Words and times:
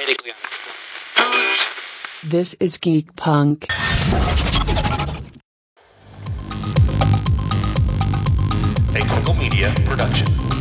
medically 0.00 0.32
unexplained. 0.32 1.58
This 2.22 2.54
is 2.54 2.78
Geek 2.78 3.14
Punk. 3.16 3.66
A 8.94 9.00
Kringle 9.00 9.34
Media 9.34 9.72
production. 9.84 10.59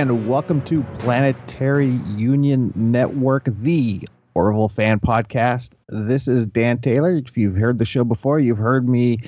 And 0.00 0.26
welcome 0.26 0.62
to 0.62 0.82
Planetary 1.00 1.90
Union 2.16 2.72
Network, 2.74 3.44
the 3.44 4.00
Orville 4.32 4.70
fan 4.70 4.98
podcast. 4.98 5.72
This 5.90 6.26
is 6.26 6.46
Dan 6.46 6.78
Taylor. 6.78 7.16
If 7.16 7.36
you've 7.36 7.56
heard 7.56 7.78
the 7.78 7.84
show 7.84 8.02
before, 8.02 8.40
you've 8.40 8.56
heard 8.56 8.88
me 8.88 9.18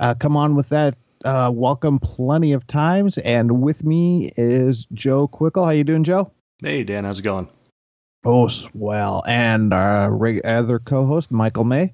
uh, 0.00 0.14
come 0.14 0.34
on 0.34 0.54
with 0.54 0.70
that 0.70 0.96
uh, 1.26 1.50
welcome 1.52 1.98
plenty 1.98 2.54
of 2.54 2.66
times. 2.66 3.18
And 3.18 3.60
with 3.60 3.84
me 3.84 4.32
is 4.38 4.86
Joe 4.94 5.28
Quickle. 5.28 5.66
How 5.66 5.72
you 5.72 5.84
doing, 5.84 6.04
Joe? 6.04 6.32
Hey, 6.62 6.84
Dan, 6.84 7.04
how's 7.04 7.18
it 7.18 7.24
going? 7.24 7.50
Oh, 8.24 8.48
swell. 8.48 9.22
And 9.26 9.74
our 9.74 10.10
reg- 10.10 10.40
other 10.46 10.78
co-host, 10.78 11.30
Michael 11.30 11.64
May. 11.64 11.92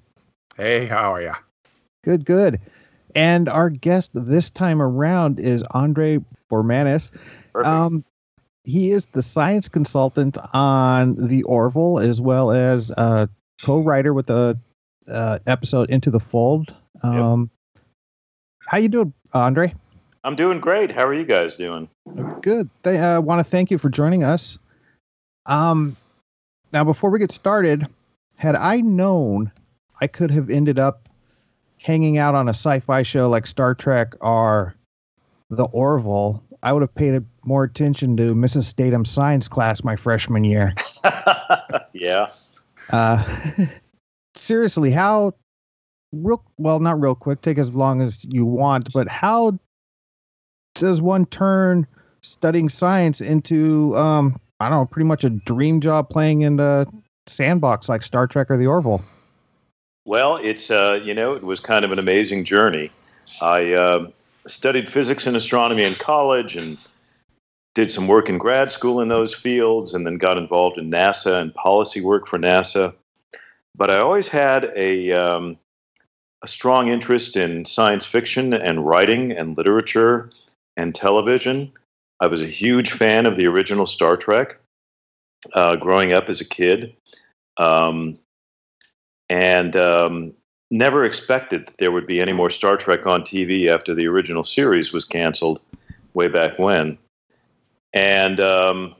Hey, 0.56 0.86
how 0.86 1.14
are 1.14 1.20
ya? 1.20 1.34
Good, 2.04 2.24
good. 2.24 2.60
And 3.16 3.48
our 3.48 3.70
guest 3.70 4.12
this 4.14 4.50
time 4.50 4.80
around 4.80 5.40
is 5.40 5.64
Andre 5.72 6.20
Bormanis. 6.48 7.10
Um, 7.62 8.04
he 8.64 8.90
is 8.90 9.06
the 9.06 9.22
science 9.22 9.68
consultant 9.68 10.38
on 10.52 11.14
the 11.16 11.42
Orville, 11.44 11.98
as 11.98 12.20
well 12.20 12.50
as 12.50 12.90
a 12.90 13.28
co-writer 13.62 14.12
with 14.12 14.26
the 14.26 14.58
uh, 15.06 15.38
episode 15.46 15.90
Into 15.90 16.10
the 16.10 16.20
Fold. 16.20 16.74
Um, 17.02 17.50
How 18.66 18.78
you 18.78 18.88
doing, 18.88 19.12
Andre? 19.32 19.74
I'm 20.24 20.36
doing 20.36 20.58
great. 20.58 20.90
How 20.90 21.04
are 21.06 21.14
you 21.14 21.26
guys 21.26 21.54
doing? 21.54 21.88
Good. 22.40 22.70
I 22.84 22.96
uh, 22.96 23.20
want 23.20 23.40
to 23.40 23.44
thank 23.44 23.70
you 23.70 23.76
for 23.76 23.90
joining 23.90 24.24
us. 24.24 24.58
Um, 25.44 25.96
now, 26.72 26.84
before 26.84 27.10
we 27.10 27.18
get 27.18 27.30
started, 27.30 27.86
had 28.38 28.56
I 28.56 28.80
known 28.80 29.52
I 30.00 30.06
could 30.06 30.30
have 30.30 30.48
ended 30.48 30.78
up 30.78 31.08
hanging 31.78 32.16
out 32.16 32.34
on 32.34 32.48
a 32.48 32.54
sci-fi 32.54 33.02
show 33.02 33.28
like 33.28 33.46
Star 33.46 33.74
Trek 33.74 34.14
or 34.22 34.74
the 35.50 35.64
Orville, 35.64 36.42
I 36.62 36.72
would 36.72 36.80
have 36.80 36.94
paid 36.94 37.22
more 37.46 37.64
attention 37.64 38.16
to 38.16 38.34
Mrs. 38.34 38.64
Statham 38.64 39.04
science 39.04 39.48
class 39.48 39.84
my 39.84 39.96
freshman 39.96 40.44
year. 40.44 40.74
yeah. 41.92 42.30
Uh, 42.90 43.24
seriously, 44.34 44.90
how 44.90 45.32
real 46.12 46.42
well, 46.58 46.80
not 46.80 47.00
real 47.00 47.14
quick, 47.14 47.42
take 47.42 47.58
as 47.58 47.70
long 47.70 48.02
as 48.02 48.24
you 48.24 48.44
want, 48.44 48.92
but 48.92 49.08
how 49.08 49.58
does 50.74 51.00
one 51.00 51.26
turn 51.26 51.86
studying 52.22 52.68
science 52.68 53.20
into 53.20 53.96
um, 53.96 54.40
I 54.60 54.68
don't 54.68 54.78
know, 54.78 54.86
pretty 54.86 55.06
much 55.06 55.24
a 55.24 55.30
dream 55.30 55.80
job 55.80 56.08
playing 56.08 56.42
in 56.42 56.56
the 56.56 56.86
sandbox 57.26 57.88
like 57.88 58.02
Star 58.02 58.26
Trek 58.26 58.50
or 58.50 58.56
the 58.56 58.66
Orville? 58.66 59.02
Well, 60.04 60.36
it's 60.36 60.70
uh, 60.70 61.00
you 61.02 61.14
know, 61.14 61.34
it 61.34 61.42
was 61.42 61.60
kind 61.60 61.84
of 61.84 61.92
an 61.92 61.98
amazing 61.98 62.44
journey. 62.44 62.90
I 63.40 63.72
uh, 63.72 64.06
studied 64.46 64.88
physics 64.88 65.26
and 65.26 65.36
astronomy 65.36 65.82
in 65.82 65.94
college 65.94 66.56
and 66.56 66.76
did 67.74 67.90
some 67.90 68.06
work 68.06 68.28
in 68.28 68.38
grad 68.38 68.72
school 68.72 69.00
in 69.00 69.08
those 69.08 69.34
fields, 69.34 69.94
and 69.94 70.06
then 70.06 70.18
got 70.18 70.38
involved 70.38 70.78
in 70.78 70.90
NASA 70.90 71.40
and 71.40 71.54
policy 71.54 72.00
work 72.00 72.26
for 72.26 72.38
NASA. 72.38 72.94
But 73.76 73.90
I 73.90 73.98
always 73.98 74.28
had 74.28 74.72
a 74.76 75.12
um, 75.12 75.58
a 76.42 76.48
strong 76.48 76.88
interest 76.88 77.36
in 77.36 77.64
science 77.64 78.04
fiction 78.04 78.52
and 78.52 78.86
writing 78.86 79.32
and 79.32 79.56
literature 79.56 80.30
and 80.76 80.94
television. 80.94 81.72
I 82.20 82.26
was 82.26 82.42
a 82.42 82.46
huge 82.46 82.92
fan 82.92 83.26
of 83.26 83.36
the 83.36 83.46
original 83.46 83.86
Star 83.86 84.16
Trek 84.16 84.58
uh, 85.52 85.76
growing 85.76 86.12
up 86.12 86.28
as 86.28 86.40
a 86.40 86.44
kid. 86.44 86.94
Um, 87.56 88.18
and 89.30 89.74
um, 89.76 90.34
never 90.70 91.04
expected 91.04 91.66
that 91.66 91.78
there 91.78 91.92
would 91.92 92.06
be 92.06 92.20
any 92.20 92.32
more 92.32 92.50
Star 92.50 92.76
Trek 92.76 93.06
on 93.06 93.22
TV 93.22 93.72
after 93.72 93.94
the 93.94 94.06
original 94.06 94.42
series 94.42 94.92
was 94.92 95.04
canceled 95.04 95.60
way 96.14 96.28
back 96.28 96.58
when. 96.58 96.98
And 97.94 98.40
um, 98.40 98.94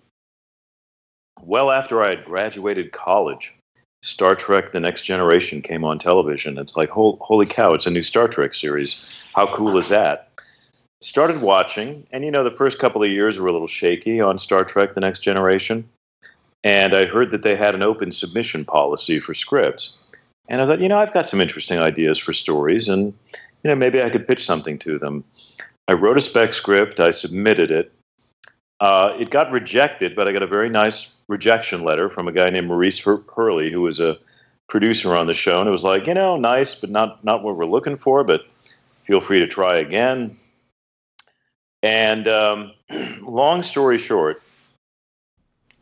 well 1.42 1.70
after 1.70 2.02
I 2.02 2.10
had 2.10 2.24
graduated 2.24 2.92
college, 2.92 3.54
Star 4.02 4.34
Trek 4.34 4.72
The 4.72 4.80
Next 4.80 5.02
Generation 5.02 5.62
came 5.62 5.84
on 5.84 5.98
television. 5.98 6.58
It's 6.58 6.76
like, 6.76 6.90
holy 6.90 7.46
cow, 7.46 7.74
it's 7.74 7.86
a 7.86 7.90
new 7.90 8.02
Star 8.02 8.28
Trek 8.28 8.54
series. 8.54 9.22
How 9.34 9.46
cool 9.46 9.76
is 9.76 9.88
that? 9.88 10.30
Started 11.00 11.42
watching, 11.42 12.06
and 12.12 12.24
you 12.24 12.30
know, 12.30 12.44
the 12.44 12.50
first 12.50 12.78
couple 12.78 13.02
of 13.02 13.10
years 13.10 13.38
were 13.38 13.48
a 13.48 13.52
little 13.52 13.66
shaky 13.66 14.20
on 14.20 14.38
Star 14.38 14.64
Trek 14.64 14.94
The 14.94 15.00
Next 15.00 15.20
Generation. 15.20 15.88
And 16.62 16.94
I 16.94 17.04
heard 17.04 17.30
that 17.30 17.42
they 17.42 17.56
had 17.56 17.74
an 17.74 17.82
open 17.82 18.12
submission 18.12 18.64
policy 18.64 19.20
for 19.20 19.34
scripts. 19.34 19.98
And 20.48 20.60
I 20.60 20.66
thought, 20.66 20.80
you 20.80 20.88
know, 20.88 20.98
I've 20.98 21.12
got 21.12 21.26
some 21.26 21.40
interesting 21.40 21.78
ideas 21.78 22.18
for 22.18 22.32
stories, 22.32 22.88
and 22.88 23.12
you 23.32 23.70
know, 23.70 23.74
maybe 23.74 24.02
I 24.02 24.10
could 24.10 24.28
pitch 24.28 24.44
something 24.44 24.78
to 24.80 24.98
them. 24.98 25.24
I 25.88 25.94
wrote 25.94 26.18
a 26.18 26.22
spec 26.22 26.54
script, 26.54 27.00
I 27.00 27.10
submitted 27.10 27.70
it. 27.70 27.90
Uh, 28.80 29.14
it 29.18 29.30
got 29.30 29.50
rejected, 29.50 30.16
but 30.16 30.28
I 30.28 30.32
got 30.32 30.42
a 30.42 30.46
very 30.46 30.68
nice 30.68 31.12
rejection 31.28 31.84
letter 31.84 32.08
from 32.08 32.28
a 32.28 32.32
guy 32.32 32.50
named 32.50 32.66
Maurice 32.66 32.98
Hurley, 32.98 33.70
who 33.70 33.82
was 33.82 34.00
a 34.00 34.18
producer 34.68 35.14
on 35.14 35.26
the 35.26 35.34
show, 35.34 35.60
and 35.60 35.68
it 35.68 35.72
was 35.72 35.84
like, 35.84 36.06
you 36.06 36.14
know, 36.14 36.36
nice, 36.36 36.74
but 36.74 36.90
not 36.90 37.24
not 37.24 37.42
what 37.42 37.56
we're 37.56 37.66
looking 37.66 37.96
for. 37.96 38.24
But 38.24 38.46
feel 39.04 39.20
free 39.20 39.38
to 39.38 39.46
try 39.46 39.76
again. 39.76 40.36
And 41.82 42.26
um, 42.26 42.72
long 43.20 43.62
story 43.62 43.98
short, 43.98 44.42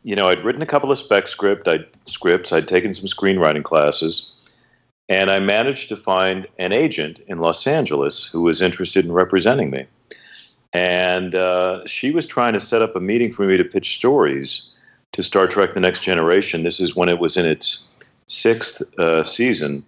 you 0.03 0.15
know, 0.15 0.29
I'd 0.29 0.43
written 0.43 0.61
a 0.61 0.67
couple 0.67 0.91
of 0.91 0.99
spec 0.99 1.27
script, 1.27 1.67
I'd 1.67 1.85
scripts, 2.05 2.51
I'd 2.51 2.67
taken 2.67 2.93
some 2.93 3.05
screenwriting 3.05 3.63
classes, 3.63 4.31
and 5.09 5.31
I 5.31 5.39
managed 5.39 5.89
to 5.89 5.95
find 5.95 6.45
an 6.59 6.73
agent 6.73 7.19
in 7.27 7.39
Los 7.39 7.65
Angeles 7.65 8.25
who 8.25 8.41
was 8.41 8.61
interested 8.61 9.05
in 9.05 9.13
representing 9.13 9.69
me. 9.69 9.87
And 10.73 11.35
uh, 11.35 11.85
she 11.85 12.11
was 12.11 12.25
trying 12.25 12.53
to 12.53 12.59
set 12.59 12.81
up 12.81 12.95
a 12.95 12.99
meeting 12.99 13.31
for 13.31 13.45
me 13.45 13.57
to 13.57 13.63
pitch 13.63 13.95
stories 13.95 14.71
to 15.11 15.21
Star 15.21 15.47
Trek: 15.47 15.73
The 15.73 15.79
Next 15.79 16.01
Generation. 16.01 16.63
This 16.63 16.79
is 16.79 16.95
when 16.95 17.09
it 17.09 17.19
was 17.19 17.37
in 17.37 17.45
its 17.45 17.89
sixth 18.27 18.81
uh, 18.99 19.23
season. 19.23 19.85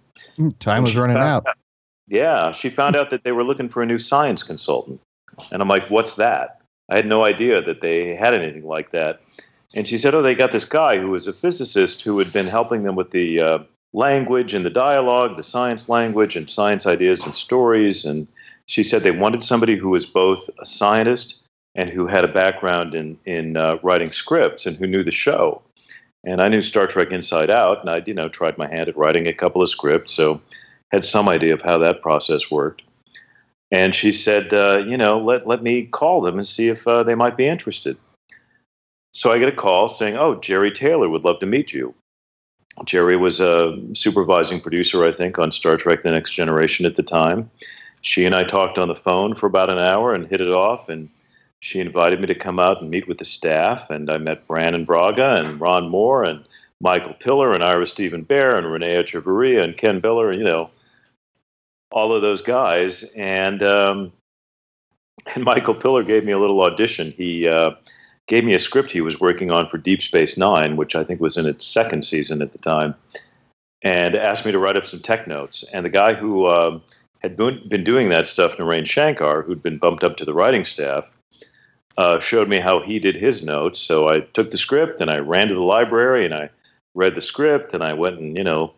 Time 0.60 0.82
was 0.82 0.96
running 0.96 1.16
out. 1.16 1.46
Yeah, 2.08 2.52
she 2.52 2.70
found 2.70 2.94
out 2.94 3.10
that 3.10 3.24
they 3.24 3.32
were 3.32 3.42
looking 3.42 3.68
for 3.68 3.82
a 3.82 3.86
new 3.86 3.98
science 3.98 4.42
consultant. 4.42 5.00
And 5.50 5.60
I'm 5.60 5.68
like, 5.68 5.88
what's 5.90 6.16
that? 6.16 6.60
I 6.88 6.96
had 6.96 7.06
no 7.06 7.24
idea 7.24 7.60
that 7.62 7.80
they 7.80 8.14
had 8.14 8.32
anything 8.32 8.64
like 8.64 8.90
that. 8.90 9.20
And 9.74 9.88
she 9.88 9.98
said, 9.98 10.14
oh, 10.14 10.22
they 10.22 10.34
got 10.34 10.52
this 10.52 10.64
guy 10.64 10.98
who 10.98 11.10
was 11.10 11.26
a 11.26 11.32
physicist 11.32 12.02
who 12.02 12.18
had 12.18 12.32
been 12.32 12.46
helping 12.46 12.84
them 12.84 12.94
with 12.94 13.10
the 13.10 13.40
uh, 13.40 13.58
language 13.92 14.54
and 14.54 14.64
the 14.64 14.70
dialogue, 14.70 15.36
the 15.36 15.42
science 15.42 15.88
language 15.88 16.36
and 16.36 16.48
science 16.48 16.86
ideas 16.86 17.24
and 17.24 17.34
stories. 17.34 18.04
And 18.04 18.28
she 18.66 18.82
said 18.82 19.02
they 19.02 19.10
wanted 19.10 19.44
somebody 19.44 19.76
who 19.76 19.88
was 19.88 20.04
both 20.04 20.50
a 20.60 20.66
scientist 20.66 21.40
and 21.74 21.90
who 21.90 22.06
had 22.06 22.24
a 22.24 22.28
background 22.28 22.94
in, 22.94 23.18
in 23.24 23.56
uh, 23.56 23.78
writing 23.82 24.10
scripts 24.10 24.66
and 24.66 24.76
who 24.76 24.86
knew 24.86 25.04
the 25.04 25.10
show. 25.10 25.62
And 26.24 26.42
I 26.42 26.48
knew 26.48 26.60
Star 26.60 26.86
Trek 26.86 27.12
inside 27.12 27.50
out, 27.50 27.80
and 27.80 27.88
I, 27.88 28.02
you 28.04 28.14
know, 28.14 28.28
tried 28.28 28.58
my 28.58 28.66
hand 28.68 28.88
at 28.88 28.96
writing 28.96 29.28
a 29.28 29.34
couple 29.34 29.62
of 29.62 29.68
scripts, 29.68 30.12
so 30.12 30.40
had 30.90 31.04
some 31.04 31.28
idea 31.28 31.54
of 31.54 31.62
how 31.62 31.78
that 31.78 32.02
process 32.02 32.50
worked. 32.50 32.82
And 33.70 33.94
she 33.94 34.10
said, 34.10 34.52
uh, 34.52 34.78
you 34.86 34.96
know, 34.96 35.18
let, 35.18 35.46
let 35.46 35.62
me 35.62 35.86
call 35.86 36.20
them 36.20 36.38
and 36.38 36.46
see 36.46 36.68
if 36.68 36.86
uh, 36.86 37.02
they 37.02 37.14
might 37.14 37.36
be 37.36 37.46
interested. 37.46 37.96
So 39.12 39.32
I 39.32 39.38
get 39.38 39.48
a 39.48 39.52
call 39.52 39.88
saying, 39.88 40.16
oh, 40.16 40.36
Jeri 40.36 40.74
Taylor 40.74 41.08
would 41.08 41.24
love 41.24 41.40
to 41.40 41.46
meet 41.46 41.72
you. 41.72 41.94
Jeri 42.84 43.18
was 43.18 43.40
a 43.40 43.78
supervising 43.94 44.60
producer, 44.60 45.06
I 45.06 45.12
think, 45.12 45.38
on 45.38 45.50
Star 45.50 45.76
Trek 45.76 46.02
The 46.02 46.10
Next 46.10 46.32
Generation 46.32 46.86
at 46.86 46.96
the 46.96 47.02
time. 47.02 47.50
She 48.06 48.24
and 48.24 48.36
I 48.36 48.44
talked 48.44 48.78
on 48.78 48.86
the 48.86 48.94
phone 48.94 49.34
for 49.34 49.46
about 49.46 49.68
an 49.68 49.78
hour 49.78 50.14
and 50.14 50.28
hit 50.28 50.40
it 50.40 50.52
off. 50.52 50.88
And 50.88 51.10
she 51.58 51.80
invited 51.80 52.20
me 52.20 52.28
to 52.28 52.36
come 52.36 52.60
out 52.60 52.80
and 52.80 52.88
meet 52.88 53.08
with 53.08 53.18
the 53.18 53.24
staff. 53.24 53.90
And 53.90 54.08
I 54.08 54.16
met 54.16 54.46
Brannon 54.46 54.84
Braga 54.84 55.44
and 55.44 55.60
Ron 55.60 55.90
Moore 55.90 56.22
and 56.22 56.44
Michael 56.80 57.14
Piller 57.14 57.52
and 57.52 57.64
Ira 57.64 57.84
Steven 57.84 58.24
Behr 58.24 58.56
and 58.56 58.70
Renee 58.70 59.02
Echevarria 59.02 59.64
and 59.64 59.76
Ken 59.76 60.00
Biller, 60.00 60.38
you 60.38 60.44
know, 60.44 60.70
all 61.90 62.14
of 62.14 62.22
those 62.22 62.42
guys. 62.42 63.02
And 63.16 63.60
um, 63.64 64.12
and 65.34 65.42
Michael 65.42 65.74
Piller 65.74 66.04
gave 66.04 66.24
me 66.24 66.30
a 66.30 66.38
little 66.38 66.62
audition. 66.62 67.10
He 67.10 67.48
uh, 67.48 67.72
gave 68.28 68.44
me 68.44 68.54
a 68.54 68.60
script 68.60 68.92
he 68.92 69.00
was 69.00 69.18
working 69.18 69.50
on 69.50 69.66
for 69.66 69.78
Deep 69.78 70.00
Space 70.00 70.36
Nine, 70.36 70.76
which 70.76 70.94
I 70.94 71.02
think 71.02 71.20
was 71.20 71.36
in 71.36 71.44
its 71.44 71.66
second 71.66 72.04
season 72.04 72.40
at 72.40 72.52
the 72.52 72.58
time, 72.58 72.94
and 73.82 74.14
asked 74.14 74.46
me 74.46 74.52
to 74.52 74.60
write 74.60 74.76
up 74.76 74.86
some 74.86 75.00
tech 75.00 75.26
notes. 75.26 75.64
And 75.72 75.84
the 75.84 75.90
guy 75.90 76.14
who 76.14 76.46
um, 76.46 76.82
had 77.26 77.36
been, 77.36 77.84
doing 77.84 78.08
that 78.10 78.26
stuff, 78.26 78.56
Naren 78.56 78.86
Shankar, 78.86 79.42
who'd 79.42 79.62
been 79.62 79.78
bumped 79.78 80.04
up 80.04 80.16
to 80.16 80.24
the 80.24 80.34
writing 80.34 80.64
staff, 80.64 81.04
uh, 81.98 82.20
showed 82.20 82.48
me 82.48 82.60
how 82.60 82.80
he 82.80 82.98
did 82.98 83.16
his 83.16 83.42
notes. 83.42 83.80
So 83.80 84.08
I 84.08 84.20
took 84.20 84.50
the 84.50 84.58
script 84.58 85.00
and 85.00 85.10
I 85.10 85.18
ran 85.18 85.48
to 85.48 85.54
the 85.54 85.60
library 85.60 86.24
and 86.24 86.34
I 86.34 86.50
read 86.94 87.14
the 87.14 87.20
script 87.20 87.74
and 87.74 87.82
I 87.82 87.92
went 87.94 88.18
and, 88.18 88.36
you 88.36 88.44
know, 88.44 88.72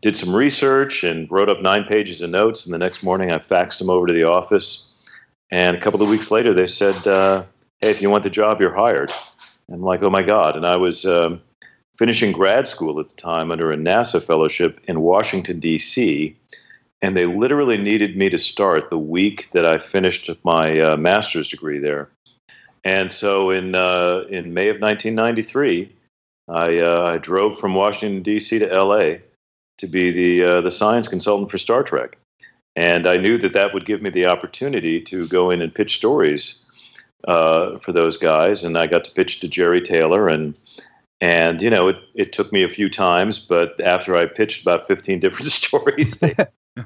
did 0.00 0.16
some 0.16 0.34
research 0.34 1.04
and 1.04 1.30
wrote 1.30 1.48
up 1.48 1.60
nine 1.60 1.84
pages 1.84 2.20
of 2.20 2.30
notes. 2.30 2.64
And 2.64 2.74
the 2.74 2.78
next 2.78 3.02
morning 3.02 3.30
I 3.30 3.38
faxed 3.38 3.78
them 3.78 3.90
over 3.90 4.06
to 4.06 4.12
the 4.12 4.24
office. 4.24 4.90
And 5.50 5.76
a 5.76 5.80
couple 5.80 6.02
of 6.02 6.08
weeks 6.08 6.30
later, 6.30 6.52
they 6.52 6.66
said, 6.66 7.06
uh, 7.06 7.44
Hey, 7.80 7.90
if 7.90 8.02
you 8.02 8.10
want 8.10 8.24
the 8.24 8.30
job, 8.30 8.60
you're 8.60 8.74
hired. 8.74 9.12
And 9.68 9.76
I'm 9.76 9.82
like, 9.82 10.02
Oh 10.02 10.10
my 10.10 10.22
God. 10.22 10.56
And 10.56 10.66
I 10.66 10.76
was 10.76 11.04
um, 11.04 11.40
finishing 11.96 12.32
grad 12.32 12.66
school 12.66 12.98
at 12.98 13.08
the 13.08 13.16
time 13.16 13.52
under 13.52 13.70
a 13.70 13.76
NASA 13.76 14.22
fellowship 14.22 14.80
in 14.88 15.00
Washington, 15.00 15.60
D.C. 15.60 16.34
And 17.00 17.16
they 17.16 17.26
literally 17.26 17.78
needed 17.78 18.16
me 18.16 18.28
to 18.30 18.38
start 18.38 18.90
the 18.90 18.98
week 18.98 19.50
that 19.52 19.64
I 19.64 19.78
finished 19.78 20.30
my 20.44 20.80
uh, 20.80 20.96
master's 20.96 21.48
degree 21.48 21.78
there. 21.78 22.10
And 22.84 23.12
so 23.12 23.50
in 23.50 23.74
uh, 23.74 24.24
in 24.30 24.54
May 24.54 24.68
of 24.68 24.80
1993, 24.80 25.92
I, 26.48 26.78
uh, 26.78 27.02
I 27.14 27.18
drove 27.18 27.58
from 27.58 27.74
Washington 27.74 28.22
D.C. 28.22 28.58
to 28.58 28.72
L.A. 28.72 29.20
to 29.78 29.86
be 29.86 30.10
the 30.10 30.44
uh, 30.44 30.60
the 30.60 30.70
science 30.70 31.08
consultant 31.08 31.50
for 31.50 31.58
Star 31.58 31.82
Trek, 31.82 32.16
and 32.76 33.06
I 33.06 33.16
knew 33.16 33.36
that 33.38 33.52
that 33.52 33.74
would 33.74 33.84
give 33.84 34.00
me 34.00 34.10
the 34.10 34.26
opportunity 34.26 35.00
to 35.02 35.26
go 35.28 35.50
in 35.50 35.60
and 35.60 35.74
pitch 35.74 35.96
stories 35.96 36.58
uh, 37.26 37.78
for 37.78 37.92
those 37.92 38.16
guys. 38.16 38.64
And 38.64 38.78
I 38.78 38.86
got 38.86 39.04
to 39.04 39.12
pitch 39.12 39.40
to 39.40 39.48
Jeri 39.48 39.84
Taylor, 39.84 40.28
and 40.28 40.54
and 41.20 41.60
you 41.60 41.68
know 41.68 41.88
it 41.88 41.96
it 42.14 42.32
took 42.32 42.52
me 42.52 42.62
a 42.62 42.68
few 42.68 42.88
times, 42.88 43.38
but 43.38 43.78
after 43.80 44.16
I 44.16 44.26
pitched 44.26 44.62
about 44.62 44.86
15 44.86 45.20
different 45.20 45.52
stories, 45.52 46.18
they, 46.18 46.34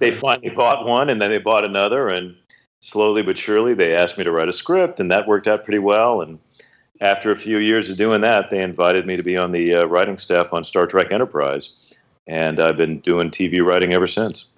they 0.00 0.10
finally 0.10 0.50
bought 0.50 0.86
one, 0.86 1.08
and 1.10 1.20
then 1.20 1.30
they 1.30 1.38
bought 1.38 1.64
another, 1.64 2.08
and 2.08 2.34
slowly 2.80 3.22
but 3.22 3.38
surely 3.38 3.74
they 3.74 3.94
asked 3.94 4.18
me 4.18 4.24
to 4.24 4.32
write 4.32 4.48
a 4.48 4.52
script, 4.52 5.00
and 5.00 5.10
that 5.10 5.26
worked 5.26 5.48
out 5.48 5.64
pretty 5.64 5.78
well. 5.78 6.20
And 6.20 6.38
after 7.00 7.30
a 7.30 7.36
few 7.36 7.58
years 7.58 7.88
of 7.90 7.96
doing 7.96 8.20
that, 8.20 8.50
they 8.50 8.60
invited 8.60 9.06
me 9.06 9.16
to 9.16 9.22
be 9.22 9.36
on 9.36 9.50
the 9.50 9.74
uh, 9.74 9.84
writing 9.84 10.18
staff 10.18 10.52
on 10.52 10.64
Star 10.64 10.86
Trek 10.86 11.12
Enterprise, 11.12 11.72
and 12.26 12.60
I've 12.60 12.76
been 12.76 13.00
doing 13.00 13.30
TV 13.30 13.64
writing 13.64 13.92
ever 13.92 14.06
since. 14.06 14.48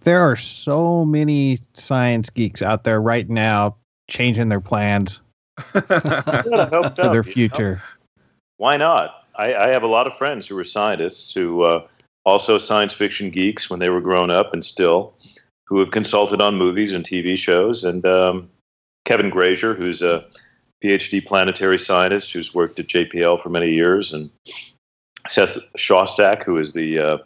There 0.00 0.20
are 0.20 0.34
so 0.34 1.04
many 1.04 1.60
science 1.74 2.30
geeks 2.30 2.62
out 2.62 2.82
there 2.82 3.00
right 3.00 3.28
now 3.28 3.76
changing 4.08 4.48
their 4.48 4.60
plans 4.60 5.20
for 5.58 5.80
their 6.96 7.22
future. 7.22 7.68
You 7.68 7.74
know? 7.74 8.24
Why 8.56 8.76
not? 8.76 9.24
I, 9.36 9.54
I, 9.54 9.68
have 9.68 9.84
a 9.84 9.86
lot 9.86 10.08
of 10.08 10.18
friends 10.18 10.48
who 10.48 10.58
are 10.58 10.64
scientists 10.64 11.32
who 11.32 11.62
uh, 11.62 11.86
also 12.28 12.58
science 12.58 12.92
fiction 12.92 13.30
geeks 13.30 13.70
when 13.70 13.80
they 13.80 13.88
were 13.88 14.00
growing 14.00 14.30
up 14.30 14.52
and 14.52 14.64
still 14.64 15.14
who 15.64 15.80
have 15.80 15.90
consulted 15.90 16.40
on 16.40 16.56
movies 16.56 16.92
and 16.92 17.04
TV 17.04 17.36
shows. 17.36 17.84
And 17.84 18.06
um, 18.06 18.48
Kevin 19.04 19.30
Grazier, 19.30 19.74
who's 19.74 20.02
a 20.02 20.24
PhD 20.82 21.24
planetary 21.26 21.78
scientist 21.78 22.32
who's 22.32 22.54
worked 22.54 22.78
at 22.78 22.86
JPL 22.86 23.42
for 23.42 23.48
many 23.48 23.70
years, 23.70 24.12
and 24.12 24.30
Seth 25.26 25.58
Shostak, 25.76 26.44
who 26.44 26.56
is 26.58 26.72
the 26.72 26.98
uh, 26.98 27.18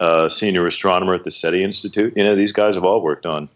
uh, 0.00 0.28
senior 0.28 0.66
astronomer 0.66 1.14
at 1.14 1.24
the 1.24 1.30
SETI 1.30 1.62
Institute. 1.64 2.12
You 2.16 2.24
know, 2.24 2.34
these 2.34 2.52
guys 2.52 2.74
have 2.74 2.84
all 2.84 3.02
worked 3.02 3.26
on 3.26 3.48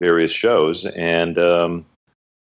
various 0.00 0.32
shows. 0.32 0.86
And, 0.86 1.38
um, 1.38 1.86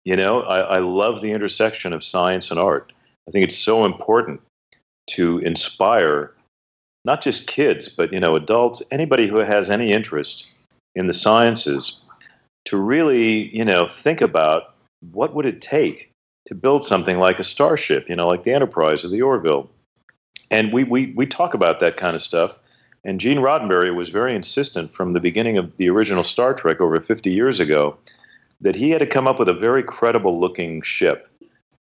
you 0.04 0.16
know, 0.16 0.42
I, 0.42 0.76
I 0.76 0.78
love 0.80 1.20
the 1.20 1.32
intersection 1.32 1.92
of 1.92 2.02
science 2.02 2.50
and 2.50 2.58
art. 2.58 2.92
I 3.28 3.30
think 3.30 3.44
it's 3.44 3.58
so 3.58 3.84
important 3.84 4.40
to 5.10 5.38
inspire 5.38 6.32
not 7.04 7.22
just 7.22 7.46
kids, 7.46 7.88
but, 7.88 8.12
you 8.12 8.20
know, 8.20 8.36
adults, 8.36 8.82
anybody 8.90 9.26
who 9.26 9.38
has 9.38 9.70
any 9.70 9.92
interest 9.92 10.48
in 10.94 11.06
the 11.06 11.12
sciences 11.12 12.00
to 12.64 12.76
really, 12.76 13.54
you 13.56 13.64
know, 13.64 13.86
think 13.86 14.20
about 14.20 14.74
what 15.12 15.34
would 15.34 15.46
it 15.46 15.60
take 15.60 16.10
to 16.46 16.54
build 16.54 16.84
something 16.84 17.18
like 17.18 17.38
a 17.38 17.44
starship, 17.44 18.08
you 18.08 18.16
know, 18.16 18.26
like 18.26 18.42
the 18.42 18.52
Enterprise 18.54 19.04
or 19.04 19.08
the 19.08 19.20
Orville. 19.20 19.68
And 20.50 20.72
we, 20.72 20.82
we, 20.84 21.12
we 21.14 21.26
talk 21.26 21.52
about 21.52 21.78
that 21.80 21.98
kind 21.98 22.16
of 22.16 22.22
stuff. 22.22 22.58
And 23.04 23.20
Gene 23.20 23.38
Roddenberry 23.38 23.94
was 23.94 24.08
very 24.08 24.34
insistent 24.34 24.94
from 24.94 25.12
the 25.12 25.20
beginning 25.20 25.58
of 25.58 25.76
the 25.76 25.90
original 25.90 26.24
Star 26.24 26.54
Trek 26.54 26.80
over 26.80 26.98
50 26.98 27.30
years 27.30 27.60
ago 27.60 27.98
that 28.62 28.74
he 28.74 28.90
had 28.90 29.00
to 29.00 29.06
come 29.06 29.26
up 29.26 29.38
with 29.38 29.48
a 29.48 29.54
very 29.54 29.82
credible 29.82 30.40
looking 30.40 30.80
ship. 30.80 31.30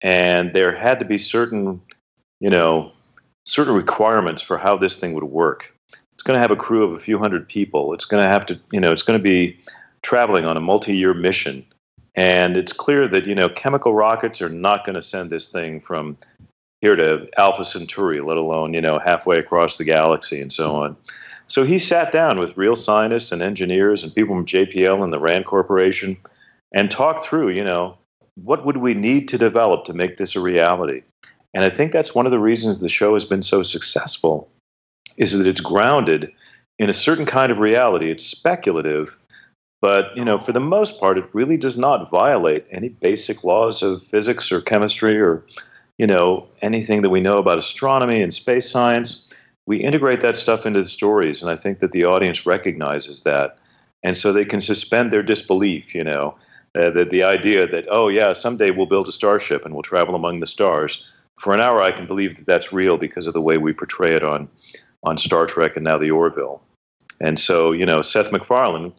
And 0.01 0.54
there 0.54 0.74
had 0.74 0.98
to 1.00 1.06
be 1.06 1.18
certain, 1.18 1.81
you 2.39 2.50
know, 2.50 2.93
certain 3.45 3.74
requirements 3.74 4.42
for 4.42 4.57
how 4.57 4.78
this 4.78 4.98
thing 4.98 5.13
would 5.13 5.24
work 5.25 5.74
it's 6.24 6.28
going 6.28 6.38
to 6.38 6.42
have 6.42 6.51
a 6.51 6.56
crew 6.56 6.86
of 6.86 6.94
a 6.94 7.00
few 7.00 7.19
hundred 7.19 7.50
people. 7.50 7.94
It's 7.94 8.06
going 8.06 8.24
to 8.24 8.30
have 8.30 8.45
to, 8.45 8.57
you 8.72 8.80
know, 8.80 8.94
it's 8.94 9.01
going 9.01 9.19
to 9.19 9.24
be 9.24 9.60
traveling 10.04 10.45
on 10.45 10.56
a 10.56 10.62
multi-year 10.62 11.13
mission. 11.13 11.66
And 12.16 12.56
it's 12.56 12.72
clear 12.72 13.10
that, 13.10 13.25
you 13.25 13.36
know, 13.36 13.50
chemical 13.50 13.94
rockets 13.94 14.42
are 14.42 14.48
not 14.48 14.86
going 14.86 14.95
to 14.95 15.01
send 15.01 15.31
this 15.31 15.50
thing 15.50 15.81
from 15.81 16.18
here 16.80 16.95
to 16.95 17.28
Alpha 17.38 17.66
Centauri, 17.66 18.22
let 18.22 18.38
alone, 18.38 18.74
you 18.74 18.80
know, 18.80 19.00
halfway 19.00 19.38
across 19.38 19.75
the 19.75 19.84
galaxy 19.84 20.39
and 20.39 20.54
so 20.54 20.74
on. 20.75 20.96
So 21.48 21.66
he 21.66 21.78
sat 21.78 22.13
down 22.13 22.39
with 22.39 22.56
real 22.56 22.78
scientists 22.78 23.34
and 23.34 23.42
engineers 23.42 24.01
and 24.01 24.16
people 24.16 24.34
from 24.34 24.46
JPL 24.46 25.04
and 25.04 25.12
the 25.12 25.19
RAND 25.19 25.46
Corporation 25.46 26.16
and 26.72 26.89
talked 26.89 27.25
through, 27.25 27.50
you 27.50 27.66
know, 27.66 27.98
what 28.42 28.66
would 28.66 28.78
we 28.78 28.94
need 28.94 29.28
to 29.28 29.38
develop 29.38 29.84
to 29.86 29.94
make 29.94 30.16
this 30.16 30.38
a 30.38 30.39
reality? 30.39 31.01
And 31.53 31.63
I 31.63 31.69
think 31.69 31.91
that's 31.91 32.15
one 32.15 32.25
of 32.25 32.31
the 32.31 32.39
reasons 32.39 32.79
the 32.79 32.89
show 32.89 33.13
has 33.13 33.25
been 33.25 33.44
so 33.44 33.63
successful 33.63 34.50
is 35.17 35.38
that 35.38 35.47
it's 35.47 35.61
grounded 35.61 36.31
in 36.79 36.89
a 36.89 36.94
certain 36.94 37.25
kind 37.25 37.51
of 37.51 37.59
reality. 37.59 38.09
It's 38.09 38.25
speculative, 38.25 39.15
but 39.81 40.15
you 40.15 40.25
know, 40.25 40.39
for 40.39 40.51
the 40.51 40.59
most 40.59 41.00
part, 41.00 41.17
it 41.17 41.29
really 41.33 41.57
does 41.57 41.77
not 41.77 42.09
violate 42.09 42.65
any 42.71 42.89
basic 42.89 43.44
laws 43.44 43.83
of 43.83 44.03
physics 44.03 44.51
or 44.51 44.61
chemistry 44.61 45.19
or 45.19 45.44
you 46.00 46.07
know 46.07 46.47
anything 46.61 47.01
that 47.03 47.09
we 47.09 47.21
know 47.21 47.38
about 47.38 47.57
astronomy 47.57 48.21
and 48.21 48.33
space 48.33 48.69
science. 48.69 49.27
We 49.65 49.77
integrate 49.77 50.21
that 50.21 50.35
stuff 50.35 50.65
into 50.65 50.81
the 50.81 50.89
stories, 50.89 51.41
and 51.41 51.51
I 51.51 51.55
think 51.55 51.79
that 51.79 51.91
the 51.91 52.05
audience 52.05 52.45
recognizes 52.45 53.23
that, 53.23 53.57
and 54.01 54.17
so 54.17 54.33
they 54.33 54.45
can 54.45 54.61
suspend 54.61 55.11
their 55.11 55.23
disbelief. 55.23 55.94
You 55.94 56.03
know, 56.03 56.35
uh, 56.75 56.89
the 56.89 57.21
idea 57.23 57.67
that 57.67 57.85
oh 57.91 58.07
yeah, 58.07 58.33
someday 58.33 58.71
we'll 58.71 58.88
build 58.88 59.07
a 59.07 59.11
starship 59.11 59.63
and 59.65 59.75
we'll 59.75 59.83
travel 59.83 60.15
among 60.15 60.39
the 60.39 60.47
stars. 60.47 61.07
For 61.39 61.53
an 61.53 61.59
hour, 61.59 61.81
I 61.81 61.91
can 61.91 62.06
believe 62.06 62.38
that 62.38 62.45
that's 62.45 62.71
real 62.71 62.97
because 62.97 63.27
of 63.27 63.33
the 63.33 63.41
way 63.41 63.57
we 63.57 63.74
portray 63.74 64.15
it 64.15 64.24
on 64.24 64.47
on 65.03 65.18
Star 65.18 65.45
Trek 65.45 65.75
and 65.75 65.83
now 65.83 65.97
the 65.97 66.12
Orville. 66.12 66.62
And 67.19 67.38
so, 67.38 67.71
you 67.71 67.85
know, 67.85 68.01
Seth 68.01 68.31
MacFarlane, 68.31 68.94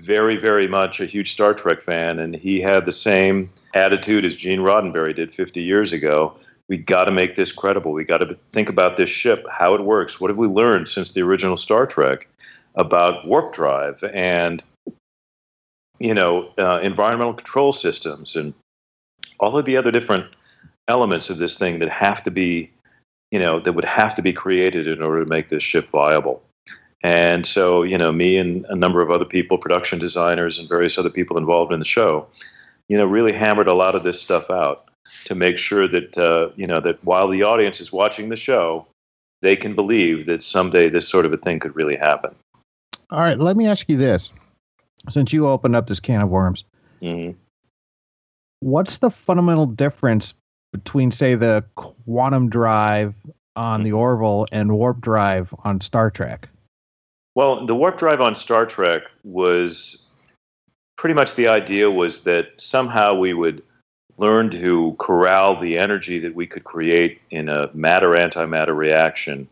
very, 0.00 0.36
very 0.36 0.66
much 0.66 1.00
a 1.00 1.06
huge 1.06 1.30
Star 1.30 1.54
Trek 1.54 1.82
fan, 1.82 2.18
and 2.18 2.34
he 2.34 2.60
had 2.60 2.86
the 2.86 2.92
same 2.92 3.50
attitude 3.74 4.24
as 4.24 4.34
Gene 4.34 4.60
Roddenberry 4.60 5.14
did 5.14 5.32
50 5.32 5.60
years 5.60 5.92
ago. 5.92 6.34
We 6.68 6.78
got 6.78 7.04
to 7.04 7.10
make 7.10 7.34
this 7.34 7.52
credible. 7.52 7.92
We 7.92 8.04
got 8.04 8.18
to 8.18 8.36
think 8.52 8.68
about 8.68 8.96
this 8.96 9.10
ship, 9.10 9.46
how 9.50 9.74
it 9.74 9.82
works. 9.82 10.20
What 10.20 10.30
have 10.30 10.38
we 10.38 10.46
learned 10.46 10.88
since 10.88 11.12
the 11.12 11.22
original 11.22 11.56
Star 11.56 11.86
Trek 11.86 12.26
about 12.74 13.26
warp 13.26 13.52
drive 13.52 14.02
and 14.12 14.62
you 16.00 16.12
know 16.12 16.50
uh, 16.58 16.80
environmental 16.82 17.34
control 17.34 17.72
systems 17.72 18.34
and 18.34 18.52
all 19.38 19.56
of 19.56 19.64
the 19.64 19.76
other 19.76 19.92
different 19.92 20.26
elements 20.88 21.30
of 21.30 21.38
this 21.38 21.58
thing 21.58 21.78
that 21.78 21.88
have 21.88 22.22
to 22.22 22.30
be 22.30 22.70
you 23.34 23.40
know, 23.40 23.58
that 23.58 23.72
would 23.72 23.84
have 23.84 24.14
to 24.14 24.22
be 24.22 24.32
created 24.32 24.86
in 24.86 25.02
order 25.02 25.24
to 25.24 25.28
make 25.28 25.48
this 25.48 25.60
ship 25.60 25.90
viable. 25.90 26.40
And 27.02 27.44
so, 27.44 27.82
you 27.82 27.98
know, 27.98 28.12
me 28.12 28.36
and 28.36 28.64
a 28.66 28.76
number 28.76 29.02
of 29.02 29.10
other 29.10 29.24
people, 29.24 29.58
production 29.58 29.98
designers 29.98 30.56
and 30.56 30.68
various 30.68 30.96
other 30.98 31.10
people 31.10 31.36
involved 31.36 31.72
in 31.72 31.80
the 31.80 31.84
show, 31.84 32.28
you 32.88 32.96
know, 32.96 33.04
really 33.04 33.32
hammered 33.32 33.66
a 33.66 33.74
lot 33.74 33.96
of 33.96 34.04
this 34.04 34.20
stuff 34.20 34.50
out 34.50 34.84
to 35.24 35.34
make 35.34 35.58
sure 35.58 35.88
that, 35.88 36.16
uh, 36.16 36.50
you 36.54 36.64
know, 36.64 36.80
that 36.80 37.02
while 37.04 37.26
the 37.26 37.42
audience 37.42 37.80
is 37.80 37.92
watching 37.92 38.28
the 38.28 38.36
show, 38.36 38.86
they 39.42 39.56
can 39.56 39.74
believe 39.74 40.26
that 40.26 40.40
someday 40.40 40.88
this 40.88 41.08
sort 41.08 41.26
of 41.26 41.32
a 41.32 41.36
thing 41.36 41.58
could 41.58 41.74
really 41.74 41.96
happen. 41.96 42.32
All 43.10 43.20
right, 43.20 43.36
let 43.36 43.56
me 43.56 43.66
ask 43.66 43.88
you 43.88 43.96
this. 43.96 44.32
Since 45.08 45.32
you 45.32 45.48
opened 45.48 45.74
up 45.74 45.88
this 45.88 45.98
can 45.98 46.20
of 46.20 46.30
worms, 46.30 46.64
mm-hmm. 47.02 47.36
what's 48.60 48.98
the 48.98 49.10
fundamental 49.10 49.66
difference 49.66 50.34
between 50.74 51.12
say 51.12 51.36
the 51.36 51.64
quantum 51.76 52.50
drive 52.50 53.14
on 53.54 53.84
the 53.84 53.90
mm-hmm. 53.90 53.98
Orville 53.98 54.46
and 54.50 54.72
warp 54.72 55.00
drive 55.00 55.54
on 55.62 55.80
Star 55.80 56.10
Trek? 56.10 56.48
Well, 57.36 57.64
the 57.64 57.76
warp 57.76 57.96
drive 57.96 58.20
on 58.20 58.34
Star 58.34 58.66
Trek 58.66 59.02
was 59.22 60.10
pretty 60.98 61.14
much 61.14 61.36
the 61.36 61.46
idea 61.46 61.92
was 61.92 62.24
that 62.24 62.60
somehow 62.60 63.14
we 63.14 63.34
would 63.34 63.62
learn 64.18 64.50
to 64.50 64.96
corral 64.98 65.60
the 65.60 65.78
energy 65.78 66.18
that 66.18 66.34
we 66.34 66.46
could 66.46 66.64
create 66.64 67.20
in 67.30 67.48
a 67.48 67.70
matter 67.72 68.10
antimatter 68.10 68.76
reaction 68.76 69.48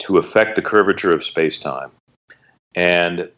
to 0.00 0.18
affect 0.18 0.54
the 0.54 0.62
curvature 0.62 1.12
of 1.12 1.24
space-time. 1.24 1.90
And 2.76 3.28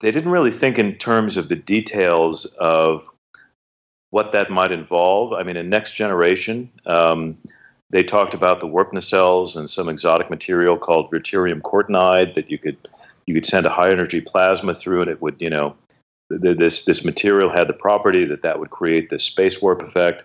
they 0.00 0.12
didn't 0.12 0.30
really 0.30 0.50
think 0.52 0.78
in 0.78 0.94
terms 0.94 1.36
of 1.36 1.48
the 1.48 1.56
details 1.56 2.44
of 2.60 3.02
what 4.10 4.32
that 4.32 4.50
might 4.50 4.72
involve. 4.72 5.32
I 5.32 5.42
mean, 5.42 5.56
in 5.56 5.68
Next 5.68 5.92
Generation, 5.92 6.70
um, 6.86 7.36
they 7.90 8.02
talked 8.02 8.34
about 8.34 8.58
the 8.58 8.66
warp 8.66 8.92
nacelles 8.92 9.56
and 9.56 9.68
some 9.68 9.88
exotic 9.88 10.30
material 10.30 10.76
called 10.76 11.10
verterium 11.10 11.60
cortenide 11.60 12.34
that 12.34 12.50
you 12.50 12.58
could 12.58 12.76
you 13.26 13.34
could 13.34 13.46
send 13.46 13.66
a 13.66 13.70
high 13.70 13.90
energy 13.90 14.22
plasma 14.22 14.74
through, 14.74 15.02
and 15.02 15.10
it 15.10 15.20
would, 15.20 15.36
you 15.38 15.50
know, 15.50 15.76
th- 16.30 16.56
this 16.56 16.84
this 16.84 17.04
material 17.04 17.50
had 17.50 17.68
the 17.68 17.74
property 17.74 18.24
that 18.24 18.42
that 18.42 18.58
would 18.58 18.70
create 18.70 19.10
this 19.10 19.24
space 19.24 19.60
warp 19.60 19.82
effect. 19.82 20.24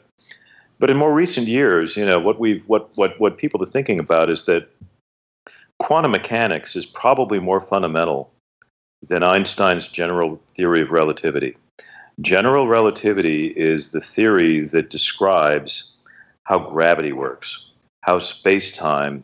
But 0.79 0.89
in 0.89 0.97
more 0.97 1.13
recent 1.13 1.47
years, 1.47 1.95
you 1.95 2.05
know, 2.05 2.19
what 2.19 2.39
we've 2.39 2.63
what 2.67 2.89
what 2.95 3.19
what 3.19 3.37
people 3.37 3.61
are 3.61 3.67
thinking 3.67 3.99
about 3.99 4.29
is 4.29 4.45
that 4.45 4.69
quantum 5.79 6.11
mechanics 6.11 6.75
is 6.75 6.85
probably 6.85 7.39
more 7.39 7.59
fundamental 7.59 8.31
than 9.07 9.23
Einstein's 9.23 9.87
general 9.87 10.41
theory 10.55 10.81
of 10.81 10.91
relativity. 10.91 11.55
General 12.21 12.67
relativity 12.67 13.47
is 13.47 13.89
the 13.89 14.01
theory 14.01 14.61
that 14.61 14.89
describes 14.89 15.95
how 16.43 16.59
gravity 16.59 17.11
works, 17.11 17.71
how 18.01 18.19
space 18.19 18.75
time 18.75 19.23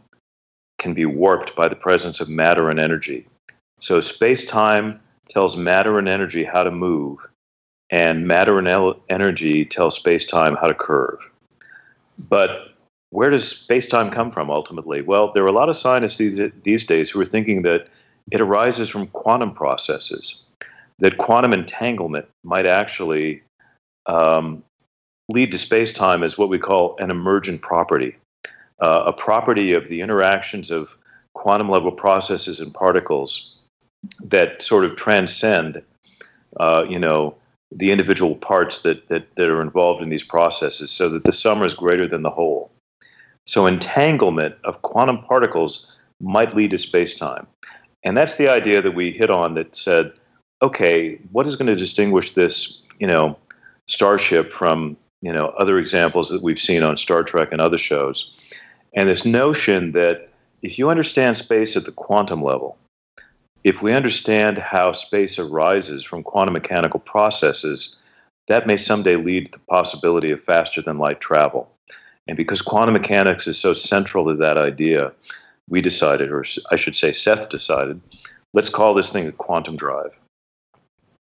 can 0.80 0.94
be 0.94 1.06
warped 1.06 1.56
by 1.56 1.68
the 1.68 1.76
presence 1.76 2.20
of 2.20 2.30
matter 2.30 2.70
and 2.70 2.80
energy. 2.80 3.28
So, 3.80 4.02
space 4.02 4.46
time 4.46 5.00
tells 5.28 5.56
matter 5.56 6.00
and 6.00 6.10
energy 6.10 6.44
how 6.44 6.64
to 6.64 6.72
move, 6.72 7.20
and 7.92 8.28
matter 8.28 8.58
and 8.58 8.68
el- 8.68 9.00
energy 9.10 9.66
tell 9.66 9.92
space 9.92 10.26
time 10.26 10.56
how 10.56 10.68
to 10.68 10.74
curve. 10.74 11.20
But 12.30 12.76
where 13.12 13.30
does 13.30 13.48
space 13.48 13.88
time 13.88 14.10
come 14.10 14.32
from 14.32 14.50
ultimately? 14.50 15.02
Well, 15.02 15.32
there 15.34 15.44
are 15.44 15.48
a 15.48 15.52
lot 15.52 15.70
of 15.70 15.78
scientists 15.78 16.18
these, 16.18 16.40
these 16.64 16.86
days 16.86 17.10
who 17.10 17.22
are 17.22 17.26
thinking 17.26 17.62
that 17.64 17.88
it 18.32 18.42
arises 18.42 18.90
from 18.90 19.08
quantum 19.08 19.54
processes, 19.54 20.44
that 21.00 21.18
quantum 21.18 21.54
entanglement 21.54 22.28
might 22.44 22.66
actually 22.66 23.42
um, 24.06 24.64
lead 25.30 25.52
to 25.52 25.58
space 25.58 25.92
time 25.92 26.24
as 26.24 26.38
what 26.38 26.50
we 26.50 26.60
call 26.60 26.96
an 27.00 27.12
emergent 27.12 27.62
property, 27.62 28.16
uh, 28.82 29.04
a 29.06 29.14
property 29.14 29.74
of 29.74 29.88
the 29.88 30.02
interactions 30.02 30.72
of 30.72 30.90
quantum 31.36 31.70
level 31.70 31.92
processes 31.92 32.60
and 32.60 32.74
particles 32.74 33.56
that 34.22 34.62
sort 34.62 34.86
of 34.86 34.96
transcend, 34.96 35.82
uh, 36.60 36.86
you 36.90 37.00
know, 37.00 37.36
the 37.72 37.92
individual 37.92 38.36
parts 38.36 38.80
that, 38.80 39.08
that, 39.10 39.28
that 39.36 39.48
are 39.48 39.62
involved 39.62 40.02
in 40.02 40.10
these 40.10 40.24
processes 40.24 40.90
so 40.90 41.08
that 41.08 41.24
the 41.26 41.34
sum 41.34 41.64
is 41.64 41.76
greater 41.76 42.08
than 42.08 42.24
the 42.24 42.30
whole. 42.30 42.72
So 43.46 43.68
entanglement 43.68 44.56
of 44.64 44.82
quantum 44.82 45.22
particles 45.22 45.92
might 46.20 46.56
lead 46.56 46.72
to 46.72 46.78
space-time. 46.78 47.46
And 48.04 48.18
that's 48.18 48.38
the 48.38 48.50
idea 48.50 48.82
that 48.82 48.96
we 48.96 49.12
hit 49.12 49.30
on 49.30 49.54
that 49.54 49.76
said, 49.76 50.12
okay, 50.62 51.16
what 51.32 51.48
is 51.48 51.56
going 51.56 51.68
to 51.68 51.76
distinguish 51.76 52.34
this, 52.34 52.82
you 53.00 53.08
know, 53.08 53.38
starship 53.88 54.52
from, 54.52 54.98
you 55.22 55.32
know, 55.32 55.48
other 55.58 55.78
examples 55.78 56.30
that 56.30 56.44
we've 56.44 56.60
seen 56.60 56.84
on 56.84 56.98
Star 56.98 57.24
Trek 57.24 57.50
and 57.52 57.62
other 57.62 57.78
shows? 57.78 58.32
And 58.96 59.08
this 59.08 59.26
notion 59.26 59.92
that 59.94 60.30
if 60.62 60.78
you 60.78 60.90
understand 60.90 61.38
space 61.38 61.78
at 61.78 61.86
the 61.86 61.92
quantum 61.92 62.44
level, 62.44 62.78
if 63.64 63.82
we 63.82 63.94
understand 63.94 64.58
how 64.58 64.92
space 64.92 65.38
arises 65.38 66.04
from 66.04 66.24
quantum 66.24 66.54
mechanical 66.54 67.00
processes, 67.00 67.98
that 68.48 68.68
may 68.68 68.78
someday 68.78 69.16
lead 69.16 69.46
to 69.46 69.52
the 69.52 69.66
possibility 69.70 70.32
of 70.32 70.44
faster 70.44 70.82
than 70.82 70.98
light 70.98 71.22
travel. 71.22 71.70
And 72.28 72.38
because 72.38 72.62
quantum 72.62 72.94
mechanics 72.94 73.48
is 73.48 73.58
so 73.58 73.74
central 73.74 74.26
to 74.26 74.36
that 74.36 74.58
idea, 74.58 75.12
we 75.68 75.82
decided, 75.82 76.32
or 76.32 76.44
I 76.72 76.76
should 76.76 76.96
say, 76.96 77.12
Seth 77.12 77.50
decided, 77.50 78.02
let's 78.54 78.70
call 78.70 78.94
this 78.94 79.12
thing 79.12 79.28
a 79.28 79.32
quantum 79.32 79.76
drive. 79.76 80.18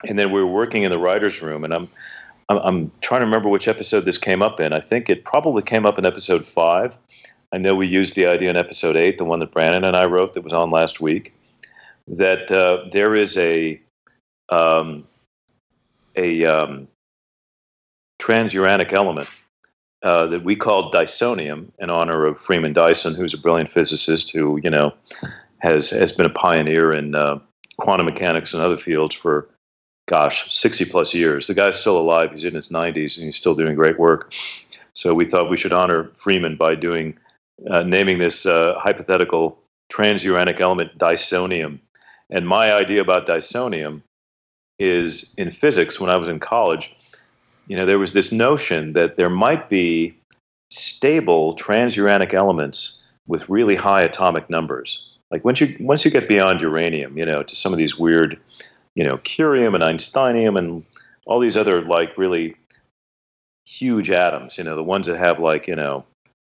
And 0.05 0.19
then 0.19 0.31
we 0.31 0.41
were 0.41 0.47
working 0.47 0.83
in 0.83 0.91
the 0.91 0.99
writer's 0.99 1.41
room, 1.41 1.65
and 1.65 1.73
I'm, 1.73 1.89
I'm, 2.49 2.93
trying 3.01 3.21
to 3.21 3.25
remember 3.25 3.49
which 3.49 3.67
episode 3.67 4.01
this 4.01 4.19
came 4.19 4.43
up 4.43 4.61
in. 4.61 4.73
I 4.73 4.81
think 4.81 5.09
it 5.09 5.25
probably 5.25 5.63
came 5.63 5.87
up 5.87 5.99
in 5.99 6.05
episode 6.05 6.45
five. 6.45 6.97
I 7.53 7.59
know 7.59 7.75
we 7.75 7.87
used 7.87 8.15
the 8.15 8.27
idea 8.27 8.51
in 8.51 8.57
episode 8.57 8.97
eight, 8.97 9.19
the 9.19 9.25
one 9.25 9.41
that 9.41 9.53
Brannon 9.53 9.85
and 9.85 9.97
I 9.97 10.05
wrote 10.05 10.35
that 10.35 10.45
was 10.45 10.53
on 10.53 10.71
last 10.71 11.01
week 11.01 11.33
that 12.09 12.51
uh, 12.51 12.89
there 12.93 13.15
is 13.15 13.37
a 13.37 13.81
um, 14.49 15.07
a 16.15 16.45
um, 16.45 16.89
transuranic 18.21 18.93
element 18.93 19.29
uh, 20.03 20.27
that 20.27 20.45
we 20.45 20.55
call 20.55 20.91
Dysonium 20.93 21.71
in 21.79 21.91
honor 21.91 22.27
of 22.27 22.39
Freeman 22.39 22.73
Dyson, 22.73 23.15
who's 23.15 23.35
a 23.35 23.39
brilliant 23.39 23.71
physicist 23.71 24.33
who 24.33 24.61
you 24.63 24.71
know 24.71 24.95
has 25.59 25.91
has 25.91 26.13
been 26.13 26.27
a 26.27 26.31
pioneer 26.31 26.93
in 26.93 27.15
uh, 27.15 27.39
quantum 27.79 28.07
mechanics 28.07 28.55
and 28.55 28.63
other 28.63 28.77
fields 28.77 29.15
for 29.15 29.49
gosh 30.07 30.53
60 30.55 30.85
plus 30.87 31.15
years. 31.15 31.47
The 31.47 31.55
guy's 31.55 31.79
still 31.81 31.99
alive; 31.99 32.33
he's 32.33 32.45
in 32.45 32.55
his 32.55 32.69
90s 32.69 33.17
and 33.17 33.27
he's 33.27 33.37
still 33.37 33.55
doing 33.55 33.75
great 33.75 33.99
work. 33.99 34.33
So 34.93 35.15
we 35.15 35.25
thought 35.25 35.51
we 35.51 35.57
should 35.57 35.73
honor 35.73 36.11
Freeman 36.15 36.57
by 36.57 36.75
doing 36.75 37.19
uh, 37.71 37.83
naming 37.83 38.19
this 38.19 38.47
uh, 38.47 38.75
hypothetical 38.79 39.59
transuranic 39.91 40.61
element 40.61 40.97
Dysonium 40.99 41.81
and 42.31 42.47
my 42.47 42.73
idea 42.73 43.01
about 43.01 43.27
dysonium 43.27 44.03
is 44.79 45.35
in 45.39 45.51
physics, 45.51 46.01
when 46.01 46.11
I 46.11 46.17
was 46.17 46.29
in 46.29 46.41
college, 46.41 46.95
you 47.69 47.77
know, 47.77 47.87
there 47.87 47.99
was 47.99 48.13
this 48.13 48.33
notion 48.33 48.93
that 48.93 49.17
there 49.17 49.31
might 49.31 49.69
be 49.69 50.17
stable 50.71 51.55
transuranic 51.55 52.35
elements 52.35 53.03
with 53.27 53.49
really 53.49 53.77
high 53.77 54.03
atomic 54.03 54.51
numbers. 54.51 55.03
Like 55.31 55.45
once 55.45 55.61
you 55.61 55.77
once 55.81 56.05
you 56.05 56.11
get 56.11 56.29
beyond 56.29 56.61
uranium, 56.61 57.17
you 57.19 57.25
know, 57.25 57.43
to 57.43 57.57
some 57.57 57.73
of 57.73 57.79
these 57.79 57.99
weird, 57.99 58.39
you 58.97 59.05
know, 59.05 59.19
curium 59.19 59.75
and 59.75 59.85
einsteinium 59.85 60.59
and 60.59 60.85
all 61.27 61.39
these 61.39 61.57
other 61.57 61.83
like 61.83 62.19
really 62.19 62.57
huge 63.67 64.11
atoms, 64.11 64.59
you 64.59 64.65
know, 64.65 64.75
the 64.75 64.83
ones 64.83 65.07
that 65.07 65.19
have 65.19 65.39
like, 65.39 65.69
you 65.69 65.77
know, 65.77 66.05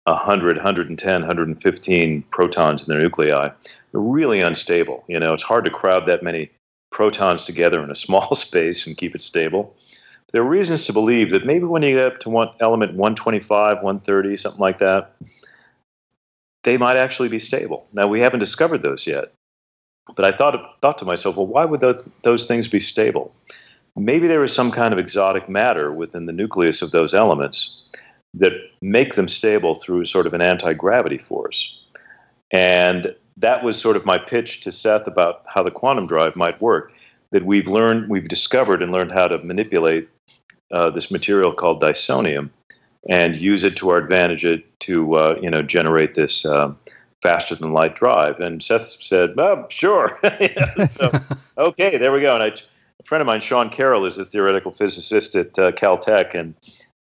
100, 0.04 0.56
110, 0.56 1.20
115 1.20 2.22
protons 2.30 2.86
in 2.86 2.92
their 2.92 3.02
nuclei 3.02 3.50
they're 3.94 4.00
really 4.00 4.40
unstable. 4.40 5.04
You 5.06 5.20
know, 5.20 5.32
it's 5.32 5.42
hard 5.42 5.64
to 5.64 5.70
crowd 5.70 6.06
that 6.06 6.22
many 6.22 6.50
protons 6.90 7.44
together 7.44 7.82
in 7.82 7.90
a 7.90 7.94
small 8.06 8.34
space 8.34 8.86
and 8.86 8.96
keep 8.96 9.14
it 9.14 9.20
stable. 9.20 9.74
There 10.32 10.42
are 10.42 10.48
reasons 10.48 10.84
to 10.86 10.92
believe 10.92 11.30
that 11.30 11.46
maybe 11.46 11.64
when 11.64 11.82
you 11.82 11.92
get 11.92 12.04
up 12.04 12.20
to 12.20 12.30
one 12.30 12.48
element 12.60 12.92
125, 12.92 13.76
130, 13.76 14.36
something 14.36 14.60
like 14.60 14.80
that, 14.80 15.14
they 16.64 16.76
might 16.76 16.96
actually 16.96 17.28
be 17.28 17.38
stable. 17.38 17.86
Now 17.92 18.08
we 18.08 18.18
haven't 18.18 18.40
discovered 18.40 18.82
those 18.82 19.06
yet, 19.06 19.32
but 20.16 20.24
I 20.24 20.32
thought 20.32 20.80
thought 20.80 20.98
to 20.98 21.04
myself, 21.04 21.36
well, 21.36 21.46
why 21.46 21.64
would 21.64 21.80
those, 21.80 22.08
those 22.22 22.46
things 22.46 22.68
be 22.68 22.80
stable? 22.80 23.34
Maybe 23.96 24.26
there 24.26 24.42
is 24.42 24.52
some 24.52 24.70
kind 24.70 24.92
of 24.92 24.98
exotic 24.98 25.48
matter 25.48 25.92
within 25.92 26.26
the 26.26 26.32
nucleus 26.32 26.82
of 26.82 26.90
those 26.90 27.14
elements 27.14 27.82
that 28.34 28.52
make 28.80 29.14
them 29.14 29.28
stable 29.28 29.74
through 29.74 30.04
sort 30.04 30.26
of 30.26 30.34
an 30.34 30.42
anti 30.42 30.72
gravity 30.72 31.18
force. 31.18 31.78
And 32.50 33.14
that 33.36 33.64
was 33.64 33.80
sort 33.80 33.96
of 33.96 34.04
my 34.04 34.18
pitch 34.18 34.60
to 34.62 34.72
Seth 34.72 35.06
about 35.06 35.44
how 35.46 35.62
the 35.62 35.70
quantum 35.70 36.06
drive 36.06 36.36
might 36.36 36.60
work. 36.60 36.92
That 37.30 37.44
we've 37.44 37.66
learned, 37.66 38.08
we've 38.08 38.28
discovered 38.28 38.80
and 38.80 38.92
learned 38.92 39.10
how 39.10 39.26
to 39.26 39.38
manipulate 39.38 40.08
uh, 40.70 40.90
this 40.90 41.10
material 41.10 41.52
called 41.52 41.82
dysonium 41.82 42.50
and 43.08 43.36
use 43.36 43.64
it 43.64 43.76
to 43.76 43.90
our 43.90 43.98
advantage 43.98 44.62
to 44.80 45.14
uh, 45.14 45.38
you 45.40 45.50
know 45.50 45.62
generate 45.62 46.14
this 46.14 46.44
um, 46.46 46.78
faster 47.24 47.54
than 47.56 47.72
light 47.72 47.96
drive. 47.96 48.38
And 48.38 48.62
Seth 48.62 49.02
said, 49.02 49.34
"Oh, 49.38 49.66
sure, 49.70 50.20
so, 50.90 51.10
okay, 51.58 51.96
there 51.96 52.12
we 52.12 52.20
go." 52.20 52.34
And 52.34 52.44
I, 52.44 52.46
a 52.48 53.02
friend 53.04 53.20
of 53.20 53.26
mine, 53.26 53.40
Sean 53.40 53.70
Carroll, 53.70 54.04
is 54.04 54.18
a 54.18 54.24
theoretical 54.24 54.70
physicist 54.70 55.34
at 55.34 55.58
uh, 55.58 55.72
Caltech, 55.72 56.34
and 56.34 56.54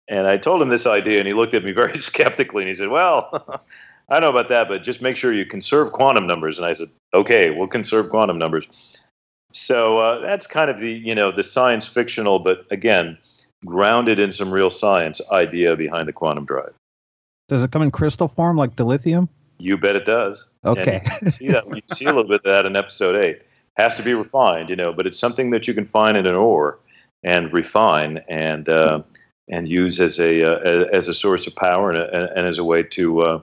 and 0.08 0.26
I 0.26 0.38
told 0.38 0.62
him 0.62 0.70
this 0.70 0.88
idea, 0.88 1.20
and 1.20 1.28
he 1.28 1.34
looked 1.34 1.54
at 1.54 1.64
me 1.64 1.72
very 1.84 2.00
skeptically, 2.00 2.64
and 2.64 2.70
he 2.70 2.74
said, 2.74 2.90
"Well." 2.90 3.62
I 4.08 4.20
don't 4.20 4.32
know 4.32 4.40
about 4.40 4.50
that, 4.50 4.68
but 4.68 4.84
just 4.84 5.02
make 5.02 5.18
sure 5.18 5.34
you 5.34 5.48
conserve 5.48 5.92
quantum 5.92 6.28
numbers. 6.28 6.60
And 6.60 6.68
I 6.68 6.74
said, 6.74 6.90
okay, 7.16 7.50
we'll 7.50 7.66
conserve 7.66 8.12
quantum 8.12 8.38
numbers. 8.38 8.68
So 9.52 9.98
uh, 9.98 10.20
that's 10.20 10.46
kind 10.46 10.70
of 10.70 10.78
the 10.78 10.92
you 10.92 11.16
know 11.16 11.32
the 11.32 11.42
science 11.42 11.88
fictional, 11.88 12.38
but 12.38 12.68
again, 12.70 13.18
grounded 13.66 14.20
in 14.20 14.32
some 14.32 14.52
real 14.52 14.70
science 14.70 15.22
idea 15.32 15.76
behind 15.76 16.08
the 16.08 16.14
quantum 16.14 16.46
drive. 16.46 16.74
Does 17.50 17.64
it 17.64 17.72
come 17.72 17.82
in 17.82 17.90
crystal 17.90 18.28
form 18.28 18.58
like 18.58 18.76
dilithium? 18.76 19.28
You 19.58 19.78
bet 19.78 19.96
it 19.96 20.06
does. 20.06 20.50
Okay. 20.66 21.02
you 21.22 21.32
see 21.32 21.48
that 21.48 21.68
you 21.68 21.82
see 21.94 22.06
a 22.06 22.10
little 22.10 22.24
bit 22.24 22.42
of 22.42 22.44
that 22.44 22.66
in 22.66 22.76
episode 22.76 23.16
eight. 23.16 23.42
Has 23.78 23.96
to 23.96 24.04
be 24.04 24.14
refined, 24.14 24.70
you 24.70 24.76
know, 24.76 24.94
but 24.94 25.06
it's 25.06 25.20
something 25.20 25.50
that 25.52 25.68
you 25.68 25.74
can 25.74 25.86
find 25.86 26.18
in 26.18 26.26
an 26.26 26.36
ore 26.36 26.80
and 27.24 27.52
refine 27.52 28.22
and 28.30 28.70
uh, 28.70 29.02
and 29.50 29.68
use 29.68 30.00
as 30.00 30.20
a 30.20 30.44
uh, 30.44 30.86
as 30.94 31.08
a 31.08 31.14
source 31.14 31.48
of 31.48 31.56
power 31.56 31.92
and, 31.92 32.00
a, 32.00 32.38
and 32.38 32.48
as 32.48 32.58
a 32.58 32.64
way 32.64 32.84
to 32.84 33.22
uh, 33.22 33.42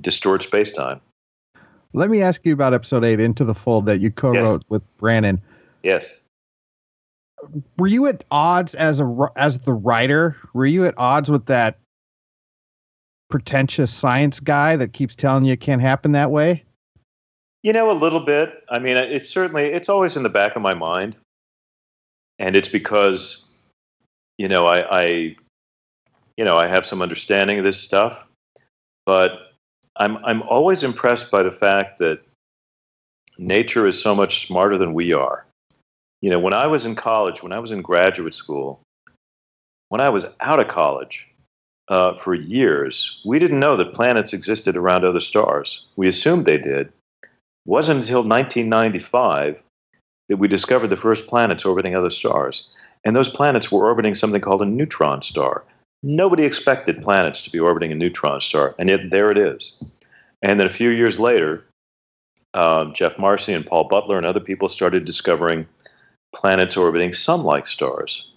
distort 0.00 0.42
space 0.42 0.72
time. 0.72 1.00
Let 1.94 2.10
me 2.10 2.20
ask 2.22 2.44
you 2.44 2.52
about 2.52 2.74
episode 2.74 3.04
eight, 3.04 3.20
Into 3.20 3.44
the 3.44 3.54
Fold, 3.54 3.86
that 3.86 4.00
you 4.00 4.10
co-wrote 4.10 4.44
yes. 4.44 4.58
with 4.68 4.98
Brannon. 4.98 5.40
Yes. 5.82 6.14
Were 7.78 7.86
you 7.86 8.06
at 8.06 8.24
odds 8.30 8.74
as 8.74 9.00
a 9.00 9.30
as 9.36 9.58
the 9.60 9.72
writer? 9.72 10.36
Were 10.54 10.66
you 10.66 10.84
at 10.84 10.94
odds 10.98 11.30
with 11.30 11.46
that 11.46 11.78
pretentious 13.28 13.92
science 13.92 14.40
guy 14.40 14.76
that 14.76 14.92
keeps 14.92 15.14
telling 15.14 15.44
you 15.44 15.52
it 15.52 15.60
can't 15.60 15.82
happen 15.82 16.12
that 16.12 16.30
way? 16.30 16.64
You 17.62 17.72
know, 17.72 17.90
a 17.90 17.92
little 17.92 18.20
bit. 18.20 18.62
I 18.70 18.78
mean, 18.78 18.96
it's 18.96 19.28
certainly 19.28 19.64
it's 19.66 19.88
always 19.88 20.16
in 20.16 20.22
the 20.22 20.28
back 20.28 20.56
of 20.56 20.62
my 20.62 20.74
mind, 20.74 21.16
and 22.38 22.56
it's 22.56 22.68
because 22.68 23.44
you 24.38 24.48
know 24.48 24.66
I, 24.66 25.00
I 25.00 25.36
you 26.36 26.44
know 26.44 26.56
I 26.56 26.66
have 26.66 26.86
some 26.86 27.02
understanding 27.02 27.58
of 27.58 27.64
this 27.64 27.80
stuff, 27.80 28.16
but 29.06 29.52
I'm 29.96 30.18
I'm 30.24 30.42
always 30.42 30.84
impressed 30.84 31.30
by 31.30 31.42
the 31.42 31.50
fact 31.50 31.98
that 31.98 32.22
nature 33.38 33.86
is 33.86 34.00
so 34.00 34.14
much 34.14 34.46
smarter 34.46 34.78
than 34.78 34.94
we 34.94 35.12
are. 35.12 35.44
You 36.22 36.30
know, 36.30 36.38
when 36.38 36.52
I 36.52 36.66
was 36.66 36.86
in 36.86 36.94
college, 36.94 37.42
when 37.42 37.52
I 37.52 37.58
was 37.58 37.70
in 37.70 37.82
graduate 37.82 38.34
school, 38.34 38.80
when 39.88 40.00
I 40.00 40.08
was 40.08 40.26
out 40.40 40.60
of 40.60 40.68
college 40.68 41.26
uh, 41.88 42.14
for 42.14 42.34
years, 42.34 43.20
we 43.24 43.38
didn't 43.38 43.60
know 43.60 43.76
that 43.76 43.94
planets 43.94 44.32
existed 44.32 44.76
around 44.76 45.04
other 45.04 45.20
stars. 45.20 45.86
We 45.96 46.08
assumed 46.08 46.44
they 46.44 46.58
did. 46.58 46.92
It 47.22 47.28
wasn't 47.64 48.00
until 48.00 48.18
1995 48.18 49.60
that 50.28 50.36
we 50.36 50.48
discovered 50.48 50.88
the 50.88 50.96
first 50.96 51.26
planets 51.26 51.64
orbiting 51.64 51.94
other 51.94 52.10
stars. 52.10 52.68
And 53.04 53.16
those 53.16 53.28
planets 53.28 53.72
were 53.72 53.86
orbiting 53.86 54.14
something 54.14 54.40
called 54.40 54.62
a 54.62 54.66
neutron 54.66 55.22
star. 55.22 55.64
Nobody 56.02 56.44
expected 56.44 57.02
planets 57.02 57.42
to 57.42 57.50
be 57.50 57.58
orbiting 57.58 57.90
a 57.90 57.94
neutron 57.94 58.40
star, 58.40 58.74
and 58.78 58.88
yet 58.88 59.10
there 59.10 59.30
it 59.30 59.38
is. 59.38 59.82
And 60.42 60.60
then 60.60 60.66
a 60.66 60.70
few 60.70 60.90
years 60.90 61.18
later, 61.18 61.64
um, 62.54 62.92
Geoff 62.94 63.18
Marcy 63.18 63.52
and 63.52 63.66
Paul 63.66 63.84
Butler 63.84 64.16
and 64.16 64.26
other 64.26 64.40
people 64.40 64.68
started 64.68 65.04
discovering 65.04 65.66
planets 66.34 66.76
orbiting 66.76 67.12
sun 67.12 67.42
like 67.42 67.66
stars. 67.66 68.30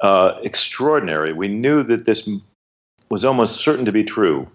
Uh, 0.00 0.38
extraordinary. 0.42 1.32
We 1.32 1.48
knew 1.48 1.82
that 1.84 2.04
this 2.04 2.28
was 3.10 3.24
almost 3.24 3.56
certain 3.56 3.84
to 3.84 3.92
be 3.92 4.04
true, 4.04 4.48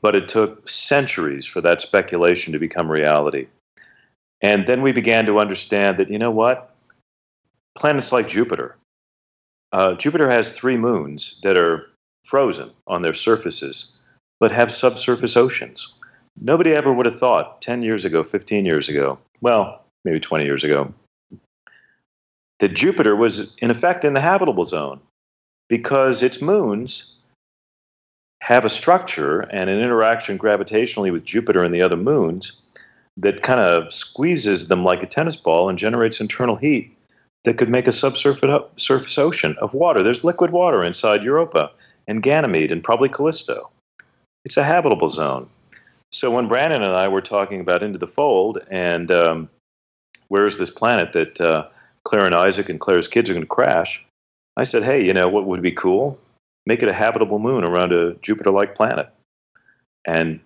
but 0.00 0.14
it 0.14 0.28
took 0.28 0.68
centuries 0.68 1.46
for 1.46 1.60
that 1.60 1.80
speculation 1.80 2.52
to 2.52 2.58
become 2.58 2.90
reality. 2.90 3.46
And 4.40 4.66
then 4.66 4.82
we 4.82 4.92
began 4.92 5.26
to 5.26 5.38
understand 5.38 5.98
that, 5.98 6.10
you 6.10 6.18
know 6.18 6.30
what? 6.30 6.74
Planets 7.74 8.12
like 8.12 8.28
Jupiter. 8.28 8.76
Uh, 9.72 9.94
Jupiter 9.94 10.28
has 10.28 10.52
three 10.52 10.76
moons 10.76 11.40
that 11.42 11.56
are 11.56 11.88
frozen 12.24 12.70
on 12.86 13.02
their 13.02 13.14
surfaces, 13.14 13.92
but 14.40 14.52
have 14.52 14.70
subsurface 14.70 15.36
oceans. 15.36 15.88
Nobody 16.40 16.74
ever 16.74 16.92
would 16.92 17.06
have 17.06 17.18
thought 17.18 17.62
10 17.62 17.82
years 17.82 18.04
ago, 18.04 18.22
15 18.22 18.66
years 18.66 18.88
ago, 18.88 19.18
well, 19.40 19.84
maybe 20.04 20.20
20 20.20 20.44
years 20.44 20.64
ago, 20.64 20.92
that 22.58 22.74
Jupiter 22.74 23.16
was 23.16 23.54
in 23.56 23.70
effect 23.70 24.04
in 24.04 24.14
the 24.14 24.20
habitable 24.20 24.64
zone 24.64 25.00
because 25.68 26.22
its 26.22 26.42
moons 26.42 27.11
have 28.42 28.64
a 28.64 28.68
structure 28.68 29.42
and 29.52 29.70
an 29.70 29.80
interaction 29.80 30.36
gravitationally 30.36 31.12
with 31.12 31.24
Jupiter 31.24 31.62
and 31.62 31.72
the 31.72 31.80
other 31.80 31.96
moons 31.96 32.60
that 33.16 33.42
kind 33.42 33.60
of 33.60 33.94
squeezes 33.94 34.66
them 34.66 34.82
like 34.82 35.00
a 35.00 35.06
tennis 35.06 35.36
ball 35.36 35.68
and 35.68 35.78
generates 35.78 36.20
internal 36.20 36.56
heat 36.56 36.92
that 37.44 37.56
could 37.56 37.70
make 37.70 37.86
a 37.86 37.92
subsurface 37.92 38.64
surface 38.76 39.16
ocean 39.16 39.54
of 39.60 39.72
water. 39.72 40.02
There's 40.02 40.24
liquid 40.24 40.50
water 40.50 40.82
inside 40.82 41.22
Europa 41.22 41.70
and 42.08 42.20
Ganymede 42.20 42.72
and 42.72 42.82
probably 42.82 43.08
Callisto. 43.08 43.70
It's 44.44 44.56
a 44.56 44.64
habitable 44.64 45.08
zone. 45.08 45.48
So 46.10 46.28
when 46.32 46.48
Brannon 46.48 46.82
and 46.82 46.96
I 46.96 47.06
were 47.06 47.20
talking 47.20 47.60
about 47.60 47.84
Into 47.84 47.98
the 47.98 48.08
Fold 48.08 48.58
and 48.72 49.12
um, 49.12 49.48
where 50.28 50.46
is 50.46 50.58
this 50.58 50.70
planet 50.70 51.12
that 51.12 51.40
uh, 51.40 51.68
Claire 52.02 52.26
and 52.26 52.34
Isaac 52.34 52.68
and 52.68 52.80
Claire's 52.80 53.06
kids 53.06 53.30
are 53.30 53.34
going 53.34 53.44
to 53.44 53.48
crash, 53.48 54.04
I 54.56 54.64
said, 54.64 54.82
hey, 54.82 55.04
you 55.04 55.14
know 55.14 55.28
what 55.28 55.46
would 55.46 55.62
be 55.62 55.70
cool? 55.70 56.18
Make 56.66 56.82
it 56.82 56.88
a 56.88 56.92
habitable 56.92 57.38
moon 57.38 57.64
around 57.64 57.92
a 57.92 58.14
Jupiter 58.16 58.50
like 58.50 58.74
planet. 58.74 59.08
And 60.04 60.40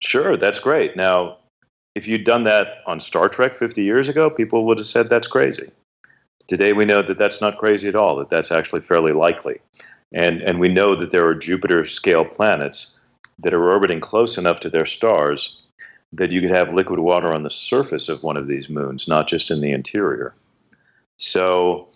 sure, 0.00 0.36
that's 0.36 0.60
great. 0.60 0.96
Now, 0.96 1.38
if 1.94 2.06
you'd 2.06 2.24
done 2.24 2.44
that 2.44 2.78
on 2.86 3.00
Star 3.00 3.28
Trek 3.28 3.54
50 3.54 3.82
years 3.82 4.08
ago, 4.08 4.28
people 4.28 4.66
would 4.66 4.78
have 4.78 4.86
said 4.86 5.08
that's 5.08 5.28
crazy. 5.28 5.70
Today, 6.46 6.72
we 6.72 6.84
know 6.84 7.02
that 7.02 7.18
that's 7.18 7.40
not 7.40 7.58
crazy 7.58 7.88
at 7.88 7.96
all, 7.96 8.16
that 8.16 8.28
that's 8.28 8.52
actually 8.52 8.82
fairly 8.82 9.12
likely. 9.12 9.60
And, 10.12 10.42
and 10.42 10.60
we 10.60 10.68
know 10.68 10.94
that 10.94 11.10
there 11.10 11.26
are 11.26 11.34
Jupiter 11.34 11.84
scale 11.86 12.24
planets 12.24 12.98
that 13.38 13.54
are 13.54 13.70
orbiting 13.70 14.00
close 14.00 14.36
enough 14.36 14.60
to 14.60 14.70
their 14.70 14.86
stars 14.86 15.62
that 16.12 16.30
you 16.30 16.40
could 16.40 16.50
have 16.50 16.72
liquid 16.72 17.00
water 17.00 17.32
on 17.32 17.42
the 17.42 17.50
surface 17.50 18.08
of 18.08 18.22
one 18.22 18.36
of 18.36 18.46
these 18.46 18.68
moons, 18.68 19.08
not 19.08 19.26
just 19.26 19.50
in 19.50 19.60
the 19.60 19.72
interior. 19.72 20.34
So 21.18 21.88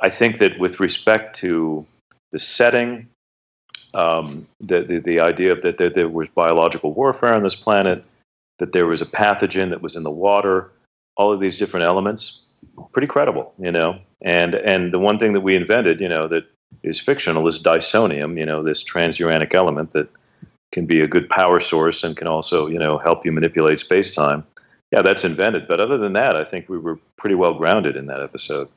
I 0.00 0.10
think 0.10 0.38
that 0.38 0.58
with 0.58 0.80
respect 0.80 1.36
to 1.36 1.86
the 2.32 2.38
setting, 2.38 3.08
um, 3.94 4.46
the, 4.60 4.82
the, 4.82 4.98
the, 4.98 5.20
idea 5.20 5.52
of 5.52 5.62
that 5.62 5.78
there, 5.78 5.90
there 5.90 6.08
was 6.08 6.28
biological 6.30 6.92
warfare 6.94 7.34
on 7.34 7.42
this 7.42 7.54
planet, 7.54 8.06
that 8.58 8.72
there 8.72 8.86
was 8.86 9.02
a 9.02 9.06
pathogen 9.06 9.70
that 9.70 9.82
was 9.82 9.94
in 9.94 10.02
the 10.02 10.10
water, 10.10 10.70
all 11.16 11.30
of 11.30 11.40
these 11.40 11.58
different 11.58 11.84
elements, 11.84 12.46
pretty 12.92 13.06
credible, 13.06 13.52
you 13.58 13.70
know. 13.70 13.98
And 14.22 14.54
and 14.54 14.92
the 14.92 14.98
one 14.98 15.18
thing 15.18 15.32
that 15.34 15.40
we 15.40 15.54
invented, 15.56 16.00
you 16.00 16.08
know, 16.08 16.26
that 16.28 16.44
is 16.82 17.00
fictional 17.00 17.46
is 17.46 17.62
dysonium, 17.62 18.38
you 18.38 18.46
know, 18.46 18.62
this 18.62 18.82
transuranic 18.82 19.54
element 19.54 19.90
that 19.90 20.08
can 20.72 20.86
be 20.86 21.00
a 21.00 21.06
good 21.06 21.28
power 21.28 21.60
source 21.60 22.02
and 22.02 22.16
can 22.16 22.26
also, 22.26 22.66
you 22.66 22.78
know, 22.78 22.98
help 22.98 23.24
you 23.26 23.32
manipulate 23.32 23.78
space 23.78 24.14
time. 24.14 24.44
Yeah, 24.90 25.02
that's 25.02 25.24
invented. 25.24 25.68
But 25.68 25.80
other 25.80 25.98
than 25.98 26.14
that, 26.14 26.36
I 26.36 26.44
think 26.44 26.68
we 26.68 26.78
were 26.78 26.98
pretty 27.16 27.34
well 27.34 27.54
grounded 27.54 27.96
in 27.96 28.06
that 28.06 28.22
episode. 28.22 28.68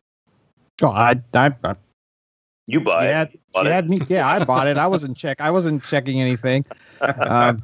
Oh, 0.82 0.90
I, 0.90 1.22
I, 1.34 1.54
I 1.64 1.76
you 2.68 2.82
buy 2.82 3.06
had, 3.06 3.30
it. 3.34 3.40
You. 3.56 3.64
Had 3.66 3.90
me, 3.90 4.02
yeah, 4.08 4.28
I 4.28 4.44
bought 4.44 4.68
it. 4.68 4.78
I 4.78 4.88
wasn't 4.88 5.18
check. 5.18 5.40
I 5.42 5.52
wasn't 5.52 5.84
checking 5.84 6.22
anything. 6.22 6.66
Um, 7.02 7.62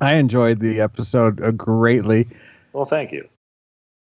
I 0.00 0.14
enjoyed 0.14 0.60
the 0.60 0.80
episode 0.80 1.42
uh, 1.42 1.50
greatly. 1.50 2.26
Well, 2.72 2.84
thank 2.84 3.12
you. 3.12 3.28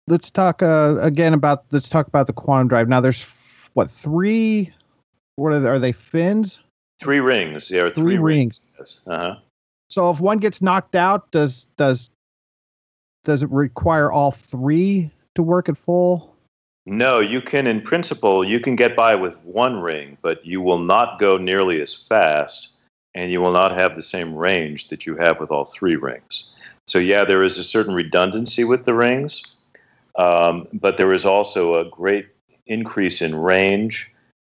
Let's 0.08 0.32
talk 0.32 0.64
uh, 0.64 0.98
again 1.02 1.34
about. 1.34 1.66
Let's 1.72 1.90
talk 1.90 2.08
about 2.08 2.28
the 2.28 2.34
quantum 2.34 2.68
drive. 2.68 2.88
Now, 2.88 3.02
there's 3.02 3.22
f- 3.22 3.70
what 3.74 3.90
three? 3.90 4.72
What 5.36 5.54
are 5.54 5.60
they, 5.60 5.70
are 5.70 5.80
they 5.80 5.92
fins? 5.92 6.62
Three 7.00 7.20
rings. 7.20 7.72
Are 7.72 7.90
three, 7.90 8.04
three 8.04 8.18
rings. 8.18 8.66
rings. 8.78 9.02
Uh-huh. 9.08 9.36
So 9.90 10.10
if 10.10 10.22
one 10.22 10.38
gets 10.38 10.62
knocked 10.62 10.96
out, 10.96 11.30
does 11.32 11.68
does 11.78 12.10
does 13.26 13.44
it 13.44 13.50
require 13.52 14.12
all 14.12 14.32
three 14.32 15.12
to 15.36 15.44
work 15.44 15.70
at 15.70 15.78
full? 15.78 16.34
No, 16.90 17.20
you 17.20 17.42
can, 17.42 17.68
in 17.68 17.82
principle, 17.82 18.46
you 18.46 18.62
can 18.62 18.78
get 18.78 18.96
by 18.96 19.14
with 19.14 19.44
one 19.44 19.82
ring, 19.82 20.18
but 20.22 20.44
you 20.46 20.62
will 20.62 20.80
not 20.80 21.20
go 21.20 21.36
nearly 21.36 21.82
as 21.82 21.94
fast 21.94 22.70
and 23.14 23.30
you 23.30 23.42
will 23.42 23.52
not 23.52 23.76
have 23.76 23.94
the 23.94 24.02
same 24.02 24.34
range 24.34 24.88
that 24.88 25.06
you 25.06 25.18
have 25.18 25.38
with 25.38 25.52
all 25.52 25.66
three 25.66 25.98
rings. 25.98 26.50
So, 26.86 26.98
yeah, 26.98 27.26
there 27.26 27.44
is 27.44 27.58
a 27.58 27.64
certain 27.64 27.94
redundancy 27.94 28.64
with 28.64 28.86
the 28.86 28.94
rings, 28.94 29.44
um, 30.16 30.66
but 30.72 30.96
there 30.96 31.12
is 31.12 31.26
also 31.26 31.76
a 31.76 31.90
great 31.90 32.30
increase 32.68 33.22
in 33.22 33.36
range 33.36 34.10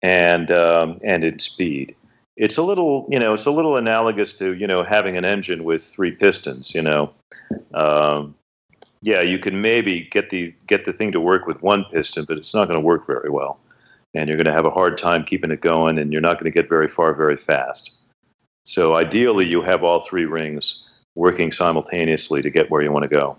and 0.02 0.50
um, 0.50 0.98
and 1.02 1.24
in 1.24 1.38
speed. 1.38 1.96
It's 2.36 2.58
a 2.58 2.62
little, 2.62 3.06
you 3.08 3.18
know, 3.18 3.32
it's 3.32 3.46
a 3.46 3.50
little 3.50 3.78
analogous 3.78 4.34
to 4.34 4.54
you 4.54 4.66
know 4.66 4.84
having 4.84 5.16
an 5.16 5.24
engine 5.24 5.64
with 5.64 5.82
three 5.82 6.10
pistons. 6.10 6.74
You 6.74 6.82
know, 6.82 7.10
um, 7.72 8.34
yeah, 9.02 9.20
you 9.20 9.38
can 9.38 9.60
maybe 9.60 10.02
get 10.10 10.30
the 10.30 10.54
get 10.66 10.84
the 10.84 10.92
thing 10.92 11.12
to 11.12 11.20
work 11.20 11.46
with 11.46 11.62
one 11.62 11.84
piston, 11.92 12.24
but 12.24 12.38
it's 12.38 12.54
not 12.54 12.66
going 12.66 12.80
to 12.80 12.84
work 12.84 13.06
very 13.06 13.30
well, 13.30 13.58
and 14.14 14.28
you're 14.28 14.36
going 14.36 14.46
to 14.46 14.52
have 14.52 14.66
a 14.66 14.70
hard 14.70 14.98
time 14.98 15.24
keeping 15.24 15.50
it 15.50 15.60
going, 15.60 15.98
and 15.98 16.12
you're 16.12 16.22
not 16.22 16.38
going 16.38 16.50
to 16.50 16.54
get 16.54 16.68
very 16.68 16.88
far 16.88 17.14
very 17.14 17.36
fast. 17.36 17.92
So 18.64 18.96
ideally, 18.96 19.46
you 19.46 19.62
have 19.62 19.84
all 19.84 20.00
three 20.00 20.24
rings 20.24 20.82
working 21.14 21.50
simultaneously 21.50 22.42
to 22.42 22.50
get 22.50 22.70
where 22.70 22.82
you 22.82 22.92
want 22.92 23.04
to 23.04 23.08
go. 23.08 23.36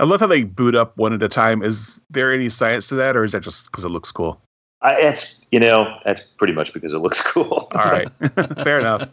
I 0.00 0.04
love 0.04 0.20
how 0.20 0.26
they 0.26 0.44
boot 0.44 0.74
up 0.74 0.96
one 0.96 1.12
at 1.12 1.22
a 1.22 1.28
time. 1.28 1.62
Is 1.62 2.00
there 2.10 2.32
any 2.32 2.48
science 2.48 2.88
to 2.88 2.94
that, 2.96 3.16
or 3.16 3.24
is 3.24 3.32
that 3.32 3.42
just 3.42 3.70
because 3.70 3.84
it 3.84 3.90
looks 3.90 4.10
cool? 4.10 4.40
I, 4.80 4.94
it's 5.00 5.46
you 5.52 5.60
know 5.60 5.96
that's 6.04 6.22
pretty 6.22 6.52
much 6.52 6.72
because 6.72 6.92
it 6.92 6.98
looks 6.98 7.20
cool. 7.32 7.68
All 7.74 7.84
right, 7.84 8.08
fair 8.62 8.78
enough. 8.80 9.08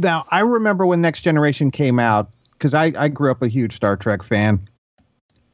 Now 0.00 0.26
I 0.30 0.40
remember 0.40 0.86
when 0.86 1.00
Next 1.00 1.22
Generation 1.22 1.70
came 1.70 1.98
out 1.98 2.30
because 2.58 2.74
I, 2.74 2.92
I 2.98 3.08
grew 3.08 3.30
up 3.30 3.42
a 3.42 3.48
huge 3.48 3.74
Star 3.74 3.96
Trek 3.96 4.22
fan, 4.22 4.66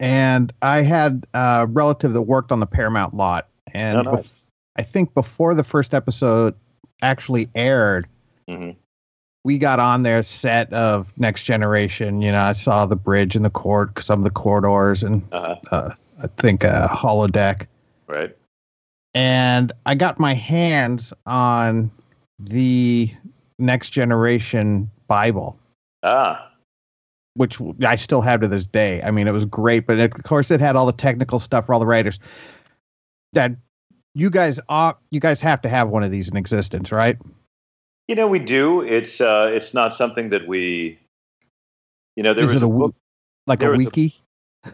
and 0.00 0.52
I 0.62 0.82
had 0.82 1.26
a 1.34 1.66
relative 1.68 2.12
that 2.12 2.22
worked 2.22 2.52
on 2.52 2.60
the 2.60 2.66
Paramount 2.66 3.14
lot, 3.14 3.48
and 3.72 3.98
Oh, 3.98 4.02
nice. 4.12 4.28
bef- 4.30 4.40
I 4.76 4.82
think 4.82 5.12
before 5.14 5.54
the 5.54 5.64
first 5.64 5.94
episode 5.94 6.54
actually 7.02 7.48
aired, 7.54 8.06
Mhm. 8.48 8.76
we 9.44 9.58
got 9.58 9.78
on 9.80 10.02
their 10.02 10.22
set 10.22 10.72
of 10.72 11.12
Next 11.18 11.42
Generation. 11.42 12.22
You 12.22 12.32
know, 12.32 12.40
I 12.40 12.52
saw 12.52 12.86
the 12.86 12.96
bridge 12.96 13.36
and 13.36 13.44
the 13.44 13.50
court, 13.50 13.98
some 14.02 14.20
of 14.20 14.24
the 14.24 14.30
corridors, 14.30 15.02
and 15.02 15.22
Uh-huh. 15.32 15.56
uh, 15.70 15.90
I 16.22 16.26
think 16.38 16.64
a 16.64 16.88
holodeck 16.90 17.66
Right. 18.06 18.36
and 19.14 19.72
I 19.86 19.94
got 19.94 20.18
my 20.20 20.34
hands 20.34 21.12
on 21.26 21.90
the 22.38 23.10
Next 23.58 23.90
Generation 23.90 24.90
Bible, 25.08 25.58
Ah, 26.04 26.50
which 27.34 27.58
I 27.84 27.96
still 27.96 28.20
have 28.20 28.40
to 28.40 28.48
this 28.48 28.66
day. 28.66 29.02
I 29.02 29.10
mean, 29.10 29.26
it 29.26 29.32
was 29.32 29.44
great, 29.44 29.86
but 29.86 29.98
it, 29.98 30.14
of 30.14 30.22
course, 30.24 30.50
it 30.50 30.60
had 30.60 30.76
all 30.76 30.86
the 30.86 30.92
technical 30.92 31.38
stuff 31.38 31.66
for 31.66 31.74
all 31.74 31.80
the 31.80 31.86
writers. 31.86 32.18
That 33.32 33.52
you 34.14 34.28
guys 34.28 34.60
are, 34.68 34.96
you 35.10 35.20
guys 35.20 35.40
have 35.40 35.62
to 35.62 35.68
have 35.68 35.88
one 35.90 36.02
of 36.02 36.10
these 36.10 36.28
in 36.28 36.36
existence, 36.36 36.92
right? 36.92 37.16
you 38.08 38.16
know 38.16 38.26
we 38.26 38.40
do. 38.40 38.82
It's 38.82 39.20
uh, 39.20 39.50
it's 39.54 39.72
not 39.72 39.94
something 39.94 40.28
that 40.30 40.46
we, 40.46 40.98
you 42.16 42.22
know, 42.22 42.34
there 42.34 42.44
Is 42.44 42.52
was 42.52 42.62
a 42.62 42.66
a, 42.66 42.68
book. 42.68 42.94
like 43.46 43.62
a 43.62 43.70
was 43.70 43.80
a- 43.80 43.84
wiki? 43.84 44.14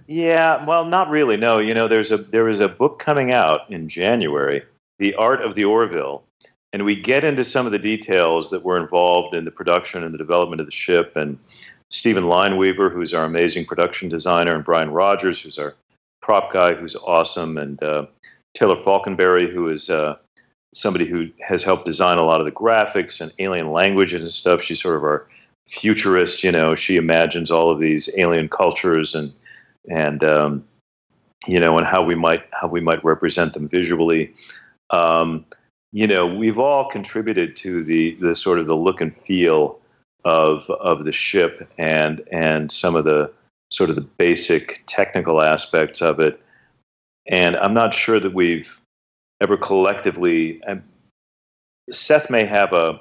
Yeah, 0.07 0.65
well, 0.67 0.85
not 0.85 1.09
really. 1.09 1.37
No, 1.37 1.59
you 1.59 1.73
know, 1.73 1.87
there's 1.89 2.11
a 2.11 2.17
there 2.19 2.49
is 2.49 2.59
a 2.61 2.69
book 2.69 2.99
coming 2.99 3.31
out 3.31 3.71
in 3.71 3.89
January, 3.89 4.63
The 4.99 5.15
Art 5.15 5.41
of 5.43 5.55
the 5.55 5.65
Orville, 5.65 6.25
and 6.73 6.85
we 6.85 6.97
get 6.97 7.23
into 7.23 7.45
some 7.45 7.65
of 7.65 7.73
the 7.73 7.79
details 7.79 8.51
that 8.51 8.65
were 8.65 8.79
involved 8.79 9.35
in 9.35 9.45
the 9.45 9.51
production 9.51 10.03
and 10.03 10.13
the 10.13 10.19
development 10.19 10.61
of 10.61 10.67
the 10.67 10.73
ship 10.73 11.17
and 11.17 11.39
Stephen 11.91 12.25
Lineweaver, 12.25 12.93
who's 12.93 13.15
our 13.15 13.25
amazing 13.25 13.65
production 13.65 14.09
designer, 14.09 14.55
and 14.55 14.65
Brian 14.65 14.91
Rogers, 14.91 15.41
who's 15.41 15.59
our 15.59 15.75
prop 16.21 16.53
guy, 16.53 16.75
who's 16.75 16.97
awesome, 16.97 17.57
and 17.57 17.83
uh, 17.83 18.07
Taylor 18.55 18.77
Falconberry, 18.77 19.51
who 19.51 19.69
is 19.69 19.89
uh, 19.89 20.17
somebody 20.75 21.07
who 21.07 21.29
has 21.41 21.65
helped 21.65 21.87
design 21.87 22.19
a 22.19 22.25
lot 22.25 22.41
of 22.41 22.45
the 22.45 22.53
graphics 22.53 23.21
and 23.21 23.33
alien 23.39 23.73
languages 23.73 24.23
and 24.23 24.33
stuff. 24.33 24.63
She's 24.63 24.83
sort 24.83 24.97
of 24.97 25.03
our 25.03 25.27
futurist. 25.67 26.45
You 26.45 26.53
know, 26.53 26.75
she 26.75 26.97
imagines 26.97 27.51
all 27.51 27.71
of 27.71 27.81
these 27.81 28.11
alien 28.19 28.49
cultures 28.49 29.15
and 29.15 29.33
and 29.89 30.23
um, 30.23 30.65
you 31.47 31.59
know, 31.59 31.79
and 31.79 31.87
how 31.87 32.03
we 32.03 32.15
might 32.15 32.45
how 32.53 32.69
we 32.69 32.81
might 32.81 33.03
represent 33.05 33.55
them 33.55 33.67
visually. 33.67 34.33
Um, 34.91 35.45
you 35.93 36.07
know, 36.07 36.27
we've 36.27 36.59
all 36.59 36.85
contributed 36.91 37.57
to 37.57 37.83
the 37.83 38.15
the 38.17 38.35
sort 38.35 38.59
of 38.59 38.67
the 38.67 38.77
look 38.77 39.01
and 39.01 39.17
feel 39.17 39.78
of 40.25 40.69
of 40.71 41.05
the 41.05 41.13
ship 41.13 41.69
and 41.79 42.23
and 42.33 42.71
some 42.73 42.97
of 42.97 43.05
the 43.05 43.31
sort 43.71 43.91
of 43.91 43.97
the 43.97 44.03
basic 44.03 44.83
technical 44.87 45.43
aspects 45.43 46.01
of 46.01 46.19
it. 46.21 46.41
And 47.27 47.57
I'm 47.57 47.75
not 47.75 47.93
sure 47.93 48.19
that 48.19 48.35
we've 48.35 48.81
ever 49.41 49.57
collectively. 49.57 50.61
Seth 51.91 52.31
may 52.31 52.45
have 52.45 52.73
a 52.73 53.01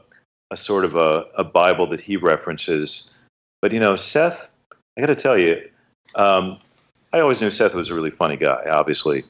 a 0.51 0.57
sort 0.57 0.85
of 0.85 0.95
a, 0.95 1.25
a 1.37 1.43
Bible 1.43 1.87
that 1.87 1.99
he 1.99 2.15
references, 2.15 3.13
but 3.61 3.73
you 3.73 3.79
know, 3.79 3.95
Seth, 3.95 4.53
I 4.97 5.01
got 5.01 5.07
to 5.07 5.15
tell 5.15 5.37
you, 5.37 5.61
um, 6.15 6.57
I 7.11 7.19
always 7.19 7.41
knew 7.41 7.51
Seth 7.51 7.75
was 7.75 7.89
a 7.89 7.95
really 7.95 8.11
funny 8.11 8.37
guy, 8.37 8.63
obviously, 8.69 9.25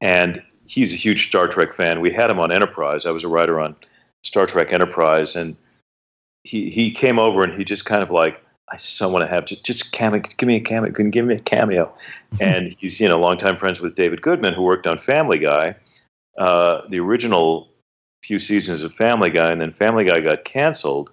and 0.00 0.40
he's 0.66 0.92
a 0.92 0.96
huge 0.96 1.28
Star 1.28 1.48
Trek 1.48 1.72
fan. 1.72 2.00
We 2.00 2.12
had 2.12 2.30
him 2.30 2.38
on 2.38 2.52
Enterprise. 2.52 3.06
I 3.06 3.10
was 3.10 3.24
a 3.24 3.28
writer 3.28 3.60
on 3.60 3.74
Star 4.22 4.46
Trek 4.46 4.72
Enterprise, 4.72 5.34
and 5.34 5.56
he 6.44 6.70
he 6.70 6.90
came 6.90 7.18
over 7.18 7.42
and 7.42 7.52
he 7.52 7.64
just 7.64 7.86
kind 7.86 8.02
of 8.02 8.10
like, 8.10 8.40
I 8.70 8.76
so 8.76 9.08
want 9.08 9.28
to 9.28 9.34
have 9.34 9.46
just 9.46 9.64
just 9.64 9.92
cameo, 9.92 10.20
give 10.20 10.46
me 10.46 10.56
a 10.56 10.60
cameo, 10.60 10.92
can 10.92 11.10
give 11.10 11.24
me 11.26 11.34
a 11.34 11.40
cameo. 11.40 11.92
and 12.40 12.76
he's 12.78 13.00
you 13.00 13.08
know 13.08 13.18
longtime 13.18 13.56
friends 13.56 13.80
with 13.80 13.94
David 13.94 14.22
Goodman, 14.22 14.54
who 14.54 14.62
worked 14.62 14.86
on 14.86 14.98
Family 14.98 15.38
Guy, 15.38 15.74
uh, 16.38 16.82
the 16.88 17.00
original 17.00 17.68
few 18.22 18.38
seasons 18.38 18.82
of 18.82 18.94
Family 18.94 19.30
Guy, 19.30 19.50
and 19.50 19.60
then 19.60 19.70
Family 19.70 20.04
Guy 20.04 20.20
got 20.20 20.44
canceled 20.44 21.10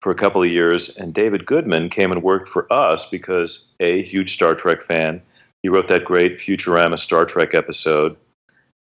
for 0.00 0.10
a 0.10 0.14
couple 0.14 0.42
of 0.42 0.50
years, 0.50 0.96
and 0.98 1.14
David 1.14 1.46
Goodman 1.46 1.88
came 1.88 2.12
and 2.12 2.22
worked 2.22 2.48
for 2.48 2.70
us 2.70 3.08
because 3.08 3.72
a 3.80 4.02
huge 4.02 4.34
Star 4.34 4.54
Trek 4.54 4.82
fan. 4.82 5.20
He 5.62 5.70
wrote 5.70 5.88
that 5.88 6.04
great 6.04 6.36
Futurama 6.36 6.98
Star 6.98 7.24
Trek 7.24 7.54
episode 7.54 8.14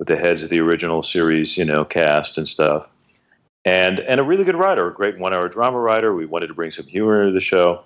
with 0.00 0.08
the 0.08 0.16
heads 0.16 0.42
of 0.42 0.50
the 0.50 0.58
original 0.58 1.00
series, 1.00 1.56
you 1.56 1.64
know, 1.64 1.84
cast 1.84 2.36
and 2.36 2.48
stuff. 2.48 2.88
And 3.64 4.00
and 4.00 4.18
a 4.18 4.24
really 4.24 4.44
good 4.44 4.56
writer, 4.56 4.88
a 4.88 4.94
great 4.94 5.18
one-hour 5.18 5.48
drama 5.48 5.78
writer. 5.78 6.14
We 6.14 6.26
wanted 6.26 6.48
to 6.48 6.54
bring 6.54 6.72
some 6.72 6.86
humor 6.86 7.26
to 7.26 7.32
the 7.32 7.40
show. 7.40 7.82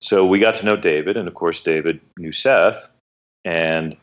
So 0.00 0.26
we 0.26 0.38
got 0.38 0.54
to 0.56 0.66
know 0.66 0.76
David, 0.76 1.16
and 1.16 1.28
of 1.28 1.34
course 1.34 1.60
David 1.60 2.00
knew 2.18 2.32
Seth. 2.32 2.92
And 3.44 3.96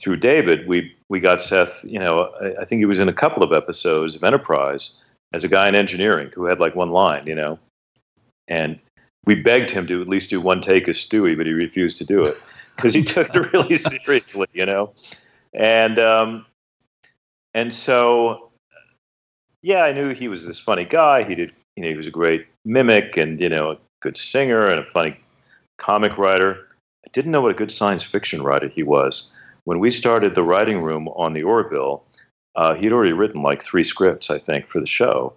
through 0.00 0.18
David, 0.18 0.68
we 0.68 0.94
we 1.08 1.20
got 1.20 1.40
Seth, 1.40 1.84
you 1.84 1.98
know, 1.98 2.30
I, 2.40 2.62
I 2.62 2.64
think 2.64 2.80
he 2.80 2.86
was 2.86 2.98
in 2.98 3.08
a 3.08 3.12
couple 3.12 3.42
of 3.42 3.52
episodes 3.52 4.14
of 4.14 4.24
Enterprise 4.24 4.92
as 5.32 5.44
a 5.44 5.48
guy 5.48 5.68
in 5.68 5.74
engineering 5.74 6.30
who 6.34 6.44
had 6.44 6.60
like 6.60 6.74
one 6.74 6.90
line, 6.90 7.26
you 7.26 7.34
know. 7.34 7.58
And 8.48 8.78
we 9.24 9.34
begged 9.34 9.70
him 9.70 9.86
to 9.86 10.00
at 10.00 10.08
least 10.08 10.30
do 10.30 10.40
one 10.40 10.60
take 10.60 10.88
as 10.88 10.96
Stewie, 10.96 11.36
but 11.36 11.46
he 11.46 11.52
refused 11.52 11.98
to 11.98 12.04
do 12.04 12.24
it 12.24 12.34
because 12.76 12.94
he 12.94 13.02
took 13.02 13.34
it 13.34 13.52
really 13.52 13.76
seriously, 14.04 14.48
you 14.52 14.66
know. 14.66 14.92
And 15.52 15.98
um, 15.98 16.46
and 17.54 17.72
so, 17.72 18.49
yeah, 19.62 19.82
I 19.82 19.92
knew 19.92 20.14
he 20.14 20.28
was 20.28 20.46
this 20.46 20.60
funny 20.60 20.84
guy. 20.84 21.22
He 21.22 21.34
did, 21.34 21.52
you 21.76 21.82
know, 21.82 21.88
he 21.88 21.96
was 21.96 22.06
a 22.06 22.10
great 22.12 22.46
mimic 22.64 23.16
and 23.16 23.40
you 23.40 23.48
know 23.48 23.72
a 23.72 23.78
good 24.00 24.16
singer 24.16 24.66
and 24.68 24.80
a 24.80 24.84
funny 24.84 25.18
comic 25.78 26.16
writer. 26.18 26.66
I 27.04 27.10
didn't 27.12 27.32
know 27.32 27.42
what 27.42 27.52
a 27.52 27.54
good 27.54 27.72
science 27.72 28.02
fiction 28.02 28.42
writer 28.42 28.68
he 28.68 28.82
was. 28.82 29.34
When 29.64 29.78
we 29.78 29.90
started 29.90 30.34
the 30.34 30.42
writing 30.42 30.82
room 30.82 31.08
on 31.08 31.32
the 31.32 31.42
Orville, 31.42 32.02
uh, 32.56 32.74
he'd 32.74 32.92
already 32.92 33.12
written 33.12 33.42
like 33.42 33.62
three 33.62 33.84
scripts, 33.84 34.30
I 34.30 34.38
think, 34.38 34.68
for 34.68 34.80
the 34.80 34.86
show. 34.86 35.32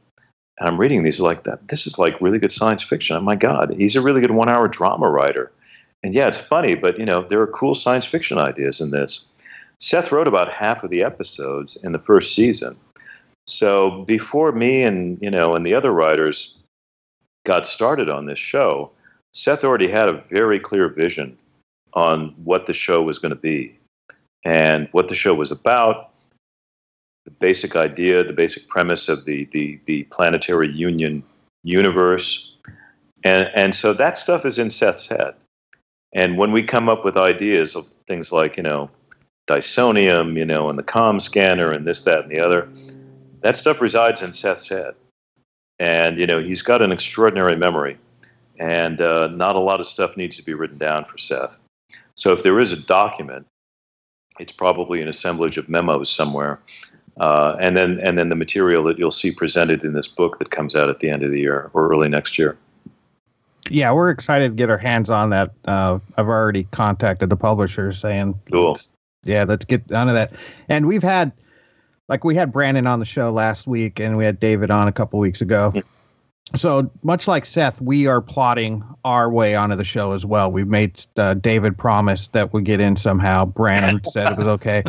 And 0.59 0.67
I'm 0.67 0.79
reading 0.79 1.03
these 1.03 1.19
like 1.19 1.43
that. 1.43 1.67
This 1.67 1.87
is 1.87 1.97
like 1.97 2.19
really 2.21 2.39
good 2.39 2.51
science 2.51 2.83
fiction. 2.83 3.15
Oh 3.15 3.21
my 3.21 3.35
God, 3.35 3.73
he's 3.77 3.95
a 3.95 4.01
really 4.01 4.21
good 4.21 4.31
one-hour 4.31 4.67
drama 4.67 5.09
writer. 5.09 5.51
And 6.03 6.13
yeah, 6.13 6.27
it's 6.27 6.37
funny, 6.37 6.75
but 6.75 6.99
you 6.99 7.05
know, 7.05 7.23
there 7.23 7.41
are 7.41 7.47
cool 7.47 7.75
science 7.75 8.05
fiction 8.05 8.37
ideas 8.37 8.81
in 8.81 8.91
this. 8.91 9.27
Seth 9.79 10.11
wrote 10.11 10.27
about 10.27 10.51
half 10.51 10.83
of 10.83 10.89
the 10.89 11.03
episodes 11.03 11.75
in 11.77 11.91
the 11.91 11.99
first 11.99 12.35
season. 12.35 12.77
So 13.47 14.03
before 14.03 14.51
me 14.51 14.83
and 14.83 15.17
you 15.21 15.29
know 15.29 15.55
and 15.55 15.65
the 15.65 15.73
other 15.73 15.91
writers 15.91 16.59
got 17.45 17.65
started 17.65 18.09
on 18.09 18.25
this 18.25 18.39
show, 18.39 18.91
Seth 19.33 19.63
already 19.63 19.87
had 19.87 20.09
a 20.09 20.23
very 20.29 20.59
clear 20.59 20.87
vision 20.87 21.37
on 21.93 22.33
what 22.43 22.65
the 22.65 22.73
show 22.73 23.01
was 23.01 23.19
going 23.19 23.31
to 23.31 23.35
be 23.35 23.77
and 24.45 24.87
what 24.91 25.07
the 25.07 25.15
show 25.15 25.33
was 25.33 25.51
about, 25.51 26.11
the 27.25 27.31
basic 27.31 27.75
idea, 27.75 28.23
the 28.23 28.33
basic 28.33 28.67
premise 28.67 29.09
of 29.09 29.25
the 29.25 29.45
the, 29.51 29.79
the 29.85 30.03
planetary 30.05 30.71
union 30.71 31.23
universe, 31.63 32.53
and 33.23 33.49
and 33.55 33.75
so 33.75 33.93
that 33.93 34.17
stuff 34.17 34.45
is 34.45 34.57
in 34.57 34.71
Seth's 34.71 35.07
head. 35.07 35.33
And 36.15 36.37
when 36.37 36.51
we 36.51 36.61
come 36.61 36.89
up 36.89 37.03
with 37.03 37.17
ideas 37.17 37.75
of 37.75 37.87
things 38.07 38.31
like 38.31 38.55
you 38.57 38.63
know 38.63 38.89
Dysonium, 39.47 40.37
you 40.37 40.45
know, 40.45 40.69
and 40.69 40.79
the 40.79 40.83
com 40.83 41.19
scanner 41.19 41.71
and 41.71 41.85
this, 41.85 42.03
that, 42.03 42.21
and 42.21 42.31
the 42.31 42.39
other, 42.39 42.67
that 43.43 43.55
stuff 43.55 43.79
resides 43.79 44.21
in 44.21 44.33
Seth's 44.33 44.67
head, 44.67 44.95
and 45.79 46.17
you 46.17 46.27
know 46.27 46.39
he's 46.39 46.61
got 46.61 46.81
an 46.81 46.91
extraordinary 46.91 47.55
memory, 47.55 47.97
and 48.59 48.99
uh, 48.99 49.27
not 49.27 49.55
a 49.55 49.59
lot 49.59 49.79
of 49.79 49.87
stuff 49.87 50.17
needs 50.17 50.35
to 50.37 50.43
be 50.43 50.53
written 50.53 50.77
down 50.77 51.05
for 51.05 51.17
Seth. 51.17 51.59
So 52.15 52.33
if 52.33 52.43
there 52.43 52.59
is 52.59 52.71
a 52.73 52.77
document, 52.77 53.45
it's 54.39 54.51
probably 54.51 55.01
an 55.01 55.07
assemblage 55.07 55.57
of 55.57 55.69
memos 55.69 56.09
somewhere 56.09 56.59
uh, 57.17 57.55
and 57.59 57.77
then 57.77 57.99
and 57.99 58.17
then 58.17 58.29
the 58.29 58.35
material 58.35 58.83
that 58.85 58.97
you'll 58.97 59.11
see 59.11 59.31
presented 59.31 59.83
in 59.83 59.93
this 59.93 60.07
book 60.07 60.39
that 60.39 60.49
comes 60.49 60.75
out 60.75 60.89
at 60.89 60.99
the 60.99 61.09
end 61.09 61.23
of 61.23 61.31
the 61.31 61.39
year 61.39 61.69
or 61.73 61.89
early 61.89 62.09
next 62.09 62.39
year. 62.39 62.57
Yeah, 63.69 63.91
we're 63.91 64.09
excited 64.09 64.49
to 64.49 64.55
get 64.55 64.69
our 64.69 64.77
hands 64.77 65.09
on 65.09 65.29
that. 65.29 65.51
Uh, 65.65 65.99
I've 66.17 66.27
already 66.27 66.65
contacted 66.71 67.29
the 67.29 67.37
publisher 67.37 67.93
saying, 67.93 68.37
Cool. 68.51 68.77
yeah, 69.23 69.45
let's 69.47 69.63
get 69.63 69.89
onto 69.91 70.11
that. 70.11 70.33
And 70.67 70.85
we've 70.85 71.03
had, 71.03 71.31
like, 72.09 72.23
we 72.23 72.35
had 72.35 72.51
Brannon 72.51 72.87
on 72.87 72.99
the 72.99 73.05
show 73.05 73.31
last 73.31 73.67
week, 73.67 73.99
and 73.99 74.17
we 74.17 74.25
had 74.25 74.39
David 74.39 74.71
on 74.71 74.87
a 74.87 74.91
couple 74.91 75.19
weeks 75.19 75.41
ago. 75.41 75.71
Yeah. 75.73 75.81
So 76.55 76.91
much 77.01 77.27
like 77.27 77.45
Seth, 77.45 77.81
we 77.81 78.05
are 78.05 78.21
plotting 78.21 78.83
our 79.05 79.31
way 79.31 79.55
onto 79.55 79.75
the 79.75 79.83
show 79.83 80.11
as 80.11 80.25
well. 80.25 80.51
We've 80.51 80.67
made 80.67 81.03
uh, 81.17 81.33
David 81.33 81.77
promise 81.77 82.27
that 82.29 82.53
we 82.53 82.61
get 82.61 82.79
in 82.79 82.95
somehow. 82.95 83.45
Brannon 83.45 84.03
said 84.05 84.33
it 84.33 84.37
was 84.37 84.47
okay. 84.47 84.83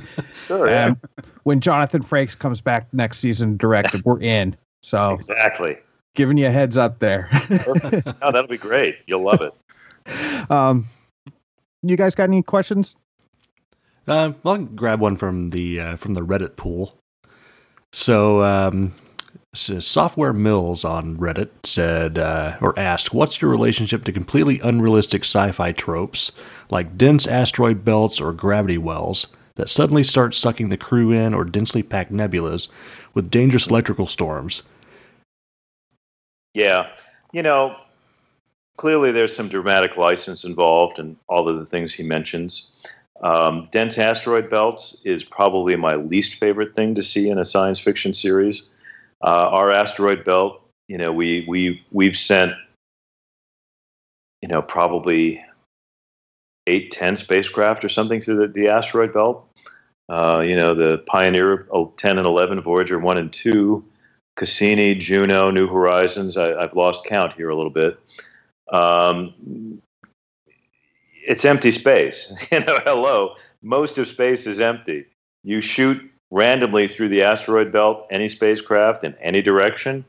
Sure. 0.47 0.69
Yeah. 0.69 0.87
Um, 0.87 1.01
when 1.45 1.61
Jonathan 1.61 2.03
Frakes 2.03 2.39
comes 2.39 2.61
back 2.61 2.93
next 2.93 3.19
season 3.19 3.57
directed, 3.57 4.05
we're 4.05 4.21
in. 4.21 4.57
So 4.83 5.15
exactly. 5.15 5.79
giving 6.15 6.37
you 6.37 6.49
a 6.49 6.51
heads 6.51 6.77
up 6.77 6.99
there. 6.99 7.31
Oh, 7.67 8.31
that'll 8.31 8.47
be 8.47 8.59
great. 8.59 8.97
You'll 9.07 9.25
love 9.25 9.41
it. 9.41 10.51
um, 10.51 10.87
you 11.83 11.97
guys 11.97 12.15
got 12.15 12.25
any 12.25 12.43
questions? 12.43 12.97
Uh, 14.07 14.33
well, 14.43 14.57
I'll 14.57 14.65
grab 14.65 15.01
one 15.01 15.17
from 15.17 15.51
the 15.51 15.81
uh, 15.81 15.97
from 15.97 16.13
the 16.13 16.21
Reddit 16.21 16.57
pool. 16.57 16.93
So, 17.97 18.43
um, 18.43 18.93
so 19.55 19.79
Software 19.79 20.33
Mills 20.33 20.85
on 20.85 21.17
Reddit 21.17 21.51
said 21.63 22.19
uh, 22.19 22.57
or 22.61 22.77
asked, 22.77 23.15
"What's 23.15 23.41
your 23.41 23.53
relationship 23.53 24.03
to 24.05 24.13
completely 24.13 24.59
unrealistic 24.59 25.23
sci-fi 25.23 25.71
tropes 25.71 26.33
like 26.69 26.99
dense 26.99 27.25
asteroid 27.25 27.85
belts 27.85 28.21
or 28.21 28.33
gravity 28.33 28.79
wells 28.79 29.29
that 29.55 29.71
suddenly 29.71 30.03
start 30.03 30.35
sucking 30.35 30.71
the 30.71 30.77
crew 30.77 31.13
in, 31.13 31.33
or 31.33 31.45
densely 31.45 31.85
packed 31.85 32.13
nebulas 32.13 32.67
with 33.15 33.31
dangerous 33.31 33.69
electrical 33.69 34.09
storms?" 34.09 34.65
Yeah. 36.53 36.91
You 37.33 37.45
know, 37.45 37.77
clearly 38.77 39.13
there's 39.13 39.35
some 39.35 39.49
dramatic 39.49 39.97
license 39.97 40.43
involved 40.43 40.99
in 40.99 41.17
all 41.29 41.49
of 41.49 41.61
the 41.61 41.67
things 41.67 41.95
he 41.95 42.03
mentions. 42.03 42.73
Um, 43.23 43.67
dense 43.71 43.99
asteroid 43.99 44.51
belts 44.51 45.01
is 45.05 45.25
probably 45.25 45.77
my 45.77 45.95
least 45.95 46.35
favorite 46.35 46.75
thing 46.75 46.95
to 46.95 47.03
see 47.03 47.31
in 47.31 47.39
a 47.39 47.45
science 47.45 47.79
fiction 47.79 48.13
series. 48.13 48.69
Uh, 49.23 49.49
our 49.51 49.71
asteroid 49.71 50.25
belt, 50.25 50.61
you 50.89 50.99
know, 50.99 51.13
we 51.13 51.45
we've 51.49 51.81
we've 51.93 52.17
sent, 52.17 52.53
you 54.43 54.49
know, 54.49 54.61
probably 54.61 55.43
eight, 56.67 56.91
ten 56.91 57.17
spacecraft 57.17 57.85
or 57.85 57.89
something 57.89 58.21
through 58.21 58.47
the, 58.47 58.49
the 58.49 58.69
asteroid 58.69 59.13
belt. 59.13 59.49
Uh, 60.09 60.43
you 60.47 60.55
know, 60.55 60.75
the 60.75 60.99
Pioneer 61.07 61.67
oh, 61.71 61.93
10 61.97 62.19
and 62.19 62.27
11, 62.27 62.61
Voyager 62.61 62.99
1 62.99 63.17
and 63.17 63.33
2, 63.33 63.83
Cassini, 64.37 64.95
Juno, 64.95 65.51
New 65.51 65.67
Horizons. 65.67 66.37
I, 66.37 66.55
I've 66.55 66.75
lost 66.75 67.07
count 67.07 67.33
here 67.33 67.49
a 67.49 67.57
little 67.57 67.71
bit. 67.71 67.99
Um, 68.71 69.81
it's 71.27 71.45
empty 71.45 71.71
space. 71.71 72.47
you 72.53 72.61
know, 72.61 72.79
hello. 72.85 73.35
Most 73.63 73.99
of 73.99 74.07
space 74.07 74.47
is 74.47 74.61
empty. 74.61 75.07
You 75.43 75.61
shoot 75.61 76.01
randomly 76.31 76.89
through 76.89 77.09
the 77.09 77.23
asteroid 77.23 77.73
belt, 77.73 78.07
any 78.11 78.29
spacecraft 78.29 79.05
in 79.05 79.15
any 79.21 79.41
direction. 79.41 80.05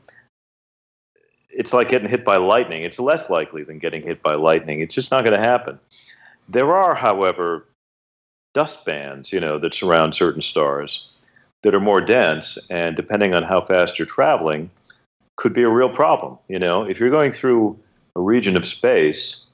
it's 1.50 1.72
like 1.72 1.88
getting 1.88 2.08
hit 2.08 2.24
by 2.24 2.36
lightning. 2.36 2.82
It's 2.82 3.00
less 3.00 3.30
likely 3.30 3.62
than 3.62 3.78
getting 3.78 4.02
hit 4.02 4.22
by 4.22 4.34
lightning. 4.34 4.80
It's 4.80 4.94
just 4.94 5.10
not 5.10 5.24
going 5.24 5.36
to 5.36 5.42
happen. 5.42 5.78
There 6.48 6.74
are, 6.74 6.94
however, 6.94 7.66
dust 8.52 8.84
bands, 8.84 9.32
you 9.32 9.40
know, 9.40 9.58
that 9.58 9.74
surround 9.74 10.14
certain 10.14 10.42
stars 10.42 11.08
that 11.62 11.74
are 11.74 11.80
more 11.80 12.00
dense, 12.00 12.58
and 12.70 12.94
depending 12.94 13.34
on 13.34 13.42
how 13.42 13.60
fast 13.62 13.98
you're 13.98 14.06
traveling, 14.06 14.70
could 15.36 15.54
be 15.54 15.62
a 15.62 15.68
real 15.68 15.88
problem. 15.88 16.38
You 16.48 16.58
know, 16.58 16.82
if 16.82 17.00
you're 17.00 17.10
going 17.10 17.32
through 17.32 17.78
a 18.14 18.20
region 18.20 18.56
of 18.56 18.66
space 18.66 19.45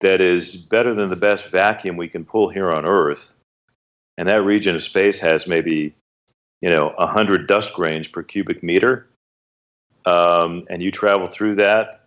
that 0.00 0.20
is 0.20 0.56
better 0.56 0.94
than 0.94 1.10
the 1.10 1.16
best 1.16 1.48
vacuum 1.48 1.96
we 1.96 2.08
can 2.08 2.24
pull 2.24 2.48
here 2.48 2.70
on 2.70 2.84
Earth, 2.84 3.34
and 4.18 4.28
that 4.28 4.42
region 4.42 4.74
of 4.74 4.82
space 4.82 5.18
has 5.18 5.46
maybe, 5.46 5.94
you 6.60 6.70
know, 6.70 6.92
100 6.98 7.46
dust 7.46 7.74
grains 7.74 8.08
per 8.08 8.22
cubic 8.22 8.62
meter, 8.62 9.06
um, 10.04 10.64
and 10.70 10.82
you 10.82 10.90
travel 10.90 11.26
through 11.26 11.54
that 11.56 12.06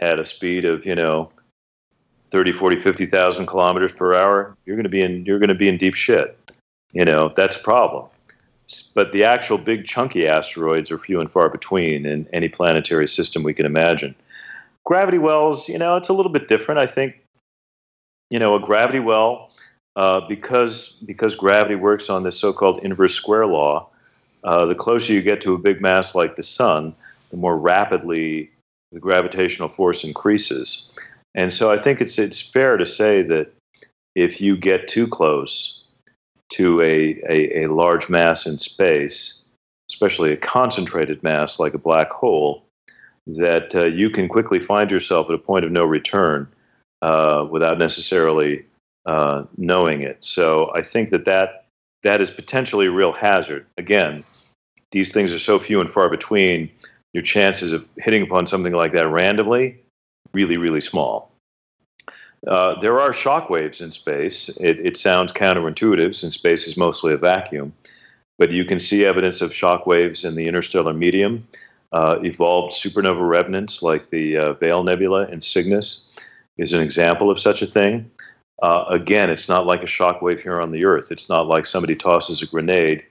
at 0.00 0.18
a 0.18 0.24
speed 0.24 0.64
of, 0.64 0.84
you 0.84 0.94
know, 0.94 1.30
30, 2.32 2.52
40, 2.52 2.76
50,000 2.76 3.46
kilometers 3.46 3.92
per 3.92 4.14
hour, 4.14 4.56
you're 4.64 4.76
going 4.76 4.84
to 4.84 4.90
be 4.90 5.02
in 5.02 5.24
you're 5.26 5.38
going 5.38 5.48
to 5.48 5.54
be 5.54 5.68
in 5.68 5.76
deep 5.76 5.94
shit. 5.94 6.36
You 6.92 7.04
know, 7.04 7.30
that's 7.36 7.56
a 7.56 7.60
problem. 7.60 8.06
But 8.94 9.12
the 9.12 9.22
actual 9.24 9.58
big 9.58 9.84
chunky 9.84 10.26
asteroids 10.26 10.90
are 10.90 10.98
few 10.98 11.20
and 11.20 11.30
far 11.30 11.50
between 11.50 12.06
in 12.06 12.26
any 12.32 12.48
planetary 12.48 13.06
system 13.06 13.42
we 13.42 13.52
can 13.52 13.66
imagine. 13.66 14.14
Gravity 14.84 15.18
wells, 15.18 15.68
you 15.68 15.78
know, 15.78 15.96
it's 15.96 16.08
a 16.08 16.14
little 16.14 16.32
bit 16.32 16.48
different. 16.48 16.80
I 16.80 16.86
think, 16.86 17.21
you 18.32 18.38
know, 18.38 18.54
a 18.54 18.60
gravity 18.60 18.98
well, 18.98 19.50
uh, 19.94 20.20
because 20.26 20.92
because 21.04 21.36
gravity 21.36 21.74
works 21.74 22.08
on 22.08 22.22
this 22.22 22.40
so-called 22.40 22.80
inverse 22.82 23.14
square 23.14 23.46
law. 23.46 23.86
Uh, 24.42 24.64
the 24.64 24.74
closer 24.74 25.12
you 25.12 25.20
get 25.20 25.42
to 25.42 25.52
a 25.54 25.58
big 25.58 25.82
mass 25.82 26.14
like 26.14 26.34
the 26.34 26.42
sun, 26.42 26.94
the 27.30 27.36
more 27.36 27.58
rapidly 27.58 28.50
the 28.90 28.98
gravitational 28.98 29.68
force 29.68 30.02
increases. 30.02 30.90
And 31.34 31.52
so 31.52 31.70
I 31.70 31.76
think 31.76 32.00
it's 32.00 32.18
it's 32.18 32.40
fair 32.40 32.78
to 32.78 32.86
say 32.86 33.20
that 33.22 33.52
if 34.14 34.40
you 34.40 34.56
get 34.56 34.88
too 34.88 35.06
close 35.06 35.84
to 36.54 36.80
a, 36.80 37.20
a, 37.28 37.64
a 37.64 37.66
large 37.68 38.08
mass 38.08 38.46
in 38.46 38.58
space, 38.58 39.42
especially 39.90 40.32
a 40.32 40.38
concentrated 40.38 41.22
mass 41.22 41.60
like 41.60 41.74
a 41.74 41.78
black 41.78 42.10
hole, 42.10 42.64
that 43.26 43.74
uh, 43.74 43.84
you 43.84 44.08
can 44.08 44.26
quickly 44.26 44.58
find 44.58 44.90
yourself 44.90 45.28
at 45.28 45.34
a 45.34 45.38
point 45.38 45.66
of 45.66 45.70
no 45.70 45.84
return 45.84 46.48
uh, 47.02 47.46
without 47.50 47.78
necessarily 47.78 48.64
uh, 49.06 49.44
knowing 49.58 50.02
it. 50.02 50.24
So 50.24 50.72
I 50.74 50.80
think 50.80 51.10
that, 51.10 51.24
that 51.26 51.66
that 52.02 52.20
is 52.20 52.30
potentially 52.30 52.86
a 52.86 52.90
real 52.90 53.12
hazard. 53.12 53.66
Again, 53.76 54.24
these 54.90 55.12
things 55.12 55.32
are 55.32 55.38
so 55.38 55.58
few 55.58 55.80
and 55.80 55.90
far 55.90 56.08
between. 56.08 56.70
Your 57.14 57.22
chances 57.22 57.74
of 57.74 57.86
hitting 57.98 58.22
upon 58.22 58.46
something 58.46 58.72
like 58.72 58.92
that 58.92 59.06
randomly 59.06 59.82
really, 60.32 60.56
really 60.56 60.80
small. 60.80 61.30
Uh, 62.46 62.78
there 62.80 63.00
are 63.00 63.12
shock 63.12 63.50
waves 63.50 63.80
in 63.80 63.90
space. 63.90 64.48
It, 64.60 64.84
it, 64.84 64.96
sounds 64.96 65.32
counterintuitive 65.32 66.14
since 66.14 66.34
space 66.34 66.66
is 66.66 66.76
mostly 66.76 67.12
a 67.12 67.16
vacuum, 67.16 67.72
but 68.38 68.50
you 68.50 68.64
can 68.64 68.80
see 68.80 69.04
evidence 69.04 69.40
of 69.42 69.54
shock 69.54 69.86
waves 69.86 70.24
in 70.24 70.34
the 70.34 70.48
interstellar 70.48 70.92
medium. 70.92 71.46
Uh, 71.92 72.18
evolved 72.24 72.72
supernova 72.72 73.28
remnants 73.28 73.82
like 73.82 74.08
the 74.10 74.38
uh, 74.38 74.52
Veil 74.54 74.82
Nebula 74.82 75.26
in 75.28 75.42
Cygnus 75.42 76.08
is 76.58 76.72
an 76.72 76.82
example 76.82 77.30
of 77.30 77.40
such 77.40 77.62
a 77.62 77.66
thing. 77.66 78.10
Uh, 78.62 78.84
again, 78.88 79.30
it's 79.30 79.48
not 79.48 79.66
like 79.66 79.82
a 79.82 79.86
shock 79.86 80.22
wave 80.22 80.40
here 80.40 80.60
on 80.60 80.70
the 80.70 80.84
Earth. 80.84 81.10
It's 81.10 81.28
not 81.28 81.48
like 81.48 81.66
somebody 81.66 81.96
tosses 81.96 82.42
a 82.42 82.46
grenade 82.46 83.04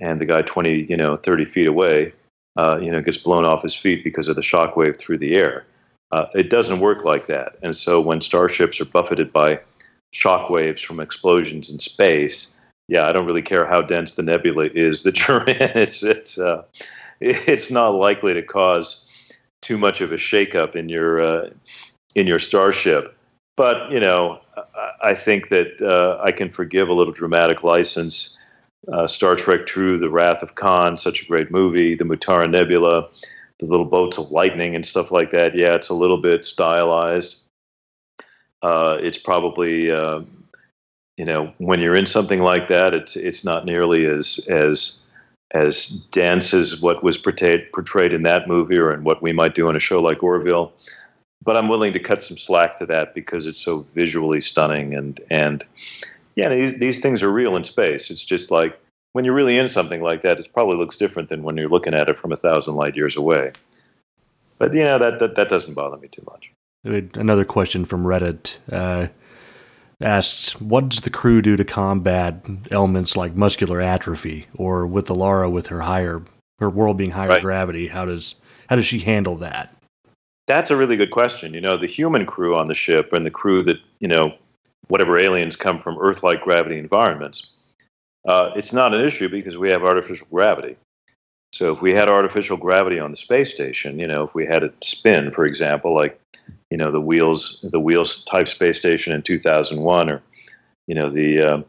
and 0.00 0.20
the 0.20 0.24
guy 0.24 0.42
20, 0.42 0.86
you 0.88 0.96
know, 0.96 1.14
30 1.14 1.44
feet 1.44 1.66
away, 1.66 2.12
uh, 2.56 2.78
you 2.82 2.90
know, 2.90 3.00
gets 3.00 3.18
blown 3.18 3.44
off 3.44 3.62
his 3.62 3.74
feet 3.74 4.02
because 4.02 4.28
of 4.28 4.36
the 4.36 4.42
shock 4.42 4.76
wave 4.76 4.96
through 4.96 5.18
the 5.18 5.36
air. 5.36 5.64
Uh, 6.10 6.26
it 6.34 6.50
doesn't 6.50 6.80
work 6.80 7.04
like 7.04 7.26
that. 7.26 7.56
And 7.62 7.76
so 7.76 8.00
when 8.00 8.20
starships 8.20 8.80
are 8.80 8.86
buffeted 8.86 9.32
by 9.32 9.60
shock 10.12 10.50
waves 10.50 10.82
from 10.82 10.98
explosions 10.98 11.70
in 11.70 11.78
space, 11.78 12.58
yeah, 12.88 13.06
I 13.06 13.12
don't 13.12 13.26
really 13.26 13.42
care 13.42 13.66
how 13.66 13.82
dense 13.82 14.14
the 14.14 14.22
nebula 14.22 14.70
is 14.74 15.04
that 15.04 15.28
you're 15.28 15.44
in. 15.44 15.70
It's 15.76 16.02
it's 16.02 16.38
uh, 16.38 16.64
it's 17.20 17.70
not 17.70 17.90
likely 17.90 18.34
to 18.34 18.42
cause 18.42 19.08
too 19.62 19.78
much 19.78 20.00
of 20.00 20.10
a 20.10 20.16
shakeup 20.16 20.74
in 20.74 20.88
your 20.88 21.20
uh, 21.20 21.50
in 22.14 22.26
your 22.26 22.38
starship. 22.38 23.16
But 23.56 23.90
you 23.90 24.00
know, 24.00 24.40
I 25.02 25.14
think 25.14 25.48
that 25.48 25.80
uh, 25.82 26.22
I 26.22 26.32
can 26.32 26.50
forgive 26.50 26.88
a 26.88 26.94
little 26.94 27.12
dramatic 27.12 27.62
license. 27.62 28.36
Uh, 28.90 29.06
Star 29.06 29.36
Trek: 29.36 29.60
II, 29.76 29.98
The 29.98 30.08
Wrath 30.08 30.42
of 30.42 30.54
Khan, 30.54 30.96
such 30.96 31.22
a 31.22 31.26
great 31.26 31.50
movie. 31.50 31.94
The 31.94 32.04
Mutara 32.04 32.50
Nebula 32.50 33.08
the 33.60 33.66
little 33.66 33.86
boats 33.86 34.18
of 34.18 34.30
lightning 34.30 34.74
and 34.74 34.84
stuff 34.84 35.12
like 35.12 35.30
that. 35.30 35.54
Yeah, 35.54 35.74
it's 35.74 35.88
a 35.88 35.94
little 35.94 36.18
bit 36.18 36.44
stylized. 36.44 37.36
Uh, 38.62 38.98
it's 39.00 39.18
probably 39.18 39.90
uh, 39.90 40.20
you 41.16 41.24
know 41.24 41.52
when 41.58 41.80
you're 41.80 41.94
in 41.94 42.06
something 42.06 42.40
like 42.40 42.68
that, 42.68 42.94
it's 42.94 43.16
it's 43.16 43.44
not 43.44 43.64
nearly 43.64 44.06
as 44.06 44.46
as 44.50 45.06
as 45.52 45.88
dense 46.12 46.54
as 46.54 46.80
what 46.80 47.02
was 47.02 47.18
portrayed 47.18 47.70
portrayed 47.72 48.12
in 48.12 48.22
that 48.22 48.48
movie 48.48 48.78
or 48.78 48.92
in 48.92 49.04
what 49.04 49.22
we 49.22 49.32
might 49.32 49.54
do 49.54 49.68
on 49.68 49.76
a 49.76 49.80
show 49.80 50.00
like 50.00 50.22
Orville. 50.22 50.72
But 51.42 51.56
I'm 51.56 51.68
willing 51.68 51.92
to 51.94 51.98
cut 51.98 52.22
some 52.22 52.36
slack 52.36 52.76
to 52.78 52.86
that 52.86 53.14
because 53.14 53.46
it's 53.46 53.62
so 53.62 53.86
visually 53.94 54.40
stunning 54.40 54.94
and 54.94 55.20
and 55.30 55.64
yeah, 56.36 56.48
these 56.48 56.74
these 56.78 57.00
things 57.00 57.22
are 57.22 57.30
real 57.30 57.56
in 57.56 57.64
space. 57.64 58.10
It's 58.10 58.24
just 58.24 58.50
like 58.50 58.78
when 59.12 59.24
you're 59.24 59.34
really 59.34 59.58
in 59.58 59.68
something 59.68 60.02
like 60.02 60.22
that, 60.22 60.38
it 60.38 60.48
probably 60.52 60.76
looks 60.76 60.96
different 60.96 61.28
than 61.28 61.42
when 61.42 61.56
you're 61.56 61.68
looking 61.68 61.94
at 61.94 62.08
it 62.08 62.16
from 62.16 62.32
a 62.32 62.36
thousand 62.36 62.76
light 62.76 62.96
years 62.96 63.16
away. 63.16 63.52
But 64.58 64.74
you 64.74 64.84
know 64.84 64.98
that 64.98 65.18
that, 65.18 65.34
that 65.36 65.48
doesn't 65.48 65.74
bother 65.74 65.96
me 65.96 66.08
too 66.08 66.22
much. 66.30 66.52
Another 66.84 67.44
question 67.44 67.84
from 67.84 68.04
Reddit 68.04 68.58
uh, 68.70 69.08
asks, 70.00 70.60
"What 70.60 70.88
does 70.88 71.00
the 71.00 71.10
crew 71.10 71.42
do 71.42 71.56
to 71.56 71.64
combat 71.64 72.46
elements 72.70 73.16
like 73.16 73.34
muscular 73.34 73.80
atrophy, 73.80 74.46
or 74.54 74.86
with 74.86 75.08
Alara 75.08 75.50
with 75.50 75.68
her 75.68 75.80
higher 75.80 76.22
her 76.58 76.70
world 76.70 76.96
being 76.96 77.12
higher 77.12 77.28
right. 77.28 77.42
gravity? 77.42 77.88
How 77.88 78.04
does 78.04 78.36
how 78.68 78.76
does 78.76 78.86
she 78.86 79.00
handle 79.00 79.36
that?" 79.36 79.74
That's 80.50 80.70
a 80.70 80.76
really 80.76 80.96
good 80.96 81.12
question. 81.12 81.54
You 81.54 81.60
know, 81.60 81.76
the 81.76 81.86
human 81.86 82.26
crew 82.26 82.56
on 82.56 82.66
the 82.66 82.74
ship 82.74 83.12
and 83.12 83.24
the 83.24 83.30
crew 83.30 83.62
that 83.62 83.76
you 84.00 84.08
know, 84.08 84.34
whatever 84.88 85.18
aliens 85.18 85.56
come 85.56 85.78
from 85.78 85.96
Earth-like 85.98 86.42
gravity 86.42 86.78
environments 86.78 87.52
uh, 88.26 88.50
it's 88.54 88.72
not 88.72 88.94
an 88.94 89.04
issue 89.04 89.28
because 89.28 89.56
we 89.56 89.70
have 89.70 89.82
artificial 89.82 90.26
gravity. 90.30 90.76
So 91.52 91.72
if 91.72 91.82
we 91.82 91.92
had 91.92 92.08
artificial 92.08 92.56
gravity 92.56 93.00
on 93.00 93.10
the 93.10 93.16
space 93.16 93.52
station, 93.52 93.98
you 93.98 94.06
know, 94.06 94.22
if 94.22 94.34
we 94.34 94.46
had 94.46 94.62
it 94.62 94.74
spin, 94.84 95.32
for 95.32 95.44
example, 95.44 95.94
like 95.94 96.20
you 96.70 96.76
know 96.76 96.92
the 96.92 97.00
wheels, 97.00 97.64
the 97.70 97.80
wheels 97.80 98.24
type 98.24 98.46
space 98.46 98.78
station 98.78 99.12
in 99.12 99.22
2001, 99.22 100.10
or 100.10 100.22
you 100.86 100.94
know 100.94 101.10
the 101.10 101.40
uh, 101.40 101.62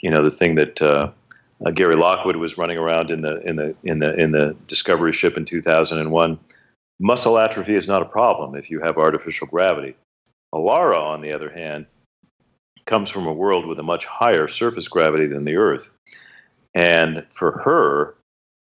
you 0.00 0.10
know 0.10 0.22
the 0.22 0.30
thing 0.30 0.56
that 0.56 0.82
uh, 0.82 1.10
uh, 1.64 1.70
Gary 1.70 1.94
Lockwood 1.94 2.36
was 2.36 2.58
running 2.58 2.78
around 2.78 3.10
in 3.10 3.22
the 3.22 3.40
in 3.48 3.56
the 3.56 3.74
in 3.84 4.00
the 4.00 4.14
in 4.16 4.32
the 4.32 4.56
Discovery 4.66 5.12
ship 5.12 5.36
in 5.36 5.44
2001. 5.44 6.38
Muscle 7.00 7.38
atrophy 7.38 7.74
is 7.74 7.88
not 7.88 8.02
a 8.02 8.06
problem 8.06 8.54
if 8.54 8.70
you 8.70 8.80
have 8.80 8.98
artificial 8.98 9.46
gravity. 9.46 9.94
Alara, 10.52 11.00
on 11.00 11.20
the 11.20 11.32
other 11.32 11.50
hand, 11.50 11.86
comes 12.86 13.10
from 13.10 13.26
a 13.26 13.32
world 13.32 13.66
with 13.66 13.78
a 13.78 13.82
much 13.82 14.06
higher 14.06 14.48
surface 14.48 14.88
gravity 14.88 15.26
than 15.26 15.44
the 15.44 15.56
Earth. 15.56 15.94
And 16.74 17.24
for 17.30 17.52
her, 17.58 18.14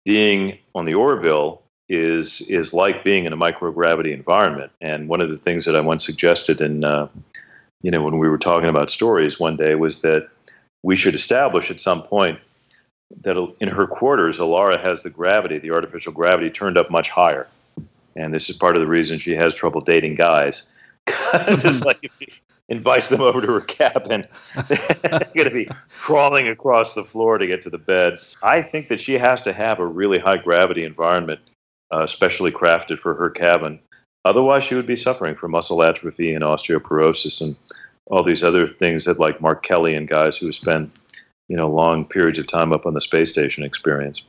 being 0.05 0.59
on 0.75 0.87
the 0.87 0.95
Orville 0.95 1.63
is 1.89 2.41
is 2.43 2.75
like 2.75 3.05
being 3.05 3.27
in 3.27 3.33
a 3.33 3.37
microgravity 3.37 4.11
environment. 4.11 4.73
And 4.81 5.09
one 5.09 5.21
of 5.21 5.29
the 5.29 5.39
things 5.39 5.65
that 5.67 5.77
I 5.77 5.81
once 5.81 6.05
suggested, 6.05 6.61
in 6.61 6.85
uh, 6.85 7.09
you 7.83 7.91
know, 7.91 8.03
when 8.03 8.19
we 8.19 8.29
were 8.29 8.39
talking 8.39 8.69
about 8.69 8.91
stories 8.91 9.39
one 9.39 9.57
day, 9.57 9.75
was 9.77 10.01
that 10.01 10.29
we 10.83 10.97
should 10.97 11.15
establish 11.15 11.71
at 11.71 11.81
some 11.81 12.03
point 12.03 12.41
that 13.23 13.37
in 13.61 13.69
her 13.69 13.87
quarters, 13.87 14.39
Alara 14.39 14.81
has 14.81 15.03
the 15.03 15.11
gravity, 15.11 15.59
the 15.59 15.71
artificial 15.71 16.13
gravity, 16.13 16.51
turned 16.51 16.77
up 16.77 16.91
much 16.91 17.09
higher. 17.09 17.47
And 18.17 18.33
this 18.35 18.51
is 18.51 18.57
part 18.57 18.77
of 18.77 18.81
the 18.81 18.89
reason 18.89 19.19
she 19.19 19.35
has 19.35 19.55
trouble 19.55 19.81
dating 19.81 20.17
guys. 20.17 20.71
it's 21.07 21.85
like 21.85 21.99
if 22.03 22.17
she 22.19 22.29
invites 22.69 23.09
them 23.09 23.21
over 23.21 23.41
to 23.41 23.47
her 23.47 23.61
cabin. 23.61 24.23
They're 24.69 24.79
going 25.35 25.49
to 25.49 25.51
be 25.51 25.69
crawling 25.91 26.49
across 26.49 26.95
the 26.95 27.05
floor 27.05 27.39
to 27.39 27.47
get 27.47 27.63
to 27.63 27.71
the 27.71 27.79
bed. 27.79 28.19
I 28.43 28.63
think 28.63 28.89
that 28.89 29.01
she 29.01 29.15
has 29.15 29.41
to 29.43 29.53
have 29.53 29.79
a 29.79 29.87
really 29.87 30.19
high 30.19 30.39
gravity 30.39 30.85
environment, 30.85 31.41
uh, 31.91 32.07
specially 32.07 32.51
crafted 32.51 32.99
for 32.99 33.15
her 33.15 33.31
cabin. 33.31 33.79
Otherwise, 34.25 34.65
she 34.65 34.75
would 34.75 34.87
be 34.87 34.97
suffering 34.97 35.37
from 35.37 35.53
muscle 35.53 35.83
atrophy 35.83 36.35
and 36.35 36.43
osteoporosis 36.43 37.41
and 37.41 37.57
all 38.07 38.25
these 38.25 38.43
other 38.43 38.67
things 38.67 39.05
that, 39.05 39.21
like 39.21 39.41
Mark 39.41 39.63
Kelly 39.63 39.95
and 39.95 40.09
guys 40.09 40.37
who 40.37 40.53
spend, 40.53 40.91
you 41.49 41.57
know, 41.57 41.71
long 41.71 42.05
periods 42.05 42.39
of 42.39 42.47
time 42.47 42.73
up 42.73 42.87
on 42.87 42.95
the 42.95 43.01
space 43.01 43.31
station 43.31 43.63
experience. 43.63 44.23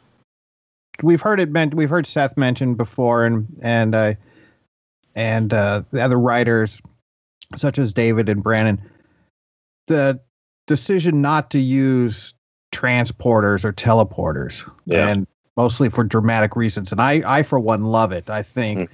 We've 1.04 1.22
heard 1.22 1.40
it 1.40 1.52
meant. 1.52 1.74
We've 1.74 1.90
heard 1.90 2.08
Seth 2.08 2.38
mentioned 2.38 2.78
before, 2.78 3.26
and 3.26 3.48
and 3.62 3.96
uh, 3.96 4.14
and 5.16 5.54
uh, 5.54 5.84
the 5.92 6.02
other 6.02 6.20
writers 6.20 6.82
such 7.56 7.80
as 7.80 7.94
David 7.94 8.30
and 8.30 8.44
Brannon, 8.44 8.82
the 9.88 10.20
decision 10.66 11.22
not 11.22 11.50
to 11.52 11.60
use 11.60 12.34
transporters 12.74 13.64
or 13.64 13.72
teleporters. 13.72 14.70
Yeah. 14.86 15.08
And 15.08 15.28
mostly 15.56 15.90
for 15.90 16.04
dramatic 16.04 16.56
reasons, 16.56 16.92
and 16.92 17.02
I, 17.02 17.24
I 17.26 17.44
for 17.44 17.60
one, 17.60 17.86
love 17.86 18.12
it. 18.12 18.30
I 18.30 18.44
think, 18.44 18.90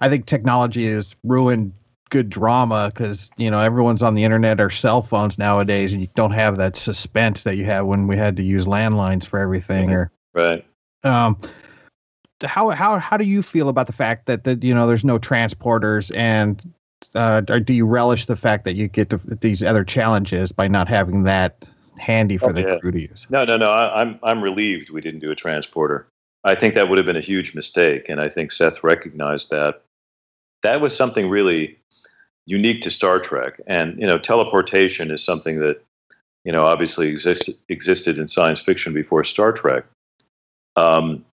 I 0.00 0.08
think 0.08 0.26
technology 0.26 0.90
has 0.90 1.14
ruined 1.24 1.72
good 2.08 2.28
drama 2.28 2.90
because 2.92 3.30
you 3.36 3.50
know 3.50 3.60
everyone's 3.60 4.02
on 4.02 4.14
the 4.14 4.24
internet 4.24 4.60
or 4.60 4.70
cell 4.70 5.02
phones 5.02 5.38
nowadays, 5.38 5.92
and 5.92 6.00
you 6.00 6.08
don't 6.14 6.32
have 6.32 6.56
that 6.56 6.76
suspense 6.76 7.44
that 7.44 7.56
you 7.56 7.64
had 7.64 7.82
when 7.82 8.06
we 8.06 8.16
had 8.16 8.36
to 8.36 8.42
use 8.42 8.66
landlines 8.66 9.26
for 9.26 9.38
everything. 9.38 9.90
Mhm. 9.90 9.94
Or 9.94 10.10
Right. 10.32 10.64
Um, 11.04 11.36
how 12.42 12.70
how 12.70 12.98
how 12.98 13.16
do 13.16 13.24
you 13.24 13.42
feel 13.42 13.68
about 13.68 13.86
the 13.86 13.92
fact 13.92 14.26
that 14.26 14.44
that 14.44 14.62
you 14.64 14.74
know 14.74 14.86
there's 14.86 15.04
no 15.04 15.18
transporters 15.18 16.14
and 16.16 16.72
uh, 17.14 17.40
do 17.40 17.72
you 17.72 17.86
relish 17.86 18.26
the 18.26 18.36
fact 18.36 18.64
that 18.64 18.74
you 18.74 18.88
get 18.88 19.10
to 19.10 19.18
these 19.40 19.62
other 19.62 19.84
challenges 19.84 20.52
by 20.52 20.68
not 20.68 20.88
having 20.88 21.24
that 21.24 21.64
handy 21.98 22.36
for 22.36 22.50
Oh, 22.50 22.52
the 22.52 22.62
yeah. 22.62 22.78
crew 22.78 22.90
to 22.92 23.00
use? 23.00 23.26
No, 23.30 23.44
no, 23.44 23.56
no. 23.56 23.70
I, 23.70 24.02
I'm 24.02 24.18
I'm 24.22 24.42
relieved 24.42 24.90
we 24.90 25.00
didn't 25.00 25.20
do 25.20 25.30
a 25.30 25.36
transporter. 25.36 26.06
I 26.44 26.54
think 26.54 26.74
that 26.74 26.88
would 26.88 26.98
have 26.98 27.06
been 27.06 27.16
a 27.16 27.20
huge 27.20 27.54
mistake, 27.54 28.08
and 28.08 28.20
I 28.20 28.28
think 28.28 28.52
Seth 28.52 28.82
recognized 28.82 29.50
that. 29.50 29.82
That 30.62 30.80
was 30.82 30.94
something 30.94 31.30
really 31.30 31.78
unique 32.46 32.82
to 32.82 32.90
Star 32.90 33.18
Trek, 33.18 33.58
and 33.66 33.98
you 33.98 34.06
know, 34.06 34.18
teleportation 34.18 35.10
is 35.10 35.22
something 35.22 35.60
that 35.60 35.82
you 36.44 36.52
know 36.52 36.66
obviously 36.66 37.08
existed 37.08 37.56
existed 37.68 38.18
in 38.18 38.28
science 38.28 38.60
fiction 38.60 38.92
before 38.92 39.24
Star 39.24 39.52
Trek. 39.52 39.84
Um, 40.80 41.24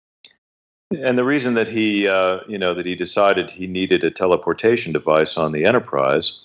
and 0.91 1.17
the 1.17 1.25
reason 1.25 1.53
that 1.55 1.67
he, 1.67 2.07
uh, 2.07 2.39
you 2.47 2.57
know, 2.57 2.73
that 2.73 2.85
he 2.85 2.95
decided 2.95 3.49
he 3.49 3.67
needed 3.67 4.03
a 4.03 4.11
teleportation 4.11 4.93
device 4.93 5.37
on 5.37 5.51
the 5.51 5.65
Enterprise 5.65 6.39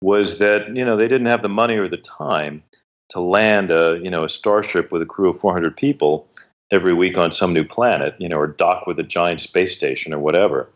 was 0.00 0.38
that 0.38 0.74
you 0.76 0.84
know 0.84 0.96
they 0.96 1.08
didn't 1.08 1.26
have 1.26 1.42
the 1.42 1.48
money 1.48 1.76
or 1.76 1.88
the 1.88 1.96
time 1.96 2.62
to 3.08 3.20
land 3.20 3.70
a 3.70 3.98
you 4.02 4.10
know 4.10 4.24
a 4.24 4.28
starship 4.28 4.92
with 4.92 5.02
a 5.02 5.06
crew 5.06 5.30
of 5.30 5.38
400 5.38 5.76
people 5.76 6.28
every 6.70 6.94
week 6.94 7.16
on 7.16 7.32
some 7.32 7.52
new 7.52 7.64
planet, 7.64 8.14
you 8.18 8.28
know, 8.28 8.38
or 8.38 8.46
dock 8.46 8.86
with 8.86 8.98
a 8.98 9.02
giant 9.02 9.40
space 9.40 9.76
station 9.76 10.12
or 10.12 10.18
whatever. 10.18 10.68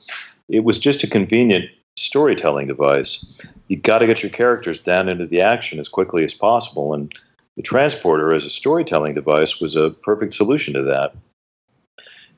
It 0.49 0.65
was 0.65 0.79
just 0.79 1.03
a 1.03 1.09
convenient 1.09 1.67
storytelling 1.97 2.69
device. 2.69 3.27
You 3.69 3.77
got 3.77 3.99
to 3.99 4.07
get 4.07 4.23
your 4.23 4.31
characters 4.31 4.79
down 4.79 5.09
into 5.09 5.27
the 5.27 5.41
action 5.41 5.79
as 5.79 5.89
quickly 5.89 6.25
as 6.25 6.35
possible, 6.35 6.95
and 6.95 7.13
the 7.57 7.63
transporter 7.63 8.33
as 8.33 8.45
a 8.45 8.51
storytelling 8.51 9.15
device 9.15 9.61
was 9.61 9.77
a 9.77 9.91
perfect 9.91 10.35
solution 10.35 10.73
to 10.75 10.83
that. 10.83 11.15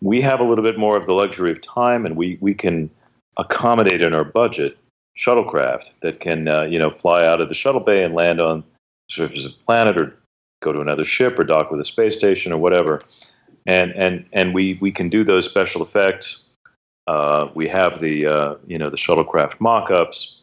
We 0.00 0.20
have 0.20 0.40
a 0.40 0.44
little 0.44 0.64
bit 0.64 0.78
more 0.78 0.96
of 0.96 1.06
the 1.06 1.12
luxury 1.12 1.52
of 1.52 1.60
time, 1.60 2.06
and 2.06 2.16
we 2.16 2.38
we 2.40 2.54
can 2.54 2.90
accommodate 3.36 4.02
in 4.02 4.14
our 4.14 4.24
budget 4.24 4.76
shuttlecraft 5.18 5.90
that 6.02 6.20
can 6.20 6.48
uh, 6.48 6.62
you 6.62 6.78
know 6.78 6.90
fly 6.90 7.26
out 7.26 7.40
of 7.40 7.48
the 7.48 7.54
shuttle 7.54 7.80
bay 7.80 8.02
and 8.02 8.14
land 8.14 8.40
on 8.40 8.60
the 8.60 9.14
surface 9.14 9.44
of 9.44 9.52
a 9.52 9.64
planet 9.64 9.98
or 9.98 10.16
go 10.60 10.72
to 10.72 10.80
another 10.80 11.04
ship 11.04 11.38
or 11.38 11.44
dock 11.44 11.70
with 11.70 11.80
a 11.80 11.84
space 11.84 12.16
station 12.16 12.52
or 12.52 12.58
whatever. 12.58 13.02
And 13.66 13.92
and 13.92 14.24
and 14.32 14.54
we 14.54 14.78
we 14.80 14.90
can 14.90 15.08
do 15.08 15.24
those 15.24 15.48
special 15.48 15.82
effects. 15.82 16.44
Uh, 17.06 17.48
we 17.54 17.68
have 17.68 18.00
the 18.00 18.26
uh, 18.26 18.54
you 18.66 18.78
know 18.78 18.90
the 18.90 18.96
shuttlecraft 18.96 19.60
mock-ups 19.60 20.38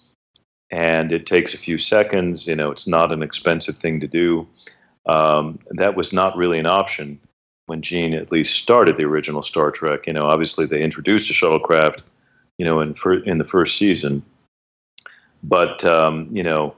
and 0.69 1.11
it 1.11 1.25
takes 1.25 1.53
a 1.53 1.57
few 1.57 1.77
seconds. 1.77 2.47
You 2.47 2.55
know 2.55 2.69
it's 2.69 2.87
not 2.87 3.11
an 3.11 3.23
expensive 3.23 3.77
thing 3.77 3.99
to 4.01 4.07
do. 4.07 4.47
Um, 5.07 5.59
that 5.71 5.95
was 5.95 6.11
not 6.11 6.35
really 6.35 6.59
an 6.59 6.65
option 6.65 7.19
when 7.67 7.81
Gene 7.81 8.13
at 8.13 8.31
least 8.31 8.61
started 8.61 8.97
the 8.97 9.05
original 9.05 9.43
Star 9.43 9.71
Trek 9.71 10.07
you 10.07 10.13
know 10.13 10.25
obviously 10.25 10.65
they 10.65 10.81
introduced 10.81 11.29
a 11.29 11.33
shuttlecraft 11.33 12.01
you 12.57 12.65
know 12.65 12.79
in 12.79 12.93
fir- 12.93 13.23
in 13.23 13.37
the 13.37 13.43
first 13.43 13.77
season. 13.77 14.23
But 15.43 15.85
um, 15.85 16.27
you 16.31 16.43
know 16.43 16.75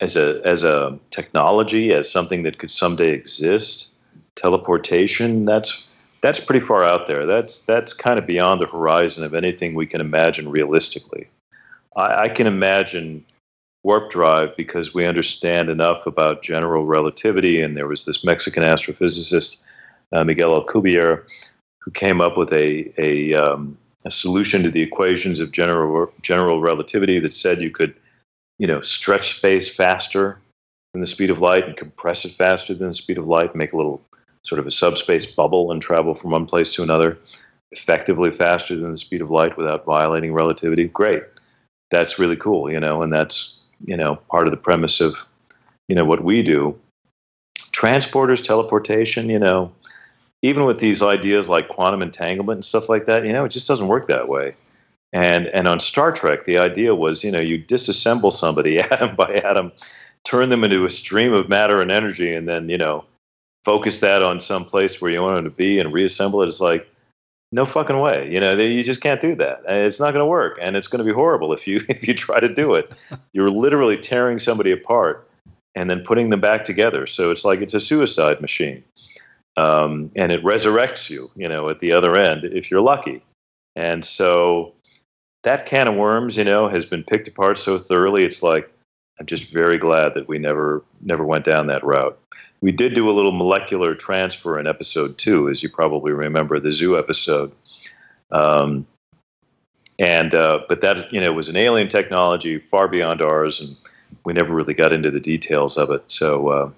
as 0.00 0.16
a 0.16 0.40
as 0.44 0.64
a 0.64 0.98
technology 1.10 1.92
as 1.92 2.10
something 2.10 2.44
that 2.44 2.58
could 2.58 2.70
someday 2.70 3.10
exist 3.10 3.90
teleportation 4.36 5.44
that's 5.44 5.86
that's 6.22 6.40
pretty 6.40 6.60
far 6.60 6.84
out 6.84 7.06
there. 7.06 7.26
That's 7.26 7.62
that's 7.62 7.92
kind 7.92 8.18
of 8.18 8.26
beyond 8.26 8.60
the 8.60 8.66
horizon 8.66 9.24
of 9.24 9.34
anything 9.34 9.74
we 9.74 9.86
can 9.86 10.00
imagine 10.00 10.48
realistically. 10.50 11.28
I, 11.96 12.22
I 12.22 12.28
can 12.28 12.46
imagine 12.46 13.24
warp 13.82 14.10
drive 14.10 14.54
because 14.56 14.92
we 14.92 15.06
understand 15.06 15.70
enough 15.70 16.06
about 16.06 16.42
general 16.42 16.84
relativity 16.84 17.62
and 17.62 17.76
there 17.76 17.86
was 17.86 18.04
this 18.04 18.22
mexican 18.22 18.62
astrophysicist 18.62 19.62
uh, 20.12 20.24
miguel 20.24 20.52
alcubierre 20.52 21.24
who 21.80 21.90
came 21.90 22.20
up 22.20 22.36
with 22.36 22.52
a 22.52 22.92
a, 22.98 23.34
um, 23.34 23.76
a 24.04 24.10
solution 24.10 24.62
to 24.62 24.70
the 24.70 24.82
equations 24.82 25.40
of 25.40 25.52
general 25.52 26.12
general 26.22 26.60
relativity 26.60 27.18
that 27.18 27.34
said 27.34 27.60
you 27.60 27.70
could 27.70 27.94
you 28.60 28.66
know, 28.66 28.82
stretch 28.82 29.36
space 29.36 29.74
faster 29.74 30.38
than 30.92 31.00
the 31.00 31.06
speed 31.06 31.30
of 31.30 31.40
light 31.40 31.66
and 31.66 31.78
compress 31.78 32.26
it 32.26 32.32
faster 32.32 32.74
than 32.74 32.88
the 32.88 32.94
speed 32.94 33.16
of 33.16 33.26
light, 33.26 33.56
make 33.56 33.72
a 33.72 33.76
little 33.76 34.02
sort 34.44 34.58
of 34.58 34.66
a 34.66 34.70
subspace 34.70 35.24
bubble 35.24 35.72
and 35.72 35.80
travel 35.80 36.14
from 36.14 36.30
one 36.30 36.44
place 36.44 36.74
to 36.74 36.82
another 36.82 37.18
effectively 37.72 38.30
faster 38.30 38.76
than 38.76 38.90
the 38.90 38.96
speed 38.98 39.22
of 39.22 39.30
light 39.30 39.56
without 39.56 39.86
violating 39.86 40.34
relativity. 40.34 40.86
Great. 40.88 41.22
That's 41.90 42.18
really 42.18 42.36
cool, 42.36 42.70
you 42.70 42.78
know, 42.78 43.02
and 43.02 43.10
that's, 43.10 43.58
you 43.86 43.96
know, 43.96 44.16
part 44.30 44.46
of 44.46 44.50
the 44.50 44.58
premise 44.58 45.00
of, 45.00 45.26
you 45.88 45.96
know, 45.96 46.04
what 46.04 46.22
we 46.22 46.42
do. 46.42 46.78
Transporters, 47.72 48.44
teleportation, 48.44 49.30
you 49.30 49.38
know, 49.38 49.72
even 50.42 50.64
with 50.64 50.80
these 50.80 51.02
ideas 51.02 51.48
like 51.48 51.68
quantum 51.68 52.02
entanglement 52.02 52.58
and 52.58 52.64
stuff 52.64 52.88
like 52.88 53.06
that, 53.06 53.26
you 53.26 53.32
know, 53.32 53.44
it 53.44 53.50
just 53.50 53.66
doesn't 53.66 53.88
work 53.88 54.06
that 54.08 54.28
way. 54.28 54.54
And 55.12 55.46
and 55.48 55.66
on 55.66 55.80
Star 55.80 56.12
Trek, 56.12 56.44
the 56.44 56.58
idea 56.58 56.94
was, 56.94 57.24
you 57.24 57.30
know, 57.30 57.40
you 57.40 57.58
disassemble 57.58 58.32
somebody 58.32 58.78
atom 58.80 59.16
by 59.16 59.34
atom, 59.44 59.72
turn 60.24 60.50
them 60.50 60.64
into 60.64 60.84
a 60.84 60.90
stream 60.90 61.32
of 61.32 61.48
matter 61.48 61.80
and 61.80 61.90
energy, 61.90 62.32
and 62.32 62.48
then 62.48 62.68
you 62.68 62.78
know, 62.78 63.04
focus 63.64 63.98
that 63.98 64.22
on 64.22 64.40
some 64.40 64.64
place 64.64 65.00
where 65.00 65.10
you 65.10 65.20
want 65.20 65.36
them 65.36 65.44
to 65.44 65.50
be 65.50 65.78
and 65.78 65.92
reassemble 65.92 66.42
it. 66.42 66.48
It's 66.48 66.60
like 66.60 66.88
no 67.52 67.66
fucking 67.66 67.98
way. 67.98 68.30
You 68.30 68.38
know, 68.38 68.54
they, 68.54 68.70
you 68.70 68.84
just 68.84 69.00
can't 69.00 69.20
do 69.20 69.34
that. 69.36 69.62
It's 69.66 69.98
not 69.98 70.12
going 70.12 70.22
to 70.22 70.26
work, 70.26 70.58
and 70.60 70.76
it's 70.76 70.86
going 70.86 71.04
to 71.04 71.10
be 71.10 71.14
horrible 71.14 71.52
if 71.52 71.66
you 71.66 71.80
if 71.88 72.06
you 72.06 72.14
try 72.14 72.40
to 72.40 72.52
do 72.52 72.74
it. 72.74 72.90
You're 73.32 73.50
literally 73.50 73.96
tearing 73.96 74.38
somebody 74.38 74.70
apart 74.70 75.28
and 75.74 75.88
then 75.88 76.02
putting 76.04 76.30
them 76.30 76.40
back 76.40 76.64
together. 76.64 77.06
So 77.06 77.30
it's 77.30 77.44
like 77.44 77.60
it's 77.60 77.74
a 77.74 77.80
suicide 77.80 78.40
machine, 78.40 78.82
um, 79.56 80.10
and 80.16 80.32
it 80.32 80.42
resurrects 80.42 81.10
you. 81.10 81.30
You 81.36 81.48
know, 81.48 81.68
at 81.68 81.80
the 81.80 81.92
other 81.92 82.16
end 82.16 82.44
if 82.44 82.70
you're 82.70 82.80
lucky. 82.80 83.22
And 83.76 84.04
so 84.04 84.74
that 85.42 85.66
can 85.66 85.88
of 85.88 85.94
worms, 85.94 86.36
you 86.36 86.44
know, 86.44 86.68
has 86.68 86.84
been 86.84 87.04
picked 87.04 87.28
apart 87.28 87.58
so 87.58 87.78
thoroughly. 87.78 88.24
It's 88.24 88.42
like 88.42 88.70
I'm 89.18 89.26
just 89.26 89.44
very 89.50 89.78
glad 89.78 90.14
that 90.14 90.28
we 90.28 90.38
never 90.38 90.82
never 91.02 91.24
went 91.24 91.44
down 91.44 91.66
that 91.66 91.84
route. 91.84 92.18
We 92.62 92.72
did 92.72 92.94
do 92.94 93.08
a 93.08 93.12
little 93.12 93.32
molecular 93.32 93.94
transfer 93.94 94.58
in 94.58 94.66
episode 94.66 95.16
two, 95.18 95.48
as 95.48 95.62
you 95.62 95.70
probably 95.70 96.12
remember, 96.12 96.60
the 96.60 96.72
zoo 96.72 96.98
episode. 96.98 97.54
Um, 98.32 98.86
and 99.98 100.34
uh, 100.34 100.60
but 100.68 100.80
that 100.80 101.12
you 101.12 101.20
know 101.20 101.32
was 101.32 101.48
an 101.48 101.56
alien 101.56 101.88
technology 101.88 102.58
far 102.58 102.88
beyond 102.88 103.20
ours, 103.20 103.60
and 103.60 103.76
we 104.24 104.32
never 104.32 104.54
really 104.54 104.74
got 104.74 104.92
into 104.92 105.10
the 105.10 105.20
details 105.20 105.76
of 105.76 105.90
it. 105.90 106.10
So 106.10 106.48
uh, 106.48 106.70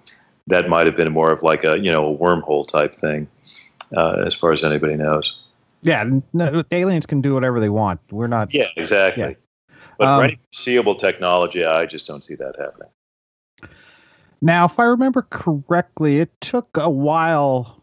that 0.47 0.69
might 0.69 0.87
have 0.87 0.97
been 0.97 1.13
more 1.13 1.31
of 1.31 1.43
like 1.43 1.65
a 1.65 1.79
you 1.83 1.91
know 1.93 2.15
a 2.15 2.17
wormhole 2.19 2.67
type 2.67 2.95
thing, 2.95 3.29
uh, 3.97 4.23
as 4.27 4.35
far 4.35 4.53
as 4.53 4.65
anybody 4.65 4.97
knows. 4.97 5.39
Yeah, 5.83 6.09
no, 6.33 6.63
aliens 6.71 7.07
can 7.07 7.21
do 7.21 7.35
whatever 7.35 7.59
they 7.59 7.69
want. 7.69 8.01
We're 8.11 8.29
not. 8.29 8.55
Yeah, 8.55 8.67
exactly. 8.77 9.23
Yeah. 9.23 9.75
But 9.99 10.09
Um, 10.09 10.19
for 10.21 10.25
any 10.25 10.39
foreseeable 10.53 10.95
technology, 10.95 11.65
I 11.65 11.87
just 11.87 12.07
don't 12.07 12.23
see 12.25 12.35
that 12.37 12.55
happening. 12.59 12.89
Now, 14.41 14.65
if 14.65 14.79
I 14.79 14.85
remember 14.85 15.23
correctly, 15.31 16.19
it 16.19 16.31
took 16.41 16.69
a 16.77 16.91
while. 16.91 17.83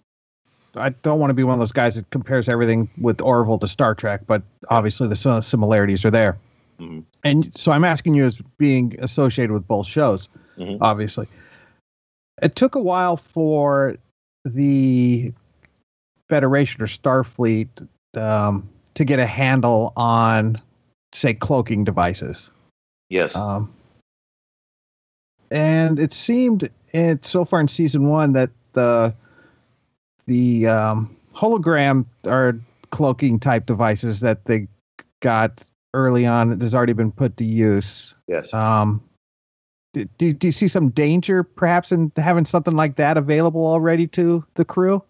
I 0.75 0.89
don't 0.89 1.19
want 1.19 1.29
to 1.29 1.33
be 1.33 1.43
one 1.43 1.53
of 1.53 1.59
those 1.59 1.71
guys 1.71 1.95
that 1.95 2.09
compares 2.09 2.47
everything 2.47 2.89
with 2.99 3.21
Orville 3.21 3.59
to 3.59 3.67
Star 3.67 3.95
Trek, 3.95 4.21
but 4.27 4.43
obviously 4.69 5.07
the 5.07 5.41
similarities 5.41 6.05
are 6.05 6.11
there. 6.11 6.37
Mhm. 6.79 7.03
And 7.23 7.57
so 7.57 7.71
I'm 7.71 7.83
asking 7.83 8.13
you 8.13 8.25
as 8.25 8.39
being 8.57 8.95
associated 8.99 9.51
with 9.51 9.67
both 9.67 9.87
shows, 9.87 10.29
Mhm. 10.57 10.77
obviously. 10.81 11.27
It 12.41 12.55
took 12.55 12.75
a 12.75 12.79
while 12.79 13.17
for 13.17 13.95
the 14.45 15.33
Federation 16.29 16.81
or 16.81 16.87
Starfleet 16.87 17.87
um, 18.15 18.67
to 18.93 19.03
get 19.03 19.19
a 19.19 19.25
handle 19.25 19.93
on, 19.97 20.61
say, 21.13 21.33
cloaking 21.33 21.83
devices. 21.83 22.51
Yes. 23.09 23.35
Um, 23.35 23.73
and 25.51 25.99
it 25.99 26.13
seemed 26.13 26.69
it 26.91 27.25
so 27.25 27.45
far 27.45 27.59
in 27.59 27.67
season 27.67 28.07
one 28.07 28.33
that 28.33 28.51
the 28.73 29.13
the 30.27 30.67
um, 30.67 31.15
hologram 31.33 32.05
or 32.25 32.59
cloaking 32.91 33.39
type 33.39 33.65
devices 33.65 34.19
that 34.19 34.45
they 34.45 34.67
got 35.21 35.63
early 35.95 36.25
on 36.25 36.59
has 36.59 36.75
already 36.75 36.93
been 36.93 37.11
put 37.11 37.35
to 37.37 37.43
use. 37.43 38.13
yes. 38.27 38.53
Um, 38.53 39.01
do, 39.93 40.05
do, 40.17 40.33
do 40.33 40.47
you 40.47 40.51
see 40.51 40.67
some 40.67 40.89
danger 40.89 41.43
perhaps 41.43 41.91
in 41.91 42.11
having 42.17 42.45
something 42.45 42.75
like 42.75 42.95
that 42.97 43.17
available 43.17 43.65
already 43.65 44.07
to 44.07 44.45
the 44.55 44.65
crew? 44.65 45.03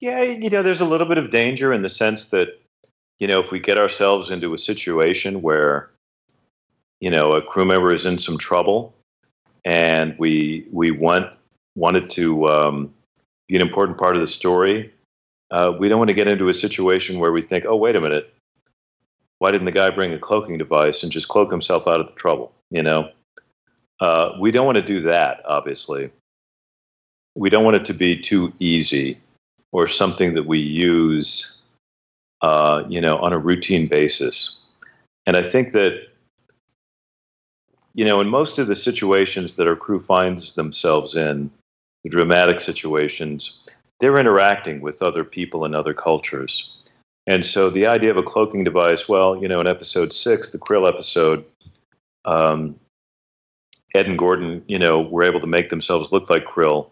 Yeah, 0.00 0.22
you 0.22 0.50
know, 0.50 0.62
there's 0.62 0.80
a 0.80 0.86
little 0.86 1.06
bit 1.06 1.18
of 1.18 1.30
danger 1.30 1.72
in 1.72 1.82
the 1.82 1.88
sense 1.88 2.28
that, 2.28 2.60
you 3.18 3.26
know, 3.26 3.40
if 3.40 3.50
we 3.50 3.58
get 3.58 3.78
ourselves 3.78 4.30
into 4.30 4.52
a 4.52 4.58
situation 4.58 5.42
where, 5.42 5.90
you 7.00 7.10
know, 7.10 7.32
a 7.32 7.42
crew 7.42 7.64
member 7.64 7.92
is 7.92 8.04
in 8.04 8.18
some 8.18 8.38
trouble, 8.38 8.94
and 9.64 10.14
we 10.18 10.66
we 10.70 10.90
want 10.90 11.36
wanted 11.74 12.08
to 12.10 12.48
um, 12.48 12.94
be 13.48 13.56
an 13.56 13.62
important 13.62 13.98
part 13.98 14.16
of 14.16 14.20
the 14.20 14.26
story, 14.26 14.92
uh, 15.50 15.72
we 15.78 15.88
don't 15.88 15.98
want 15.98 16.08
to 16.08 16.14
get 16.14 16.28
into 16.28 16.48
a 16.48 16.54
situation 16.54 17.18
where 17.18 17.32
we 17.32 17.42
think, 17.42 17.64
oh, 17.66 17.76
wait 17.76 17.96
a 17.96 18.00
minute, 18.00 18.32
why 19.38 19.50
didn't 19.50 19.66
the 19.66 19.72
guy 19.72 19.90
bring 19.90 20.12
a 20.12 20.18
cloaking 20.18 20.58
device 20.58 21.02
and 21.02 21.10
just 21.10 21.28
cloak 21.28 21.50
himself 21.50 21.88
out 21.88 22.00
of 22.00 22.06
the 22.06 22.12
trouble? 22.12 22.52
You 22.70 22.82
know, 22.82 23.10
uh, 24.00 24.32
we 24.38 24.50
don't 24.50 24.66
want 24.66 24.76
to 24.76 24.82
do 24.82 25.00
that. 25.00 25.42
Obviously, 25.46 26.10
we 27.34 27.50
don't 27.50 27.64
want 27.64 27.76
it 27.76 27.84
to 27.86 27.94
be 27.94 28.16
too 28.16 28.52
easy 28.58 29.18
or 29.72 29.86
something 29.86 30.34
that 30.34 30.46
we 30.46 30.58
use, 30.58 31.62
uh, 32.42 32.84
you 32.88 33.00
know, 33.00 33.16
on 33.18 33.32
a 33.32 33.38
routine 33.38 33.86
basis. 33.86 34.58
And 35.26 35.36
I 35.36 35.42
think 35.42 35.72
that, 35.72 36.08
you 37.94 38.04
know, 38.04 38.20
in 38.20 38.28
most 38.28 38.58
of 38.58 38.68
the 38.68 38.76
situations 38.76 39.56
that 39.56 39.66
our 39.66 39.76
crew 39.76 40.00
finds 40.00 40.54
themselves 40.54 41.16
in, 41.16 41.50
the 42.04 42.10
dramatic 42.10 42.60
situations, 42.60 43.60
they're 43.98 44.18
interacting 44.18 44.80
with 44.80 45.02
other 45.02 45.24
people 45.24 45.64
and 45.64 45.74
other 45.74 45.94
cultures. 45.94 46.70
And 47.26 47.44
so 47.44 47.68
the 47.68 47.86
idea 47.86 48.12
of 48.12 48.16
a 48.16 48.22
cloaking 48.22 48.62
device, 48.62 49.08
well, 49.08 49.36
you 49.40 49.48
know, 49.48 49.60
in 49.60 49.66
episode 49.66 50.12
six, 50.12 50.50
the 50.50 50.58
Krill 50.58 50.88
episode, 50.88 51.44
um, 52.24 52.78
Ed 53.96 54.06
and 54.06 54.18
Gordon, 54.18 54.62
you 54.68 54.78
know, 54.78 55.02
were 55.02 55.22
able 55.24 55.40
to 55.40 55.46
make 55.46 55.70
themselves 55.70 56.12
look 56.12 56.30
like 56.30 56.44
Krill 56.44 56.90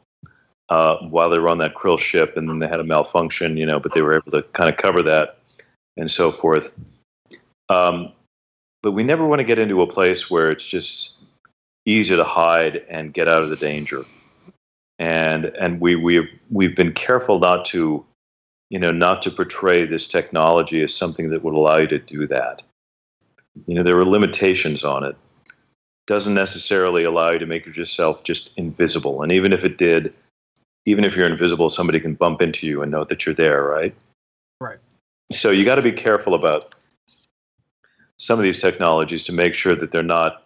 uh, 0.69 0.97
while 0.97 1.29
they 1.29 1.39
were 1.39 1.49
on 1.49 1.59
that 1.59 1.75
Krill 1.75 1.99
ship, 1.99 2.37
and 2.37 2.49
then 2.49 2.59
they 2.59 2.69
had 2.69 2.81
a 2.81 2.85
malfunction, 2.85 3.57
you 3.57 3.67
know, 3.67 3.79
but 3.79 3.93
they 3.93 4.03
were 4.03 4.17
able 4.17 4.31
to 4.31 4.43
kind 4.53 4.71
of 4.71 4.77
cover 4.77 5.03
that 5.03 5.39
and 5.97 6.11
so 6.11 6.31
forth. 6.31 6.75
Um, 7.69 8.13
but 8.83 8.93
we 8.93 9.03
never 9.03 9.27
want 9.27 9.41
to 9.41 9.47
get 9.47 9.59
into 9.59 9.83
a 9.83 9.87
place 9.87 10.31
where 10.31 10.51
it's 10.51 10.67
just 10.67 11.17
easy 11.87 12.17
to 12.17 12.25
hide 12.25 12.85
and 12.89 13.15
get 13.15 13.29
out 13.29 13.43
of 13.43 13.51
the 13.51 13.57
danger. 13.57 14.05
And 14.99 15.47
and 15.59 15.81
we 15.81 15.97
we 15.97 16.29
we've 16.51 16.77
been 16.77 16.93
careful 16.93 17.39
not 17.39 17.65
to, 17.67 18.05
you 18.71 18.79
know, 18.79 18.93
not 18.93 19.23
to 19.23 19.31
portray 19.31 19.85
this 19.85 20.07
technology 20.07 20.83
as 20.83 20.95
something 20.95 21.31
that 21.31 21.43
would 21.43 21.55
allow 21.55 21.79
you 21.79 21.89
to 21.89 21.99
do 21.99 22.27
that. 22.29 22.63
You 23.67 23.75
know, 23.75 23.83
there 23.83 23.99
are 23.99 24.05
limitations 24.05 24.85
on 24.85 25.05
it. 25.05 25.17
Doesn't 26.07 26.35
necessarily 26.35 27.05
allow 27.05 27.31
you 27.31 27.39
to 27.39 27.47
make 27.47 27.65
yourself 27.65 28.23
just 28.25 28.51
invisible. 28.57 29.23
And 29.23 29.33
even 29.33 29.53
if 29.53 29.65
it 29.65 29.79
did, 29.79 30.13
even 30.85 31.05
if 31.05 31.17
you're 31.17 31.27
invisible, 31.27 31.69
somebody 31.69 31.99
can 32.01 32.15
bump 32.15 32.43
into 32.43 32.67
you 32.67 32.83
and 32.83 32.93
know 32.93 33.05
that 33.05 33.25
you're 33.25 33.35
there, 33.35 33.63
right? 33.63 33.95
Right. 34.61 34.79
So 35.33 35.51
you 35.51 35.65
got 35.65 35.77
to 35.77 35.83
be 35.83 35.93
careful 35.93 36.35
about 36.35 36.75
some 38.19 38.39
of 38.39 38.43
these 38.43 38.61
technologies 38.61 39.25
to 39.25 39.33
make 39.33 39.55
sure 39.55 39.75
that 39.75 39.91
they're 39.91 40.03
not 40.03 40.45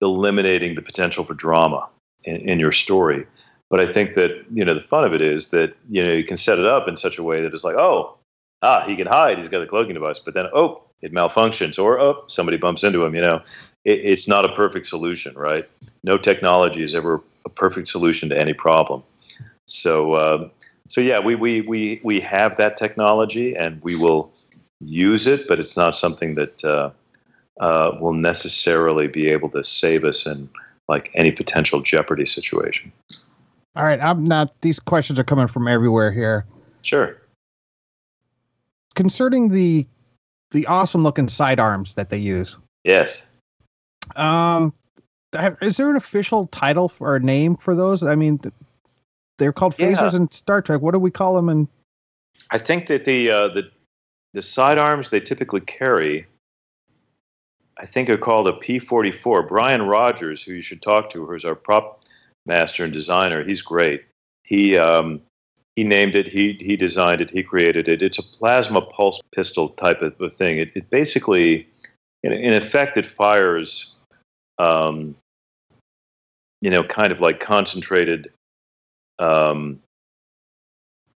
eliminating 0.00 0.74
the 0.74 0.82
potential 0.82 1.24
for 1.24 1.34
drama 1.34 1.88
in, 2.24 2.36
in 2.48 2.58
your 2.58 2.72
story. 2.72 3.26
But 3.70 3.80
I 3.80 3.92
think 3.92 4.14
that 4.14 4.44
you 4.52 4.64
know 4.64 4.74
the 4.74 4.80
fun 4.80 5.04
of 5.04 5.14
it 5.14 5.20
is 5.20 5.50
that 5.50 5.74
you 5.90 6.04
know 6.04 6.12
you 6.12 6.24
can 6.24 6.36
set 6.36 6.58
it 6.58 6.66
up 6.66 6.86
in 6.88 6.96
such 6.96 7.18
a 7.18 7.22
way 7.22 7.40
that 7.40 7.52
it's 7.52 7.64
like, 7.64 7.76
oh, 7.76 8.16
ah, 8.62 8.84
he 8.86 8.96
can 8.96 9.06
hide. 9.06 9.38
He's 9.38 9.48
got 9.48 9.62
a 9.62 9.66
cloaking 9.66 9.94
device. 9.94 10.18
But 10.18 10.34
then, 10.34 10.46
oh, 10.54 10.82
it 11.02 11.12
malfunctions, 11.12 11.82
or 11.82 11.98
oh, 11.98 12.24
somebody 12.28 12.56
bumps 12.56 12.84
into 12.84 13.04
him. 13.04 13.14
You 13.14 13.22
know, 13.22 13.42
it, 13.84 14.00
it's 14.00 14.28
not 14.28 14.44
a 14.44 14.54
perfect 14.54 14.86
solution, 14.86 15.34
right? 15.36 15.68
No 16.02 16.18
technology 16.18 16.82
is 16.82 16.94
ever 16.94 17.20
a 17.44 17.48
perfect 17.48 17.88
solution 17.88 18.28
to 18.30 18.38
any 18.38 18.54
problem. 18.54 19.02
So, 19.66 20.16
um, 20.16 20.50
so 20.88 21.00
yeah, 21.00 21.18
we 21.18 21.34
we 21.34 21.62
we 21.62 22.00
we 22.04 22.20
have 22.20 22.56
that 22.56 22.76
technology, 22.76 23.54
and 23.56 23.80
we 23.82 23.96
will 23.96 24.32
use 24.80 25.26
it, 25.26 25.48
but 25.48 25.58
it's 25.58 25.76
not 25.76 25.96
something 25.96 26.34
that 26.34 26.64
uh, 26.64 26.90
uh, 27.60 27.96
will 28.00 28.12
necessarily 28.12 29.08
be 29.08 29.28
able 29.28 29.48
to 29.50 29.64
save 29.64 30.04
us 30.04 30.26
in 30.26 30.48
like 30.88 31.10
any 31.14 31.32
potential 31.32 31.80
jeopardy 31.80 32.26
situation. 32.26 32.92
All 33.76 33.84
right, 33.84 34.00
I'm 34.00 34.24
not. 34.24 34.52
These 34.60 34.78
questions 34.78 35.18
are 35.18 35.24
coming 35.24 35.48
from 35.48 35.66
everywhere 35.66 36.12
here. 36.12 36.46
Sure. 36.82 37.20
Concerning 38.94 39.48
the 39.48 39.86
the 40.50 40.66
awesome 40.66 41.02
looking 41.02 41.28
sidearms 41.28 41.94
that 41.94 42.10
they 42.10 42.18
use. 42.18 42.56
Yes. 42.84 43.26
Um, 44.16 44.72
is 45.60 45.76
there 45.76 45.90
an 45.90 45.96
official 45.96 46.46
title 46.48 46.88
for, 46.88 47.14
or 47.14 47.20
name 47.20 47.56
for 47.56 47.74
those? 47.74 48.02
I 48.02 48.14
mean, 48.14 48.40
they're 49.38 49.52
called 49.52 49.74
Yeah. 49.78 49.92
phasers 49.92 50.14
in 50.14 50.30
Star 50.30 50.62
Trek. 50.62 50.80
What 50.80 50.92
do 50.92 50.98
we 50.98 51.10
call 51.10 51.34
them? 51.34 51.48
in 51.48 51.68
I 52.50 52.58
think 52.58 52.86
that 52.86 53.04
the 53.04 53.30
uh, 53.30 53.48
the 53.48 53.70
the 54.32 54.42
sidearms 54.42 55.10
they 55.10 55.20
typically 55.20 55.60
carry, 55.60 56.26
I 57.78 57.86
think 57.86 58.08
are 58.10 58.18
called 58.18 58.48
a 58.48 58.52
P44. 58.52 59.48
Brian 59.48 59.82
Rogers, 59.82 60.42
who 60.42 60.52
you 60.54 60.62
should 60.62 60.82
talk 60.82 61.08
to, 61.10 61.26
who's 61.26 61.44
our 61.44 61.54
prop 61.54 62.02
master 62.46 62.84
and 62.84 62.92
designer, 62.92 63.42
he's 63.44 63.62
great. 63.62 64.04
He 64.44 64.76
um, 64.76 65.20
he 65.76 65.84
named 65.84 66.14
it. 66.14 66.28
He 66.28 66.56
he 66.60 66.76
designed 66.76 67.20
it. 67.20 67.30
He 67.30 67.42
created 67.42 67.88
it. 67.88 68.02
It's 68.02 68.18
a 68.18 68.22
plasma 68.22 68.82
pulse 68.82 69.20
pistol 69.32 69.70
type 69.70 70.02
of 70.02 70.20
a 70.20 70.30
thing. 70.30 70.58
It, 70.58 70.70
it 70.74 70.90
basically, 70.90 71.66
in, 72.22 72.32
in 72.32 72.52
effect, 72.52 72.96
it 72.96 73.06
fires, 73.06 73.93
um, 74.58 75.16
you 76.60 76.70
know, 76.70 76.84
kind 76.84 77.12
of 77.12 77.20
like 77.20 77.40
concentrated. 77.40 78.30
Um, 79.18 79.80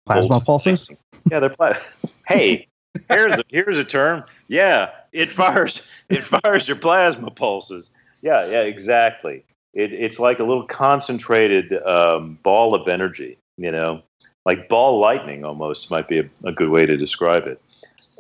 plasma 0.06 0.40
pulses? 0.40 0.90
Yeah, 1.32 1.40
they're 1.40 1.50
pla- 1.50 1.78
Hey, 2.28 2.68
here's 3.10 3.36
a, 3.36 3.44
here's 3.50 3.78
a 3.78 3.84
term. 3.84 4.24
Yeah, 4.48 4.92
it 5.12 5.30
fires 5.30 5.88
it 6.10 6.24
fires 6.24 6.68
your 6.68 6.78
plasma 6.78 7.32
pulses. 7.32 7.92
Yeah, 8.22 8.46
yeah, 8.48 8.62
exactly. 8.62 9.44
It, 9.74 9.94
it's 9.94 10.20
like 10.20 10.40
a 10.40 10.44
little 10.44 10.66
concentrated 10.66 11.74
um, 11.84 12.40
ball 12.44 12.74
of 12.74 12.88
energy. 12.88 13.38
You 13.58 13.72
know, 13.72 14.02
like 14.46 14.68
ball 14.68 15.00
lightning 15.00 15.46
almost 15.46 15.92
might 15.92 16.08
be 16.08 16.20
a, 16.20 16.30
a 16.44 16.52
good 16.52 16.70
way 16.70 16.86
to 16.86 16.98
describe 16.98 17.46
it. 17.46 17.62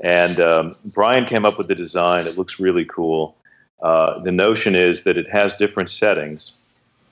And 0.03 0.39
um, 0.39 0.73
Brian 0.93 1.25
came 1.25 1.45
up 1.45 1.57
with 1.57 1.67
the 1.67 1.75
design. 1.75 2.27
It 2.27 2.37
looks 2.37 2.59
really 2.59 2.85
cool. 2.85 3.35
Uh, 3.81 4.19
the 4.19 4.31
notion 4.31 4.75
is 4.75 5.03
that 5.03 5.17
it 5.17 5.27
has 5.27 5.53
different 5.53 5.89
settings. 5.89 6.53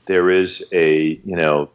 There 0.05 0.29
is 0.29 0.67
a 0.71 1.19
you 1.25 1.35
know 1.35 1.69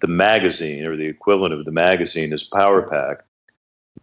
the 0.00 0.06
magazine 0.06 0.86
or 0.86 0.96
the 0.96 1.06
equivalent 1.06 1.54
of 1.54 1.64
the 1.64 1.72
magazine 1.72 2.32
is 2.32 2.42
power 2.42 2.82
pack 2.82 3.24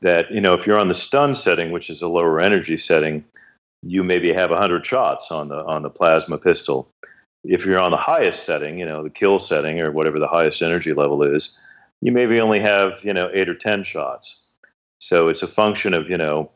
that 0.02 0.32
you 0.32 0.42
know 0.42 0.54
if 0.54 0.68
you're 0.68 0.78
on 0.78 0.88
the 0.88 0.94
stun 0.94 1.36
setting 1.36 1.72
which 1.72 1.90
is 1.90 2.02
a 2.02 2.08
lower 2.08 2.40
energy 2.40 2.78
setting 2.78 3.24
you 3.84 4.04
maybe 4.04 4.34
have 4.34 4.50
100 4.50 4.86
shots 4.86 5.32
on 5.32 5.50
the 5.50 5.64
on 5.66 5.82
the 5.82 5.90
plasma 5.90 6.38
pistol. 6.38 6.90
If 7.44 7.66
you're 7.66 7.80
on 7.80 7.92
the 7.92 7.98
highest 7.98 8.44
setting 8.44 8.80
you 8.80 8.86
know 8.86 9.04
the 9.04 9.10
kill 9.10 9.40
setting 9.40 9.80
or 9.80 9.92
whatever 9.92 10.20
the 10.20 10.28
highest 10.28 10.62
energy 10.62 10.94
level 10.94 11.24
is 11.24 11.58
you 12.02 12.12
maybe 12.12 12.40
only 12.40 12.60
have 12.60 13.04
you 13.04 13.14
know 13.14 13.30
8 13.34 13.50
or 13.50 13.56
10 13.56 13.84
shots. 13.84 14.42
So 15.00 15.30
it's 15.30 15.44
a 15.44 15.48
function 15.48 15.94
of 15.94 16.10
you 16.10 16.18
know 16.18 16.52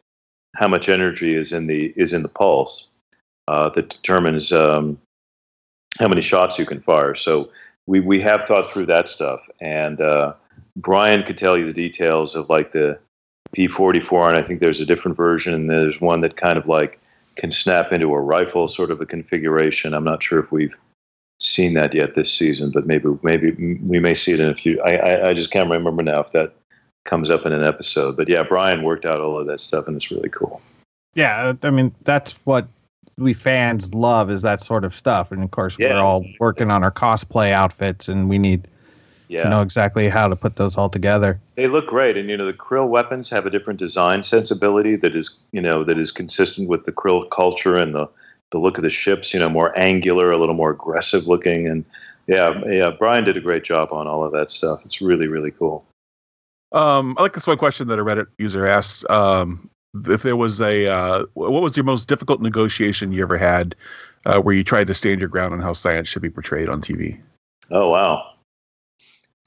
how 0.56 0.68
much 0.68 0.90
energy 0.90 1.36
is 1.36 1.52
in 1.52 1.68
the 1.68 1.94
is 1.96 2.14
in 2.14 2.24
the 2.24 2.30
pulse 2.30 2.91
uh, 3.48 3.70
that 3.70 3.90
determines 3.90 4.52
um, 4.52 4.98
how 6.00 6.08
many 6.08 6.22
shots 6.22 6.58
you 6.58 6.66
can 6.66 6.80
fire 6.80 7.16
so 7.16 7.50
we 7.88 8.00
we 8.00 8.20
have 8.22 8.44
thought 8.44 8.70
through 8.70 8.86
that 8.88 9.10
stuff, 9.10 9.50
and 9.60 10.02
uh, 10.02 10.34
Brian 10.78 11.24
could 11.24 11.38
tell 11.38 11.58
you 11.58 11.66
the 11.66 11.74
details 11.74 12.36
of 12.36 12.50
like 12.50 12.72
the 12.72 13.00
P44, 13.56 14.30
and 14.30 14.38
I 14.38 14.44
think 14.44 14.60
there's 14.60 14.80
a 14.80 14.86
different 14.86 15.18
version. 15.18 15.54
And 15.54 15.70
there's 15.70 16.00
one 16.00 16.22
that 16.22 16.36
kind 16.36 16.58
of 16.58 16.68
like 16.68 17.00
can 17.36 17.52
snap 17.52 17.92
into 17.92 18.14
a 18.14 18.22
rifle, 18.22 18.68
sort 18.68 18.92
of 18.92 19.02
a 19.02 19.06
configuration. 19.06 19.94
I'm 19.94 20.04
not 20.04 20.22
sure 20.22 20.40
if 20.40 20.52
we've 20.52 20.78
seen 21.40 21.74
that 21.74 21.94
yet 21.94 22.14
this 22.14 22.32
season, 22.34 22.72
but 22.72 22.86
maybe 22.86 23.10
maybe 23.24 23.52
we 23.88 24.00
may 24.00 24.14
see 24.14 24.34
it 24.34 24.40
in 24.40 24.50
a 24.50 24.56
few. 24.56 24.82
I 24.82 24.96
I, 24.96 25.30
I 25.30 25.34
just 25.34 25.52
can't 25.52 25.70
remember 25.70 26.04
now 26.04 26.20
if 26.20 26.32
that 26.32 26.54
comes 27.04 27.32
up 27.32 27.46
in 27.46 27.52
an 27.52 27.64
episode. 27.64 28.16
But 28.16 28.30
yeah, 28.30 28.44
Brian 28.44 28.84
worked 28.84 29.06
out 29.06 29.20
all 29.20 29.40
of 29.40 29.48
that 29.48 29.60
stuff, 29.60 29.88
and 29.88 29.98
it's 29.98 30.12
really 30.12 30.30
cool. 30.30 30.62
Yeah, 31.16 31.54
I 31.64 31.72
mean 31.72 31.94
that's 32.04 32.34
what 32.46 32.68
we 33.18 33.34
fans 33.34 33.94
love 33.94 34.32
is 34.32 34.42
that 34.42 34.62
sort 34.62 34.84
of 34.84 34.96
stuff, 34.96 35.32
and 35.32 35.44
of 35.44 35.52
course 35.52 35.78
Yeah, 35.80 35.94
we're 35.94 36.02
all 36.02 36.18
exactly. 36.18 36.38
working 36.40 36.72
on 36.72 36.84
our 36.84 36.92
cosplay 36.92 37.52
outfits, 37.52 38.08
and 38.08 38.30
we 38.30 38.38
need 38.40 38.68
Yeah. 39.28 39.44
to 39.44 39.50
know 39.50 39.62
exactly 39.62 40.10
how 40.10 40.28
to 40.28 40.36
put 40.36 40.56
those 40.58 40.78
all 40.78 40.90
together. 40.90 41.38
They 41.56 41.68
look 41.68 41.88
great, 41.88 42.18
and 42.18 42.30
you 42.30 42.38
know 42.38 42.46
the 42.46 42.54
krill 42.54 42.88
weapons 42.88 43.30
have 43.30 43.46
a 43.46 43.50
different 43.50 43.80
design 43.80 44.24
sensibility 44.24 44.96
that 44.98 45.16
is 45.16 45.44
you 45.52 45.62
know 45.62 45.84
that 45.84 45.98
is 45.98 46.12
consistent 46.12 46.68
with 46.68 46.86
the 46.86 46.92
krill 46.92 47.30
culture 47.30 47.76
and 47.76 47.94
the 47.96 48.08
the 48.52 48.58
look 48.58 48.78
of 48.78 48.84
the 48.84 48.90
ships. 48.90 49.34
You 49.34 49.40
know, 49.40 49.50
more 49.50 49.78
angular, 49.78 50.32
a 50.32 50.38
little 50.38 50.56
more 50.56 50.72
aggressive 50.72 51.28
looking, 51.28 51.68
and 51.68 51.86
yeah, 52.28 52.62
yeah. 52.68 52.92
Brian 52.92 53.24
did 53.24 53.38
a 53.38 53.42
great 53.42 53.64
job 53.64 53.94
on 53.94 54.08
all 54.08 54.24
of 54.24 54.32
that 54.34 54.50
stuff. 54.52 54.80
It's 54.86 55.02
really 55.02 55.28
really 55.28 55.52
cool. 55.52 55.86
Um, 56.74 57.16
I 57.18 57.24
like 57.24 57.34
this 57.34 57.48
one 57.48 57.58
question 57.58 57.88
that 57.90 58.00
a 58.00 58.04
Reddit 58.04 58.28
user 58.38 58.66
asked. 58.66 59.10
Um, 59.10 59.70
if 59.94 60.24
there 60.24 60.36
was 60.36 60.62
a, 60.62 60.88
uh, 60.88 61.26
what 61.34 61.62
was 61.62 61.76
your 61.76 61.84
most 61.84 62.08
difficult 62.08 62.42
negotiation 62.42 63.12
you 63.12 63.22
ever 63.24 63.38
had, 63.38 63.76
uh, 64.26 64.42
where 64.42 64.56
you 64.56 64.64
tried 64.64 64.88
to 64.88 64.94
stand 64.94 65.20
your 65.20 65.30
ground 65.30 65.54
on 65.54 65.60
how 65.60 65.74
science 65.74 66.08
should 66.08 66.22
be 66.22 66.30
portrayed 66.30 66.70
on 66.70 66.82
TV? 66.82 67.20
Oh 67.70 67.90
wow. 67.90 68.28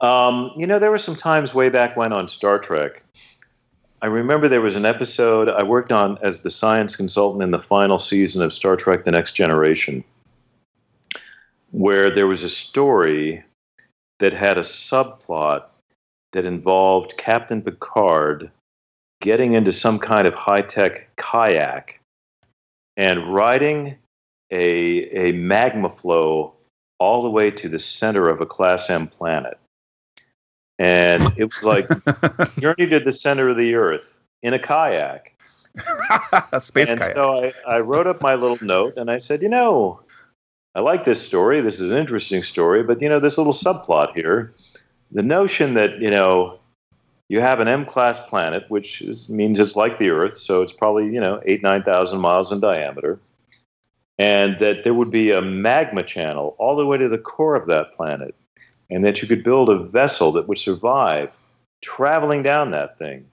Um, 0.01 0.51
you 0.57 0.67
know, 0.67 0.79
there 0.79 0.91
were 0.91 0.99
some 0.99 1.15
times 1.15 1.55
way 1.55 1.69
back 1.69 1.97
when 1.97 2.13
on 2.13 2.29
Star 2.29 2.59
Trek. 2.59 3.03
I 4.03 4.07
remember 4.07 4.49
there 4.49 4.61
was 4.61 4.77
an 4.77 4.85
episode 4.85 5.49
I 5.49 5.63
worked 5.63 5.93
on 5.93 6.19
as 6.21 6.43
the 6.43 6.51
science 6.51 6.95
consultant 6.95 7.43
in 7.43 7.53
the 7.53 7.59
final 7.59 7.99
season 7.99 8.43
of 8.43 8.53
Star 8.53 8.77
Trek: 8.77 9.05
The 9.05 9.13
Next 9.13 9.33
Generation, 9.33 10.05
where 11.71 12.11
there 12.11 12.27
was 12.27 12.43
a 12.43 12.51
story 12.51 13.43
that 14.19 14.33
had 14.35 14.59
a 14.59 14.63
subplot 14.63 15.69
that 16.33 16.45
involved 16.45 17.17
Captain 17.17 17.63
Picard 17.63 18.51
getting 19.25 19.55
into 19.55 19.73
some 19.73 19.99
kind 19.99 20.29
of 20.29 20.35
high 20.35 20.61
tech 20.61 21.09
kayak 21.17 21.99
and 22.99 23.35
riding 23.35 23.97
a, 24.51 25.09
a 25.19 25.33
magma 25.33 25.89
flow 25.89 26.53
all 27.01 27.23
the 27.23 27.31
way 27.31 27.51
to 27.51 27.67
the 27.67 27.79
center 27.79 28.29
of 28.29 28.43
a 28.43 28.47
Class 28.47 28.91
M 28.91 29.09
planet. 29.09 29.59
And 30.79 31.33
it 31.39 31.45
was 31.45 31.63
like 31.63 31.87
journey 32.61 32.87
to 32.91 33.01
the 33.01 33.13
center 33.13 33.49
of 33.49 33.57
the 33.57 33.75
Earth 33.75 34.21
in 34.43 34.53
a 34.53 34.59
kayak. 34.59 35.35
Space 36.61 36.91
and 36.91 37.01
kayak. 37.01 37.15
so 37.15 37.45
I, 37.45 37.77
I 37.77 37.81
wrote 37.81 38.07
up 38.07 38.21
my 38.21 38.35
little 38.35 38.59
note 38.61 38.99
and 38.99 39.11
I 39.11 39.17
said, 39.17 39.41
you 39.41 39.49
know, 39.49 40.01
I 40.75 40.81
like 40.81 41.05
this 41.05 41.25
story. 41.25 41.63
This 41.63 41.81
is 41.81 41.91
an 41.91 41.97
interesting 41.97 42.43
story, 42.43 42.83
but 42.83 43.01
you 43.01 43.09
know, 43.09 43.21
this 43.21 43.39
little 43.39 43.55
subplot 43.55 44.15
here, 44.15 44.53
the 45.11 45.23
notion 45.23 45.73
that 45.75 45.99
you 45.99 46.11
know 46.11 46.59
you 47.35 47.41
have 47.41 47.59
an 47.59 47.67
M-class 47.67 48.21
planet, 48.29 48.65
which 48.69 49.03
is, 49.03 49.29
means 49.29 49.59
it's 49.59 49.75
like 49.75 49.99
the 49.99 50.11
Earth, 50.11 50.37
so 50.37 50.63
it's 50.63 50.73
probably 50.73 51.13
you 51.13 51.19
know 51.19 51.41
eight 51.45 51.65
nine 51.65 51.83
thousand 51.83 52.21
miles 52.21 52.53
in 52.53 52.61
diameter, 52.61 53.19
and 54.19 54.57
that 54.61 54.85
there 54.85 54.95
would 54.95 55.11
be 55.11 55.33
a 55.33 55.43
magma 55.43 56.05
channel 56.05 56.55
all 56.59 56.77
the 56.77 56.87
way 56.87 56.97
to 56.97 57.09
the 57.09 57.19
core 57.19 57.57
of 57.57 57.67
that 57.67 57.93
planet, 57.93 58.37
and 58.89 59.05
that 59.05 59.21
you 59.21 59.27
could 59.27 59.43
build 59.43 59.69
a 59.69 59.83
vessel 59.83 60.31
that 60.31 60.47
would 60.47 60.59
survive 60.59 61.37
traveling 61.83 62.45
down 62.45 62.71
that 62.71 62.97
thing, 62.99 63.27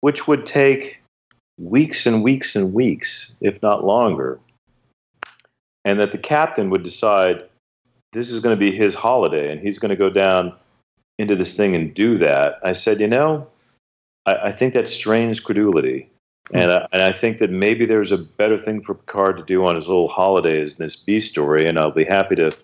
which 0.00 0.26
would 0.26 0.44
take 0.44 1.00
weeks 1.60 2.06
and 2.06 2.24
weeks 2.24 2.56
and 2.56 2.74
weeks, 2.74 3.36
if 3.40 3.62
not 3.62 3.84
longer. 3.84 4.40
And 5.84 6.00
that 6.00 6.10
the 6.10 6.18
captain 6.18 6.70
would 6.70 6.82
decide 6.82 7.44
this 8.12 8.32
is 8.32 8.42
going 8.42 8.56
to 8.56 8.60
be 8.60 8.72
his 8.72 8.96
holiday 8.96 9.52
and 9.52 9.60
he's 9.60 9.78
going 9.78 9.90
to 9.90 9.96
go 9.96 10.10
down 10.10 10.52
into 11.18 11.36
this 11.36 11.56
thing 11.56 11.74
and 11.74 11.92
do 11.92 12.16
that. 12.18 12.58
I 12.62 12.72
said, 12.72 13.00
you 13.00 13.08
know, 13.08 13.48
I, 14.26 14.36
I 14.48 14.52
think 14.52 14.72
that 14.74 14.88
strains 14.88 15.40
credulity. 15.40 16.10
And 16.52 16.70
I, 16.72 16.88
and 16.92 17.02
I 17.02 17.12
think 17.12 17.38
that 17.38 17.50
maybe 17.50 17.84
there's 17.84 18.12
a 18.12 18.18
better 18.18 18.56
thing 18.56 18.82
for 18.82 18.94
Picard 18.94 19.36
to 19.36 19.44
do 19.44 19.64
on 19.64 19.74
his 19.74 19.86
little 19.86 20.08
holidays 20.08 20.78
in 20.78 20.84
this 20.84 20.96
B 20.96 21.20
story, 21.20 21.66
and 21.66 21.78
I'll 21.78 21.90
be 21.90 22.04
happy 22.04 22.36
to 22.36 22.56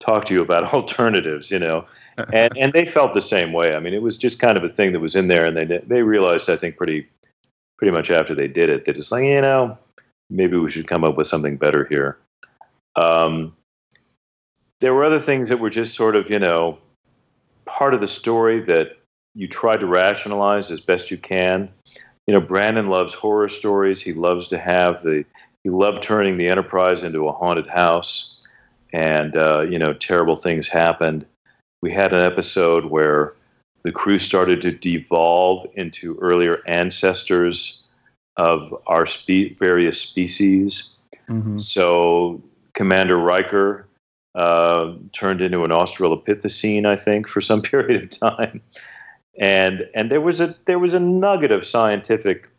talk 0.00 0.24
to 0.26 0.34
you 0.34 0.40
about 0.40 0.72
alternatives, 0.74 1.50
you 1.50 1.58
know. 1.58 1.84
And 2.32 2.56
and 2.56 2.72
they 2.72 2.86
felt 2.86 3.12
the 3.12 3.20
same 3.20 3.52
way. 3.52 3.74
I 3.74 3.78
mean, 3.78 3.92
it 3.92 4.00
was 4.00 4.16
just 4.16 4.38
kind 4.38 4.56
of 4.56 4.64
a 4.64 4.70
thing 4.70 4.92
that 4.92 5.00
was 5.00 5.14
in 5.14 5.28
there, 5.28 5.44
and 5.44 5.54
they 5.54 5.66
they 5.86 6.00
realized, 6.00 6.48
I 6.48 6.56
think, 6.56 6.78
pretty 6.78 7.06
pretty 7.76 7.90
much 7.90 8.10
after 8.10 8.34
they 8.34 8.48
did 8.48 8.70
it, 8.70 8.86
they 8.86 8.92
just 8.94 9.12
like, 9.12 9.24
you 9.24 9.42
know, 9.42 9.76
maybe 10.30 10.56
we 10.56 10.70
should 10.70 10.86
come 10.86 11.04
up 11.04 11.18
with 11.18 11.26
something 11.26 11.58
better 11.58 11.84
here. 11.84 12.16
Um, 12.96 13.54
there 14.80 14.94
were 14.94 15.04
other 15.04 15.20
things 15.20 15.50
that 15.50 15.58
were 15.58 15.68
just 15.68 15.94
sort 15.94 16.16
of, 16.16 16.30
you 16.30 16.38
know, 16.38 16.78
part 17.76 17.92
of 17.92 18.00
the 18.00 18.08
story 18.08 18.58
that 18.60 18.96
you 19.34 19.46
try 19.46 19.76
to 19.76 19.86
rationalize 19.86 20.70
as 20.70 20.80
best 20.80 21.10
you 21.10 21.18
can. 21.18 21.68
You 22.26 22.32
know, 22.32 22.40
Brannon 22.40 22.88
loves 22.88 23.12
horror 23.12 23.50
stories. 23.50 24.00
He 24.00 24.14
loves 24.14 24.48
to 24.48 24.58
have 24.58 25.02
the, 25.02 25.26
he 25.62 25.68
loved 25.68 26.02
turning 26.02 26.38
the 26.38 26.48
Enterprise 26.48 27.02
into 27.02 27.28
a 27.28 27.32
haunted 27.32 27.66
house, 27.66 28.34
and 28.94 29.36
uh, 29.36 29.66
you 29.68 29.78
know, 29.78 29.92
terrible 29.92 30.36
things 30.36 30.66
happened. 30.66 31.26
We 31.82 31.92
had 31.92 32.14
an 32.14 32.20
episode 32.20 32.86
where 32.86 33.34
the 33.82 33.92
crew 33.92 34.18
started 34.18 34.62
to 34.62 34.72
devolve 34.72 35.66
into 35.74 36.16
earlier 36.16 36.62
ancestors 36.66 37.82
of 38.38 38.74
our 38.86 39.04
spe- 39.04 39.58
various 39.58 40.00
species. 40.00 40.96
Mhm. 41.28 41.60
So 41.60 42.42
Commander 42.72 43.18
Riker 43.18 43.86
uh, 44.36 44.92
turned 45.12 45.40
into 45.40 45.64
an 45.64 45.70
Australopithecine, 45.70 46.84
I 46.84 46.94
think, 46.94 47.26
for 47.26 47.40
some 47.40 47.62
period 47.72 48.02
of 48.02 48.10
time, 48.10 48.60
and 49.38 49.88
and 49.94 50.10
there 50.10 50.20
was 50.20 50.40
a 50.40 50.54
there 50.66 50.78
was 50.78 50.94
a 50.94 51.00
nugget 51.00 51.50
of 51.50 51.64
scientific, 51.64 52.50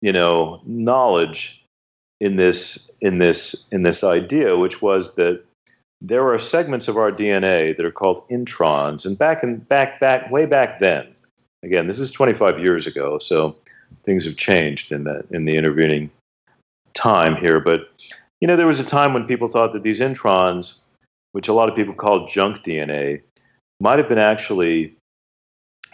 you 0.00 0.12
know, 0.12 0.60
knowledge 0.64 1.62
in 2.20 2.36
this 2.36 2.90
in 3.02 3.18
this 3.18 3.68
in 3.70 3.82
this 3.82 4.02
idea, 4.02 4.56
which 4.56 4.80
was 4.80 5.14
that 5.16 5.44
there 6.00 6.26
are 6.32 6.38
segments 6.38 6.88
of 6.88 6.96
our 6.96 7.12
DNA 7.12 7.76
that 7.76 7.84
are 7.84 7.90
called 7.90 8.26
introns, 8.28 9.04
and 9.04 9.18
back 9.18 9.42
and 9.42 9.68
back 9.68 10.00
back 10.00 10.30
way 10.30 10.46
back 10.46 10.80
then, 10.80 11.06
again, 11.62 11.86
this 11.86 11.98
is 11.98 12.10
25 12.10 12.58
years 12.58 12.86
ago, 12.86 13.18
so 13.18 13.54
things 14.04 14.24
have 14.24 14.36
changed 14.36 14.90
in 14.90 15.04
the 15.04 15.24
in 15.30 15.44
the 15.44 15.56
intervening 15.56 16.10
time 16.94 17.36
here, 17.36 17.60
but 17.60 17.90
you 18.40 18.48
know, 18.48 18.56
there 18.56 18.66
was 18.66 18.80
a 18.80 18.84
time 18.84 19.14
when 19.14 19.26
people 19.26 19.48
thought 19.48 19.72
that 19.72 19.82
these 19.82 20.00
introns, 20.00 20.78
which 21.32 21.48
a 21.48 21.52
lot 21.52 21.68
of 21.68 21.76
people 21.76 21.94
called 21.94 22.28
junk 22.28 22.62
DNA, 22.64 23.22
might 23.80 23.98
have 23.98 24.08
been 24.08 24.18
actually 24.18 24.94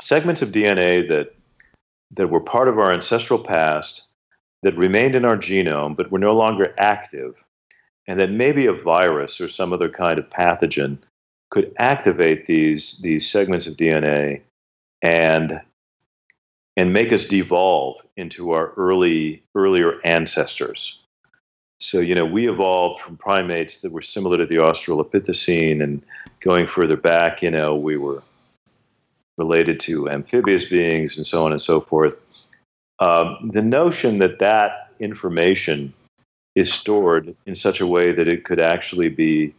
segments 0.01 0.43
of 0.43 0.51
DNA 0.51 1.07
that 1.09 1.35
that 2.15 2.29
were 2.29 2.41
part 2.41 2.69
of 2.69 2.79
our 2.79 2.93
ancestral 2.93 3.39
past 3.39 4.05
that 4.63 4.77
remained 4.77 5.15
in 5.15 5.25
our 5.25 5.37
genome 5.37 5.97
but 5.97 6.11
were 6.11 6.19
no 6.19 6.35
longer 6.35 6.75
active, 6.79 7.45
and 8.07 8.19
that 8.19 8.31
maybe 8.31 8.67
a 8.67 8.73
virus 8.73 9.41
or 9.41 9.49
some 9.49 9.73
other 9.73 9.89
kind 9.89 10.19
of 10.19 10.29
pathogen 10.29 10.99
could 11.51 11.73
activate 11.79 12.47
these 12.47 12.99
these 13.01 13.31
segments 13.31 13.67
of 13.67 13.77
DNA 13.77 14.41
and 15.03 15.61
and 16.77 16.93
make 16.93 17.13
us 17.13 17.27
devolve 17.27 17.97
into 18.17 18.53
our 18.53 18.73
early 18.77 19.43
earlier 19.55 20.01
ancestors. 20.05 20.99
So, 21.83 21.99
you 21.99 22.15
know, 22.15 22.25
we 22.25 22.49
evolved 22.49 23.01
from 23.01 23.17
primates 23.17 23.79
that 23.79 23.91
were 23.91 24.03
similar 24.03 24.39
to 24.39 24.47
the 24.47 24.57
Australopithecine, 24.57 25.83
and 25.83 26.01
going 26.41 26.67
further 26.67 26.97
back, 26.97 27.43
you 27.43 27.51
know, 27.51 27.75
we 27.75 27.97
were 27.97 28.23
related 29.37 29.81
to 29.81 30.09
amphibious 30.09 30.69
beings 30.69 31.17
and 31.17 31.27
so 31.27 31.45
on 31.45 31.51
and 31.51 31.61
so 31.61 31.81
forth. 31.81 32.21
Um, 33.01 33.51
the 33.53 33.63
notion 33.63 34.19
that 34.19 34.39
that 34.39 34.93
information 35.01 35.93
is 36.55 36.73
stored 36.73 37.35
in 37.47 37.57
such 37.57 37.81
a 37.81 37.87
way 37.87 38.13
that 38.13 38.29
it 38.29 38.45
could 38.45 38.61
actually 38.61 39.09
be 39.09 39.53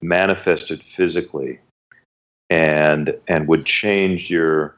manifested 0.00 0.82
physically 0.82 1.58
and 2.50 3.16
and 3.26 3.48
would 3.48 3.64
change 3.64 4.30
your 4.30 4.76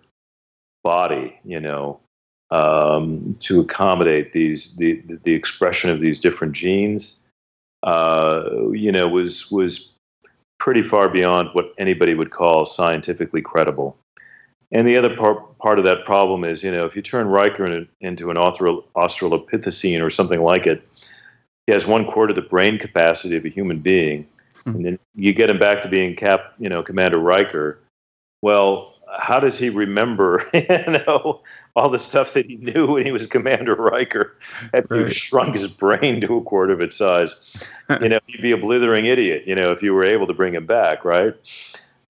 body, 0.82 1.38
you 1.44 1.60
know, 1.60 2.00
um, 2.50 3.34
to 3.40 3.60
accommodate 3.60 4.32
these 4.32 4.76
the 4.76 5.02
the 5.24 5.34
expression 5.34 5.90
of 5.90 6.00
these 6.00 6.18
different 6.18 6.52
genes, 6.52 7.18
uh, 7.82 8.48
you 8.72 8.92
know, 8.92 9.08
was 9.08 9.50
was 9.50 9.94
pretty 10.58 10.82
far 10.82 11.08
beyond 11.08 11.50
what 11.52 11.72
anybody 11.78 12.14
would 12.14 12.30
call 12.30 12.64
scientifically 12.64 13.42
credible. 13.42 13.96
And 14.72 14.86
the 14.86 14.96
other 14.96 15.14
part 15.14 15.58
part 15.58 15.78
of 15.78 15.84
that 15.84 16.04
problem 16.04 16.44
is, 16.44 16.62
you 16.62 16.70
know, 16.70 16.84
if 16.84 16.96
you 16.96 17.02
turn 17.02 17.28
Riker 17.28 17.66
in, 17.66 17.88
into 18.00 18.30
an 18.30 18.36
Austral, 18.36 18.84
Australopithecine 18.96 20.04
or 20.04 20.10
something 20.10 20.42
like 20.42 20.66
it, 20.66 20.86
he 21.66 21.72
has 21.72 21.86
one 21.86 22.06
quarter 22.06 22.32
the 22.32 22.42
brain 22.42 22.78
capacity 22.78 23.36
of 23.36 23.44
a 23.44 23.48
human 23.48 23.78
being, 23.78 24.26
and 24.64 24.84
then 24.84 24.98
you 25.14 25.32
get 25.32 25.50
him 25.50 25.58
back 25.58 25.80
to 25.82 25.88
being 25.88 26.16
Cap, 26.16 26.52
you 26.58 26.68
know, 26.68 26.82
Commander 26.82 27.18
Riker. 27.18 27.78
Well, 28.42 28.95
how 29.18 29.40
does 29.40 29.58
he 29.58 29.68
remember, 29.68 30.48
you 30.54 30.68
know, 31.06 31.40
all 31.74 31.88
the 31.88 31.98
stuff 31.98 32.32
that 32.34 32.46
he 32.46 32.56
knew 32.56 32.94
when 32.94 33.04
he 33.04 33.12
was 33.12 33.26
Commander 33.26 33.74
Riker? 33.74 34.36
If 34.72 34.86
you 34.90 35.08
shrunk 35.08 35.54
his 35.54 35.68
brain 35.68 36.20
to 36.22 36.36
a 36.36 36.42
quarter 36.42 36.72
of 36.72 36.80
its 36.80 36.96
size, 36.96 37.34
you 38.00 38.08
know, 38.08 38.20
he'd 38.26 38.42
be 38.42 38.52
a 38.52 38.56
blithering 38.56 39.06
idiot. 39.06 39.44
You 39.46 39.54
know, 39.54 39.72
if 39.72 39.82
you 39.82 39.94
were 39.94 40.04
able 40.04 40.26
to 40.26 40.34
bring 40.34 40.54
him 40.54 40.66
back, 40.66 41.04
right? 41.04 41.34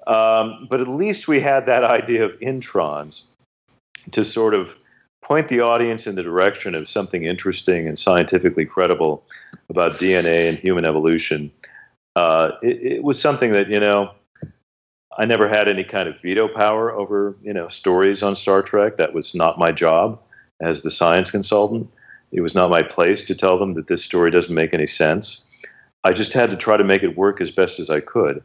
Um, 0.06 0.66
but 0.70 0.80
at 0.80 0.88
least 0.88 1.28
we 1.28 1.40
had 1.40 1.66
that 1.66 1.82
idea 1.82 2.24
of 2.24 2.32
introns 2.40 3.24
to 4.12 4.22
sort 4.22 4.54
of 4.54 4.76
point 5.20 5.48
the 5.48 5.60
audience 5.60 6.06
in 6.06 6.14
the 6.14 6.22
direction 6.22 6.76
of 6.76 6.88
something 6.88 7.24
interesting 7.24 7.88
and 7.88 7.98
scientifically 7.98 8.64
credible 8.64 9.24
about 9.68 9.92
DNA 9.92 10.48
and 10.48 10.56
human 10.58 10.84
evolution. 10.84 11.50
Uh, 12.14 12.52
it, 12.62 12.82
it 12.82 13.02
was 13.02 13.20
something 13.20 13.50
that 13.52 13.68
you 13.68 13.80
know 13.80 14.12
I 15.18 15.24
never 15.24 15.48
had 15.48 15.68
any 15.68 15.84
kind 15.84 16.08
of 16.08 16.20
veto 16.20 16.48
power 16.48 16.92
over 16.92 17.36
you 17.42 17.52
know 17.52 17.68
stories 17.68 18.22
on 18.22 18.36
Star 18.36 18.62
Trek. 18.62 18.96
That 18.96 19.14
was 19.14 19.34
not 19.34 19.58
my 19.58 19.72
job 19.72 20.20
as 20.60 20.82
the 20.82 20.90
science 20.90 21.30
consultant. 21.30 21.90
It 22.32 22.40
was 22.40 22.54
not 22.54 22.70
my 22.70 22.82
place 22.82 23.22
to 23.22 23.34
tell 23.34 23.58
them 23.58 23.74
that 23.74 23.86
this 23.86 24.04
story 24.04 24.30
doesn't 24.30 24.54
make 24.54 24.74
any 24.74 24.86
sense. 24.86 25.44
I 26.04 26.12
just 26.12 26.32
had 26.32 26.50
to 26.50 26.56
try 26.56 26.76
to 26.76 26.84
make 26.84 27.02
it 27.02 27.16
work 27.16 27.40
as 27.40 27.50
best 27.50 27.78
as 27.78 27.90
I 27.90 28.00
could, 28.00 28.42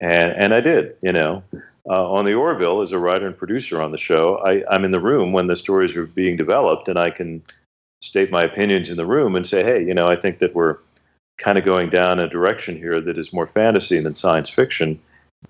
and 0.00 0.32
and 0.32 0.54
I 0.54 0.60
did. 0.60 0.96
You 1.02 1.12
know, 1.12 1.42
uh, 1.88 2.10
on 2.10 2.24
the 2.24 2.34
Orville 2.34 2.80
as 2.80 2.92
a 2.92 2.98
writer 2.98 3.26
and 3.26 3.36
producer 3.36 3.82
on 3.82 3.90
the 3.90 3.98
show, 3.98 4.38
I, 4.38 4.64
I'm 4.70 4.84
in 4.84 4.90
the 4.90 5.00
room 5.00 5.32
when 5.32 5.48
the 5.48 5.56
stories 5.56 5.96
are 5.96 6.06
being 6.06 6.36
developed, 6.36 6.88
and 6.88 6.98
I 6.98 7.10
can 7.10 7.42
state 8.02 8.30
my 8.30 8.42
opinions 8.42 8.90
in 8.90 8.96
the 8.96 9.06
room 9.06 9.34
and 9.34 9.46
say, 9.46 9.62
hey, 9.62 9.82
you 9.82 9.94
know, 9.94 10.08
I 10.08 10.16
think 10.16 10.38
that 10.38 10.54
we're 10.54 10.76
kind 11.38 11.58
of 11.58 11.64
going 11.64 11.88
down 11.88 12.20
a 12.20 12.28
direction 12.28 12.76
here 12.76 13.00
that 13.00 13.18
is 13.18 13.32
more 13.32 13.46
fantasy 13.46 13.98
than 13.98 14.14
science 14.14 14.48
fiction. 14.48 15.00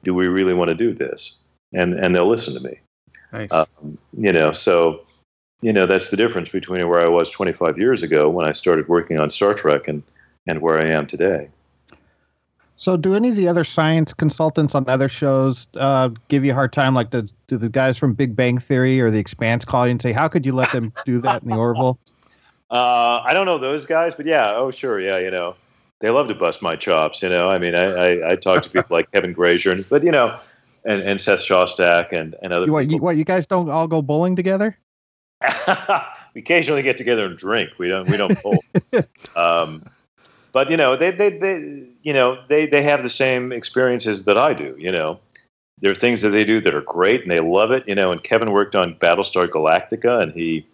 Do 0.03 0.15
we 0.15 0.27
really 0.27 0.55
want 0.55 0.69
to 0.69 0.75
do 0.75 0.93
this? 0.93 1.41
And 1.73 1.95
and 1.95 2.15
they'll 2.15 2.29
listen 2.29 2.55
to 2.55 2.69
me. 2.69 2.79
Nice. 3.33 3.53
Um, 3.53 3.99
you 4.17 4.33
know, 4.33 4.53
so 4.53 5.05
you 5.63 5.73
know 5.73 5.87
that's 5.87 6.11
the 6.11 6.17
difference 6.17 6.49
between 6.49 6.89
where 6.89 7.01
I 7.01 7.09
was 7.09 7.31
25 7.31 7.79
years 7.79 8.03
ago 8.03 8.29
when 8.29 8.47
I 8.47 8.53
started 8.53 8.89
working 8.89 9.19
on 9.19 9.31
Star 9.31 9.55
Trek 9.55 9.89
and 9.89 10.03
and 10.47 10.61
where 10.61 10.79
I 10.79 10.87
am 10.87 11.07
today. 11.07 11.49
So, 12.77 12.97
do 12.97 13.15
any 13.15 13.29
of 13.29 13.37
the 13.37 13.47
other 13.47 13.63
science 13.63 14.13
consultants 14.13 14.75
on 14.75 14.85
other 14.89 15.09
shows 15.09 15.69
uh, 15.75 16.11
give 16.29 16.45
you 16.45 16.51
a 16.51 16.55
hard 16.55 16.73
time? 16.73 16.93
Like, 16.95 17.11
do, 17.11 17.25
do 17.47 17.57
the 17.57 17.69
guys 17.69 17.97
from 17.97 18.15
Big 18.15 18.35
Bang 18.35 18.59
Theory 18.59 19.01
or 19.01 19.11
The 19.11 19.19
Expanse 19.19 19.65
call 19.65 19.87
you 19.87 19.93
and 19.93 20.03
say, 20.03 20.13
"How 20.13 20.27
could 20.27 20.45
you 20.45 20.53
let 20.53 20.73
them 20.73 20.93
do 21.05 21.21
that 21.21 21.43
in 21.43 21.49
the 21.49 21.57
Orville?" 21.57 21.99
Uh, 22.71 23.23
I 23.25 23.35
don't 23.35 23.47
know 23.47 23.59
those 23.59 23.85
guys, 23.85 24.15
but 24.17 24.27
yeah, 24.27 24.53
oh 24.57 24.73
sure, 24.73 24.99
yeah, 24.99 25.19
you 25.19 25.31
know, 25.31 25.55
they 26.01 26.11
love 26.11 26.29
to 26.29 26.35
bust 26.35 26.63
my 26.63 26.77
chops. 26.77 27.23
You 27.23 27.29
know, 27.29 27.51
I 27.51 27.59
mean, 27.59 27.75
I 27.75 27.85
I, 27.85 28.33
I 28.33 28.37
talk 28.37 28.63
to 28.63 28.71
people 28.71 28.97
like 28.97 29.11
Kevin 29.13 29.33
Grazier, 29.33 29.73
and, 29.73 29.89
but 29.89 30.05
you 30.05 30.11
know, 30.11 30.39
and, 30.85 31.03
and 31.03 31.21
Seth 31.21 31.41
Shostak 31.41 32.13
and 32.13 32.35
and 32.43 32.53
other 32.53 32.67
You, 32.67 32.73
what, 32.73 32.91
you, 32.91 32.99
what? 32.99 33.17
You 33.17 33.25
guys 33.25 33.47
don't 33.47 33.69
all 33.71 33.89
go 33.89 34.03
bowling 34.03 34.37
together? 34.37 34.77
we 36.35 36.41
occasionally 36.41 36.83
get 36.83 36.97
together 36.97 37.27
and 37.27 37.37
drink. 37.37 37.71
We 37.79 37.89
don't 37.89 38.09
we 38.09 38.17
don't 38.17 38.41
bowl. 38.43 38.59
um, 39.37 39.85
but 40.53 40.71
you 40.71 40.77
know, 40.77 40.97
they 40.97 41.11
they 41.11 41.31
they 41.37 41.87
you 42.03 42.13
know 42.13 42.43
they 42.49 42.67
they 42.67 42.83
have 42.83 43.03
the 43.03 43.11
same 43.11 43.53
experiences 43.53 44.25
that 44.25 44.39
I 44.39 44.55
do. 44.55 44.75
You 44.79 44.93
know, 44.93 45.21
there 45.81 45.91
are 45.91 45.97
things 45.97 46.23
that 46.23 46.31
they 46.31 46.45
do 46.45 46.61
that 46.61 46.75
are 46.75 46.83
great 46.83 47.23
and 47.23 47.31
they 47.31 47.41
love 47.41 47.71
it. 47.73 47.87
You 47.87 47.95
know, 47.95 48.13
and 48.13 48.23
Kevin 48.23 48.53
worked 48.53 48.77
on 48.77 48.95
Battlestar 48.97 49.49
Galactica 49.49 50.23
and 50.23 50.33
he 50.33 50.67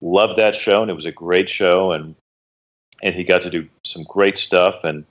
loved 0.00 0.36
that 0.38 0.54
show 0.54 0.82
and 0.82 0.90
it 0.90 0.94
was 0.94 1.06
a 1.06 1.12
great 1.12 1.48
show 1.48 1.90
and 1.92 2.14
and 3.02 3.14
he 3.14 3.24
got 3.24 3.42
to 3.42 3.50
do 3.50 3.68
some 3.84 4.02
great 4.04 4.38
stuff 4.38 4.84
and 4.84 5.04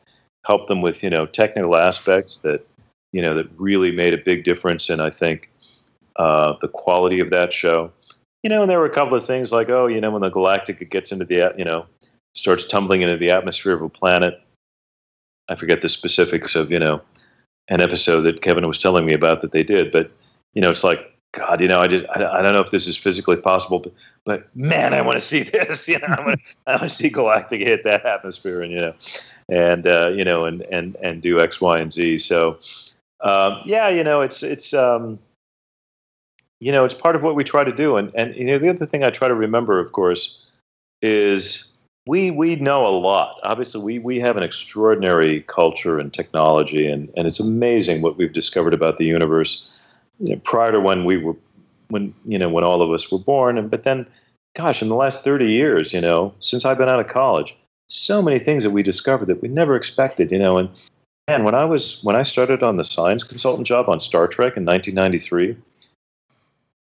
help 0.45 0.67
them 0.67 0.81
with 0.81 1.03
you 1.03 1.09
know 1.09 1.25
technical 1.25 1.75
aspects 1.75 2.37
that 2.37 2.65
you 3.11 3.21
know 3.21 3.33
that 3.33 3.47
really 3.57 3.91
made 3.91 4.13
a 4.13 4.17
big 4.17 4.43
difference 4.43 4.89
in 4.89 4.99
I 4.99 5.09
think 5.09 5.51
uh, 6.17 6.53
the 6.61 6.67
quality 6.67 7.19
of 7.19 7.29
that 7.31 7.51
show. 7.51 7.91
You 8.43 8.49
know, 8.49 8.61
and 8.61 8.69
there 8.69 8.79
were 8.79 8.85
a 8.85 8.93
couple 8.93 9.17
of 9.17 9.25
things 9.25 9.51
like 9.51 9.69
oh 9.69 9.87
you 9.87 9.99
know 9.99 10.11
when 10.11 10.21
the 10.21 10.31
Galactica 10.31 10.89
gets 10.89 11.11
into 11.11 11.25
the 11.25 11.53
you 11.57 11.65
know 11.65 11.85
starts 12.35 12.67
tumbling 12.67 13.01
into 13.01 13.17
the 13.17 13.31
atmosphere 13.31 13.73
of 13.73 13.81
a 13.81 13.89
planet. 13.89 14.39
I 15.47 15.55
forget 15.55 15.81
the 15.81 15.89
specifics 15.89 16.55
of 16.55 16.71
you 16.71 16.79
know 16.79 17.01
an 17.69 17.81
episode 17.81 18.21
that 18.21 18.41
Kevin 18.41 18.67
was 18.67 18.77
telling 18.77 19.05
me 19.05 19.13
about 19.13 19.41
that 19.41 19.51
they 19.51 19.63
did, 19.63 19.91
but 19.91 20.11
you 20.53 20.61
know 20.61 20.69
it's 20.69 20.83
like 20.83 21.14
God, 21.35 21.59
you 21.59 21.67
know 21.67 21.81
I 21.81 21.87
did 21.87 22.07
I, 22.07 22.41
don't 22.41 22.53
know 22.53 22.61
if 22.61 22.71
this 22.71 22.87
is 22.87 22.95
physically 22.95 23.35
possible, 23.35 23.79
but 23.79 23.93
but 24.25 24.55
man, 24.55 24.93
I 24.93 25.01
want 25.01 25.19
to 25.19 25.25
see 25.25 25.43
this. 25.43 25.87
You 25.87 25.99
know, 25.99 26.07
I 26.07 26.25
want 26.25 26.39
to, 26.39 26.45
I 26.67 26.71
want 26.77 26.89
to 26.89 26.89
see 26.89 27.09
Galactica 27.09 27.59
hit 27.59 27.83
that 27.83 28.05
atmosphere, 28.05 28.61
and 28.61 28.71
you 28.71 28.81
know, 28.81 28.93
and 29.49 29.85
uh, 29.85 30.07
you 30.07 30.23
know, 30.23 30.45
and 30.45 30.61
and 30.63 30.95
and 31.01 31.21
do 31.21 31.39
X, 31.39 31.61
Y, 31.61 31.77
and 31.77 31.93
Z. 31.93 32.17
So, 32.19 32.57
um, 33.21 33.61
yeah, 33.65 33.89
you 33.89 34.03
know, 34.03 34.21
it's 34.21 34.41
it's 34.41 34.73
um, 34.73 35.19
you 36.59 36.71
know, 36.71 36.85
it's 36.85 36.93
part 36.93 37.15
of 37.15 37.21
what 37.21 37.35
we 37.35 37.43
try 37.43 37.63
to 37.63 37.73
do. 37.73 37.97
And 37.97 38.11
and 38.15 38.35
you 38.35 38.45
know, 38.45 38.57
the 38.57 38.69
other 38.69 38.85
thing 38.85 39.03
I 39.03 39.09
try 39.09 39.27
to 39.27 39.35
remember, 39.35 39.79
of 39.79 39.91
course, 39.91 40.41
is 41.01 41.77
we 42.07 42.31
we 42.31 42.55
know 42.55 42.87
a 42.87 42.89
lot. 42.89 43.39
Obviously, 43.43 43.81
we 43.81 43.99
we 43.99 44.19
have 44.19 44.37
an 44.37 44.43
extraordinary 44.43 45.41
culture 45.41 45.99
and 45.99 46.13
technology, 46.13 46.87
and 46.87 47.11
and 47.15 47.27
it's 47.27 47.39
amazing 47.39 48.01
what 48.01 48.17
we've 48.17 48.33
discovered 48.33 48.73
about 48.73 48.97
the 48.97 49.05
universe. 49.05 49.69
You 50.19 50.35
know, 50.35 50.41
prior 50.43 50.71
to 50.71 50.79
when 50.79 51.03
we 51.03 51.17
were 51.17 51.35
when 51.89 52.13
you 52.25 52.39
know 52.39 52.49
when 52.49 52.63
all 52.63 52.81
of 52.81 52.91
us 52.91 53.11
were 53.11 53.19
born 53.19 53.57
and 53.57 53.69
but 53.69 53.83
then 53.83 54.07
gosh 54.55 54.81
in 54.81 54.89
the 54.89 54.95
last 54.95 55.23
30 55.23 55.51
years 55.51 55.93
you 55.93 56.01
know 56.01 56.33
since 56.39 56.65
i've 56.65 56.77
been 56.77 56.89
out 56.89 56.99
of 56.99 57.07
college 57.07 57.55
so 57.89 58.21
many 58.21 58.39
things 58.39 58.63
that 58.63 58.71
we 58.71 58.81
discovered 58.81 59.27
that 59.27 59.41
we 59.41 59.47
never 59.47 59.75
expected 59.75 60.31
you 60.31 60.39
know 60.39 60.57
and 60.57 60.69
man 61.27 61.43
when 61.43 61.53
i 61.53 61.63
was 61.63 62.03
when 62.03 62.15
i 62.15 62.23
started 62.23 62.63
on 62.63 62.77
the 62.77 62.83
science 62.83 63.23
consultant 63.23 63.67
job 63.67 63.87
on 63.87 63.99
star 63.99 64.27
trek 64.27 64.57
in 64.57 64.65
1993 64.65 65.55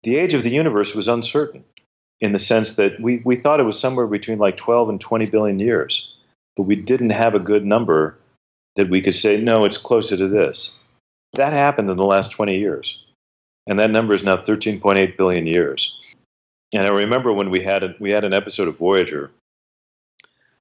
the 0.04 0.16
age 0.16 0.32
of 0.32 0.42
the 0.42 0.50
universe 0.50 0.94
was 0.94 1.08
uncertain 1.08 1.62
in 2.20 2.32
the 2.32 2.38
sense 2.38 2.76
that 2.76 2.98
we, 3.00 3.22
we 3.24 3.36
thought 3.36 3.60
it 3.60 3.64
was 3.64 3.78
somewhere 3.78 4.06
between 4.06 4.38
like 4.38 4.56
12 4.56 4.88
and 4.88 5.00
20 5.00 5.26
billion 5.26 5.58
years 5.58 6.14
but 6.56 6.64
we 6.64 6.76
didn't 6.76 7.10
have 7.10 7.34
a 7.34 7.40
good 7.40 7.64
number 7.64 8.16
that 8.76 8.90
we 8.90 9.00
could 9.00 9.14
say 9.14 9.40
no 9.40 9.64
it's 9.64 9.78
closer 9.78 10.16
to 10.16 10.28
this. 10.28 10.72
That 11.34 11.52
happened 11.52 11.90
in 11.90 11.96
the 11.96 12.04
last 12.04 12.30
20 12.32 12.58
years 12.58 13.04
and 13.68 13.78
that 13.78 13.90
number 13.90 14.14
is 14.14 14.24
now 14.24 14.36
13.8 14.36 15.16
billion 15.16 15.46
years. 15.46 15.96
And 16.74 16.84
I 16.84 16.88
remember 16.88 17.32
when 17.32 17.50
we 17.50 17.62
had 17.62 17.84
a, 17.84 17.94
we 18.00 18.10
had 18.10 18.24
an 18.24 18.32
episode 18.32 18.66
of 18.66 18.78
Voyager 18.78 19.30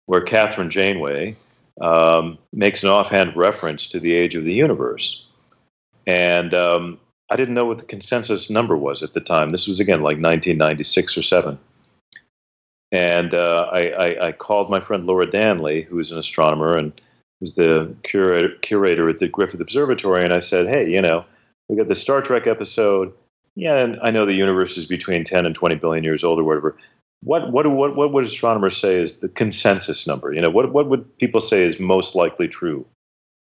where 0.05 0.23
Kathryn 0.23 0.69
Janeway 0.69 1.35
um, 1.81 2.37
makes 2.53 2.83
an 2.83 2.89
offhand 2.89 3.35
reference 3.35 3.89
to 3.89 3.99
the 3.99 4.13
age 4.13 4.35
of 4.35 4.45
the 4.45 4.53
universe, 4.53 5.25
and 6.05 6.53
um, 6.53 6.99
I 7.29 7.35
didn't 7.35 7.55
know 7.55 7.65
what 7.65 7.79
the 7.79 7.85
consensus 7.85 8.49
number 8.49 8.77
was 8.77 9.03
at 9.03 9.13
the 9.13 9.19
time. 9.19 9.49
This 9.49 9.67
was 9.67 9.79
again 9.79 9.99
like 9.99 10.17
1996 10.17 11.17
or 11.17 11.23
seven. 11.23 11.59
And 12.93 13.33
uh, 13.33 13.69
I, 13.71 13.89
I, 13.89 14.27
I 14.27 14.31
called 14.31 14.69
my 14.69 14.79
friend 14.79 15.05
Laura 15.05 15.27
Danly, 15.27 15.85
who 15.85 15.99
is 15.99 16.09
an 16.11 16.17
astronomer 16.17 16.77
and 16.77 16.93
was 17.41 17.55
the 17.55 17.93
curator, 18.03 18.55
curator 18.61 19.09
at 19.09 19.17
the 19.17 19.27
Griffith 19.27 19.59
Observatory, 19.59 20.23
and 20.23 20.33
I 20.33 20.39
said, 20.39 20.67
"Hey, 20.67 20.89
you 20.89 21.01
know." 21.01 21.25
We 21.69 21.75
got 21.75 21.87
the 21.87 21.95
Star 21.95 22.21
Trek 22.21 22.47
episode. 22.47 23.13
Yeah, 23.55 23.77
and 23.77 23.99
I 24.01 24.11
know 24.11 24.25
the 24.25 24.33
universe 24.33 24.77
is 24.77 24.85
between 24.85 25.23
10 25.23 25.45
and 25.45 25.55
20 25.55 25.75
billion 25.75 26.03
years 26.03 26.23
old 26.23 26.39
or 26.39 26.43
whatever. 26.43 26.77
What 27.23 27.51
what 27.51 27.69
what 27.71 27.95
what 27.95 28.13
would 28.13 28.25
astronomers 28.25 28.77
say 28.77 29.01
is 29.01 29.19
the 29.19 29.29
consensus 29.29 30.05
number? 30.05 30.31
You 30.31 30.41
know, 30.41 30.51
what 30.51 30.71
what 30.71 30.87
would 30.87 31.17
people 31.17 31.41
say 31.41 31.63
is 31.63 31.79
most 31.79 32.13
likely 32.13 32.47
true 32.47 32.85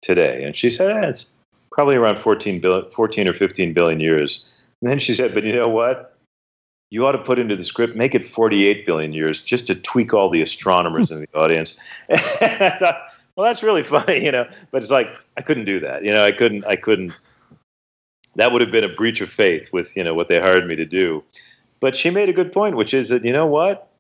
today? 0.01 0.45
And 0.45 0.57
she 0.57 0.71
said 0.71 1.05
eh, 1.05 1.09
it's 1.09 1.33
probably 1.73 1.97
around 1.97 2.19
14 2.19 2.61
billion, 2.61 2.89
14 2.93 3.27
or 3.27 3.33
15 3.33 3.73
billion 3.73 3.99
years. 3.99 4.47
And 4.81 4.91
then 4.91 5.01
she 5.01 5.13
said, 5.13 5.35
but 5.35 5.43
you 5.43 5.53
know 5.53 5.69
what? 5.69 6.17
You 6.91 7.05
ought 7.05 7.13
to 7.13 7.19
put 7.19 7.41
into 7.41 7.57
the 7.57 7.65
script, 7.65 7.97
make 7.97 8.15
it 8.15 8.25
48 8.25 8.87
billion 8.87 9.13
years, 9.13 9.43
just 9.43 9.67
to 9.67 9.75
tweak 9.75 10.15
all 10.15 10.31
the 10.31 10.43
astronomers 10.43 11.11
in 11.11 11.21
the 11.21 11.29
audience. 11.35 11.81
Well, 13.37 13.47
that's 13.47 13.63
really 13.63 13.83
funny, 13.97 14.25
you 14.25 14.33
know. 14.33 14.47
But 14.71 14.83
it's 14.83 14.91
like 14.91 15.09
I 15.37 15.43
couldn't 15.43 15.65
do 15.65 15.81
that. 15.81 16.05
You 16.05 16.11
know, 16.11 16.25
I 16.25 16.33
couldn't. 16.33 16.65
I 16.67 16.77
couldn't 16.77 17.13
that 18.37 18.53
would 18.53 18.61
have 18.61 18.73
been 18.73 18.85
a 18.85 18.89
breach 18.89 19.21
of 19.21 19.31
faith 19.31 19.73
with 19.73 19.97
you 19.97 20.05
know 20.05 20.15
what 20.15 20.29
they 20.29 20.41
hired 20.41 20.67
me 20.67 20.77
to 20.77 20.85
do. 20.85 21.23
But 21.81 21.97
she 21.97 22.11
made 22.11 22.29
a 22.29 22.33
good 22.33 22.53
point, 22.53 22.77
which 22.77 22.95
is 22.95 23.09
that 23.09 23.25
you 23.25 23.33
know 23.33 23.47
what, 23.47 23.91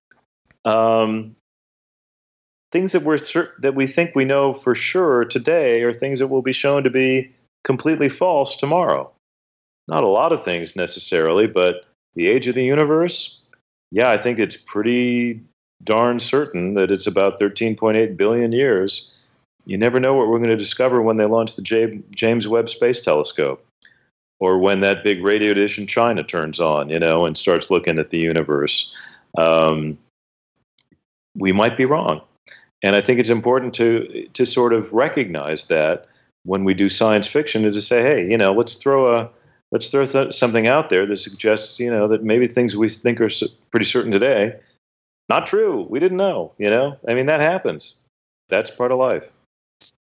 um, 0.64 1.36
things 2.72 2.92
that 2.92 3.02
we're 3.02 3.20
that 3.60 3.74
we 3.74 3.86
think 3.86 4.14
we 4.14 4.24
know 4.24 4.52
for 4.52 4.74
sure 4.74 5.24
today 5.24 5.82
are 5.82 5.92
things 5.92 6.18
that 6.18 6.28
will 6.28 6.42
be 6.42 6.52
shown 6.52 6.82
to 6.84 6.90
be 6.90 7.32
completely 7.64 8.08
false 8.08 8.56
tomorrow. 8.56 9.10
Not 9.86 10.04
a 10.04 10.08
lot 10.08 10.32
of 10.32 10.44
things 10.44 10.76
necessarily, 10.76 11.46
but 11.46 11.84
the 12.14 12.28
age 12.28 12.46
of 12.46 12.54
the 12.54 12.64
universe. 12.64 13.42
Yeah, 13.90 14.10
I 14.10 14.16
think 14.16 14.38
it's 14.38 14.56
pretty 14.56 15.40
darn 15.84 16.18
certain 16.18 16.74
that 16.74 16.90
it's 16.90 17.06
about 17.06 17.38
13.8 17.38 18.16
billion 18.16 18.50
years. 18.50 19.12
You 19.66 19.78
never 19.78 20.00
know 20.00 20.14
what 20.14 20.28
we're 20.28 20.38
going 20.38 20.50
to 20.50 20.56
discover 20.56 21.02
when 21.02 21.16
they 21.16 21.26
launch 21.26 21.56
the 21.56 22.00
James 22.10 22.48
Webb 22.48 22.70
Space 22.70 23.02
Telescope 23.02 23.64
or 24.44 24.58
when 24.58 24.80
that 24.80 25.02
big 25.02 25.24
radio 25.24 25.54
dish 25.54 25.78
in 25.78 25.86
China 25.86 26.22
turns 26.22 26.60
on, 26.60 26.90
you 26.90 26.98
know, 26.98 27.24
and 27.24 27.38
starts 27.38 27.70
looking 27.70 27.98
at 27.98 28.10
the 28.10 28.18
universe. 28.18 28.94
Um, 29.38 29.96
we 31.34 31.50
might 31.50 31.78
be 31.78 31.86
wrong, 31.86 32.20
and 32.82 32.94
I 32.94 33.00
think 33.00 33.20
it's 33.20 33.30
important 33.30 33.72
to 33.76 34.28
to 34.34 34.44
sort 34.44 34.74
of 34.74 34.92
recognize 34.92 35.68
that 35.68 36.06
when 36.42 36.64
we 36.64 36.74
do 36.74 36.90
science 36.90 37.26
fiction, 37.26 37.64
and 37.64 37.72
to 37.72 37.80
say, 37.80 38.02
hey, 38.02 38.30
you 38.30 38.36
know, 38.36 38.52
let's 38.52 38.74
throw 38.74 39.16
a 39.16 39.30
let's 39.72 39.88
throw 39.88 40.04
th- 40.04 40.34
something 40.34 40.66
out 40.66 40.90
there 40.90 41.06
that 41.06 41.16
suggests, 41.16 41.80
you 41.80 41.90
know, 41.90 42.06
that 42.06 42.22
maybe 42.22 42.46
things 42.46 42.76
we 42.76 42.90
think 42.90 43.22
are 43.22 43.32
s- 43.32 43.48
pretty 43.70 43.86
certain 43.86 44.12
today, 44.12 44.54
not 45.30 45.46
true. 45.46 45.86
We 45.88 46.00
didn't 46.00 46.18
know, 46.18 46.52
you 46.58 46.68
know. 46.68 46.98
I 47.08 47.14
mean, 47.14 47.24
that 47.26 47.40
happens. 47.40 47.96
That's 48.50 48.70
part 48.70 48.92
of 48.92 48.98
life. 48.98 49.24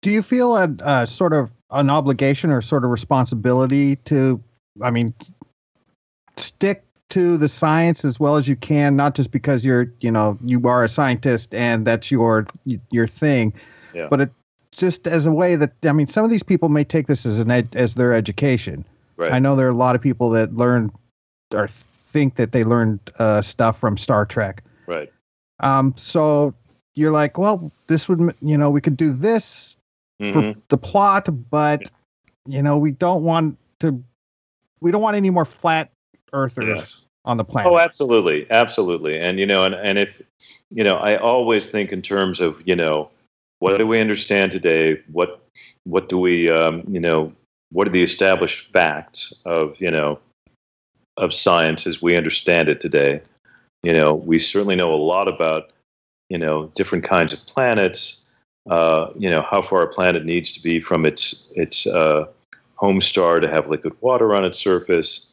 Do 0.00 0.10
you 0.10 0.22
feel 0.22 0.56
a, 0.56 0.74
a 0.80 1.06
sort 1.06 1.34
of 1.34 1.52
an 1.72 1.90
obligation 1.90 2.50
or 2.50 2.60
sort 2.60 2.84
of 2.84 2.90
responsibility 2.90 3.96
to, 3.96 4.42
I 4.82 4.90
mean, 4.90 5.14
stick 6.36 6.84
to 7.10 7.36
the 7.36 7.48
science 7.48 8.04
as 8.04 8.18
well 8.18 8.36
as 8.36 8.48
you 8.48 8.56
can, 8.56 8.96
not 8.96 9.14
just 9.14 9.30
because 9.30 9.66
you're, 9.66 9.92
you 10.00 10.10
know, 10.10 10.38
you 10.44 10.66
are 10.66 10.84
a 10.84 10.88
scientist 10.88 11.54
and 11.54 11.86
that's 11.86 12.10
your 12.10 12.46
your 12.90 13.06
thing, 13.06 13.52
Yeah. 13.94 14.06
but 14.08 14.20
it 14.22 14.30
just 14.70 15.06
as 15.06 15.26
a 15.26 15.32
way 15.32 15.56
that 15.56 15.72
I 15.84 15.92
mean, 15.92 16.06
some 16.06 16.24
of 16.24 16.30
these 16.30 16.42
people 16.42 16.68
may 16.68 16.84
take 16.84 17.06
this 17.06 17.26
as 17.26 17.40
an 17.40 17.50
ed, 17.50 17.68
as 17.74 17.94
their 17.94 18.14
education. 18.14 18.84
Right. 19.16 19.32
I 19.32 19.38
know 19.38 19.56
there 19.56 19.66
are 19.66 19.70
a 19.70 19.74
lot 19.74 19.94
of 19.94 20.00
people 20.00 20.30
that 20.30 20.56
learn 20.56 20.90
or 21.52 21.68
think 21.68 22.36
that 22.36 22.52
they 22.52 22.64
learned 22.64 22.98
uh, 23.18 23.42
stuff 23.42 23.78
from 23.78 23.98
Star 23.98 24.24
Trek. 24.24 24.64
Right. 24.86 25.12
Um, 25.60 25.92
so 25.96 26.54
you're 26.94 27.10
like, 27.10 27.36
well, 27.38 27.70
this 27.86 28.08
would, 28.08 28.34
you 28.40 28.56
know, 28.56 28.70
we 28.70 28.80
could 28.80 28.96
do 28.96 29.12
this 29.12 29.76
Mhm. 30.22 30.32
for 30.32 30.60
the 30.68 30.78
plot, 30.78 31.28
but 31.50 31.90
you 32.46 32.62
know, 32.62 32.78
we 32.78 32.92
don't 32.92 33.22
want 33.22 33.58
to, 33.80 34.02
we 34.80 34.90
don't 34.90 35.02
want 35.02 35.16
any 35.16 35.30
more 35.30 35.44
flat 35.44 35.90
earthers 36.32 37.02
on 37.24 37.36
the 37.36 37.44
planet. 37.44 37.72
Oh, 37.72 37.78
absolutely, 37.78 38.46
absolutely. 38.50 39.18
And 39.18 39.38
you 39.38 39.46
know, 39.46 39.64
and 39.64 39.74
and 39.74 39.98
if 39.98 40.22
you 40.70 40.84
know, 40.84 40.96
I 40.96 41.16
always 41.16 41.70
think 41.70 41.92
in 41.92 42.02
terms 42.02 42.40
of 42.40 42.60
you 42.66 42.76
know, 42.76 43.10
what 43.58 43.78
do 43.78 43.86
we 43.86 44.00
understand 44.00 44.52
today? 44.52 45.00
What 45.10 45.44
what 45.84 46.08
do 46.08 46.18
we 46.18 46.50
um, 46.50 46.84
you 46.88 47.00
know? 47.00 47.32
What 47.70 47.88
are 47.88 47.90
the 47.90 48.02
established 48.02 48.70
facts 48.72 49.42
of 49.46 49.80
you 49.80 49.90
know 49.90 50.18
of 51.16 51.32
science 51.32 51.86
as 51.86 52.02
we 52.02 52.16
understand 52.16 52.68
it 52.68 52.80
today? 52.80 53.22
You 53.82 53.94
know, 53.94 54.14
we 54.14 54.38
certainly 54.38 54.76
know 54.76 54.92
a 54.92 54.96
lot 54.96 55.26
about 55.26 55.72
you 56.28 56.38
know 56.38 56.70
different 56.74 57.04
kinds 57.04 57.32
of 57.32 57.44
planets. 57.46 58.30
Uh, 58.70 59.10
you 59.16 59.28
know, 59.28 59.42
how 59.42 59.60
far 59.60 59.82
a 59.82 59.88
planet 59.88 60.24
needs 60.24 60.52
to 60.52 60.62
be 60.62 60.80
from 60.80 61.04
its 61.04 61.52
its 61.56 61.86
uh, 61.86 62.26
home 62.76 63.00
star 63.00 63.40
to 63.40 63.48
have 63.48 63.68
liquid 63.68 63.94
water 64.00 64.34
on 64.34 64.44
its 64.44 64.58
surface, 64.58 65.32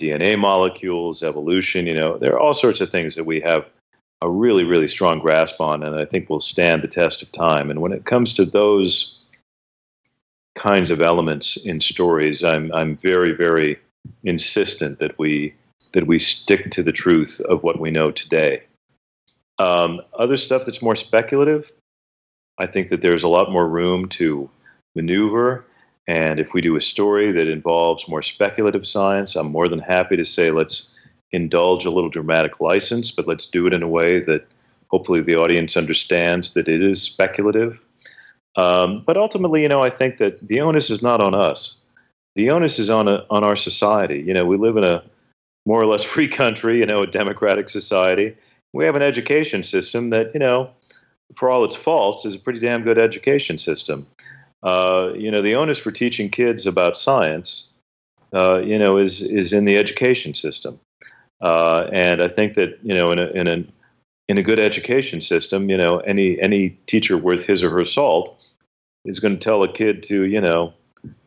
DNA 0.00 0.38
molecules, 0.38 1.22
evolution. 1.22 1.86
You 1.86 1.94
know, 1.94 2.18
there 2.18 2.32
are 2.34 2.40
all 2.40 2.54
sorts 2.54 2.80
of 2.80 2.90
things 2.90 3.14
that 3.14 3.24
we 3.24 3.40
have 3.40 3.66
a 4.22 4.30
really, 4.30 4.64
really 4.64 4.88
strong 4.88 5.18
grasp 5.18 5.60
on, 5.60 5.82
and 5.82 5.96
I 5.96 6.04
think 6.04 6.28
will 6.28 6.40
stand 6.40 6.82
the 6.82 6.88
test 6.88 7.22
of 7.22 7.32
time. 7.32 7.70
And 7.70 7.80
when 7.80 7.92
it 7.92 8.04
comes 8.04 8.34
to 8.34 8.44
those 8.44 9.18
kinds 10.54 10.90
of 10.90 11.00
elements 11.00 11.56
in 11.56 11.80
stories, 11.80 12.44
I'm 12.44 12.72
I'm 12.72 12.96
very, 12.96 13.32
very 13.32 13.78
insistent 14.24 14.98
that 14.98 15.18
we 15.18 15.54
that 15.92 16.06
we 16.06 16.18
stick 16.18 16.70
to 16.70 16.82
the 16.82 16.92
truth 16.92 17.40
of 17.48 17.62
what 17.62 17.80
we 17.80 17.90
know 17.90 18.10
today. 18.10 18.62
Um, 19.58 20.00
other 20.18 20.36
stuff 20.36 20.64
that's 20.64 20.80
more 20.80 20.96
speculative, 20.96 21.72
I 22.58 22.66
think 22.66 22.88
that 22.90 23.02
there's 23.02 23.22
a 23.22 23.28
lot 23.28 23.50
more 23.50 23.68
room 23.68 24.08
to 24.10 24.50
maneuver. 24.94 25.64
And 26.06 26.40
if 26.40 26.52
we 26.52 26.60
do 26.60 26.76
a 26.76 26.80
story 26.80 27.32
that 27.32 27.48
involves 27.48 28.08
more 28.08 28.22
speculative 28.22 28.86
science, 28.86 29.36
I'm 29.36 29.50
more 29.50 29.68
than 29.68 29.78
happy 29.78 30.16
to 30.16 30.24
say 30.24 30.50
let's 30.50 30.92
indulge 31.32 31.84
a 31.84 31.90
little 31.90 32.10
dramatic 32.10 32.60
license, 32.60 33.10
but 33.10 33.26
let's 33.26 33.46
do 33.46 33.66
it 33.66 33.72
in 33.72 33.82
a 33.82 33.88
way 33.88 34.20
that 34.20 34.46
hopefully 34.90 35.20
the 35.20 35.36
audience 35.36 35.76
understands 35.76 36.54
that 36.54 36.68
it 36.68 36.82
is 36.82 37.00
speculative. 37.00 37.84
Um, 38.56 39.04
but 39.06 39.16
ultimately, 39.16 39.62
you 39.62 39.68
know, 39.68 39.82
I 39.82 39.90
think 39.90 40.18
that 40.18 40.46
the 40.46 40.60
onus 40.60 40.90
is 40.90 41.02
not 41.02 41.20
on 41.20 41.34
us. 41.34 41.80
The 42.34 42.50
onus 42.50 42.78
is 42.78 42.90
on 42.90 43.08
a, 43.08 43.24
on 43.30 43.44
our 43.44 43.56
society. 43.56 44.22
You 44.26 44.34
know, 44.34 44.44
we 44.44 44.56
live 44.56 44.76
in 44.76 44.84
a 44.84 45.02
more 45.66 45.80
or 45.80 45.86
less 45.86 46.02
free 46.14 46.28
country, 46.28 46.78
you 46.78 46.86
know, 46.86 47.02
a 47.02 47.06
democratic 47.06 47.68
society. 47.68 48.36
We 48.72 48.84
have 48.84 48.96
an 48.96 49.02
education 49.02 49.62
system 49.62 50.10
that, 50.10 50.32
you 50.34 50.40
know, 50.40 50.70
for 51.36 51.50
all 51.50 51.64
its 51.64 51.76
faults, 51.76 52.24
is 52.24 52.34
a 52.34 52.38
pretty 52.38 52.58
damn 52.58 52.82
good 52.82 52.98
education 52.98 53.58
system. 53.58 54.06
Uh, 54.62 55.12
you 55.16 55.30
know, 55.30 55.42
the 55.42 55.54
onus 55.54 55.78
for 55.78 55.90
teaching 55.90 56.28
kids 56.28 56.66
about 56.66 56.98
science, 56.98 57.72
uh, 58.34 58.58
you 58.58 58.78
know, 58.78 58.98
is 58.98 59.22
is 59.22 59.52
in 59.52 59.64
the 59.64 59.78
education 59.78 60.34
system. 60.34 60.78
Uh, 61.40 61.88
and 61.92 62.22
I 62.22 62.28
think 62.28 62.54
that 62.54 62.78
you 62.82 62.94
know, 62.94 63.10
in 63.10 63.18
a 63.18 63.26
in 63.28 63.48
a 63.48 63.64
in 64.28 64.38
a 64.38 64.42
good 64.42 64.60
education 64.60 65.20
system, 65.20 65.70
you 65.70 65.76
know, 65.76 65.98
any 66.00 66.40
any 66.40 66.70
teacher 66.86 67.16
worth 67.16 67.46
his 67.46 67.62
or 67.62 67.70
her 67.70 67.84
salt 67.84 68.36
is 69.04 69.18
going 69.18 69.34
to 69.34 69.40
tell 69.40 69.62
a 69.62 69.72
kid 69.72 70.02
to, 70.04 70.24
you 70.24 70.40
know, 70.40 70.72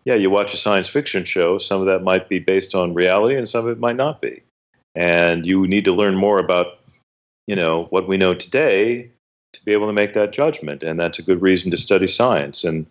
yeah, 0.06 0.14
you 0.14 0.30
watch 0.30 0.54
a 0.54 0.58
science 0.58 0.88
fiction 0.88 1.26
show. 1.26 1.58
Some 1.58 1.80
of 1.80 1.88
that 1.88 2.04
might 2.04 2.30
be 2.30 2.40
based 2.40 2.76
on 2.76 2.94
reality, 2.94 3.36
and 3.36 3.50
some 3.50 3.66
of 3.66 3.72
it 3.72 3.80
might 3.80 3.96
not 3.96 4.22
be. 4.22 4.44
And 4.96 5.46
you 5.46 5.66
need 5.66 5.86
to 5.86 5.94
learn 5.94 6.16
more 6.16 6.38
about, 6.38 6.80
you 7.48 7.56
know, 7.56 7.86
what 7.90 8.08
we 8.08 8.18
know 8.18 8.36
today 8.36 9.10
to 9.54 9.66
be 9.66 9.72
able 9.72 9.88
to 9.88 9.94
make 9.94 10.14
that 10.14 10.34
judgment. 10.34 10.84
And 10.84 11.00
that's 11.00 11.20
a 11.20 11.24
good 11.24 11.42
reason 11.42 11.72
to 11.72 11.78
study 11.78 12.08
science. 12.08 12.64
And 12.64 12.86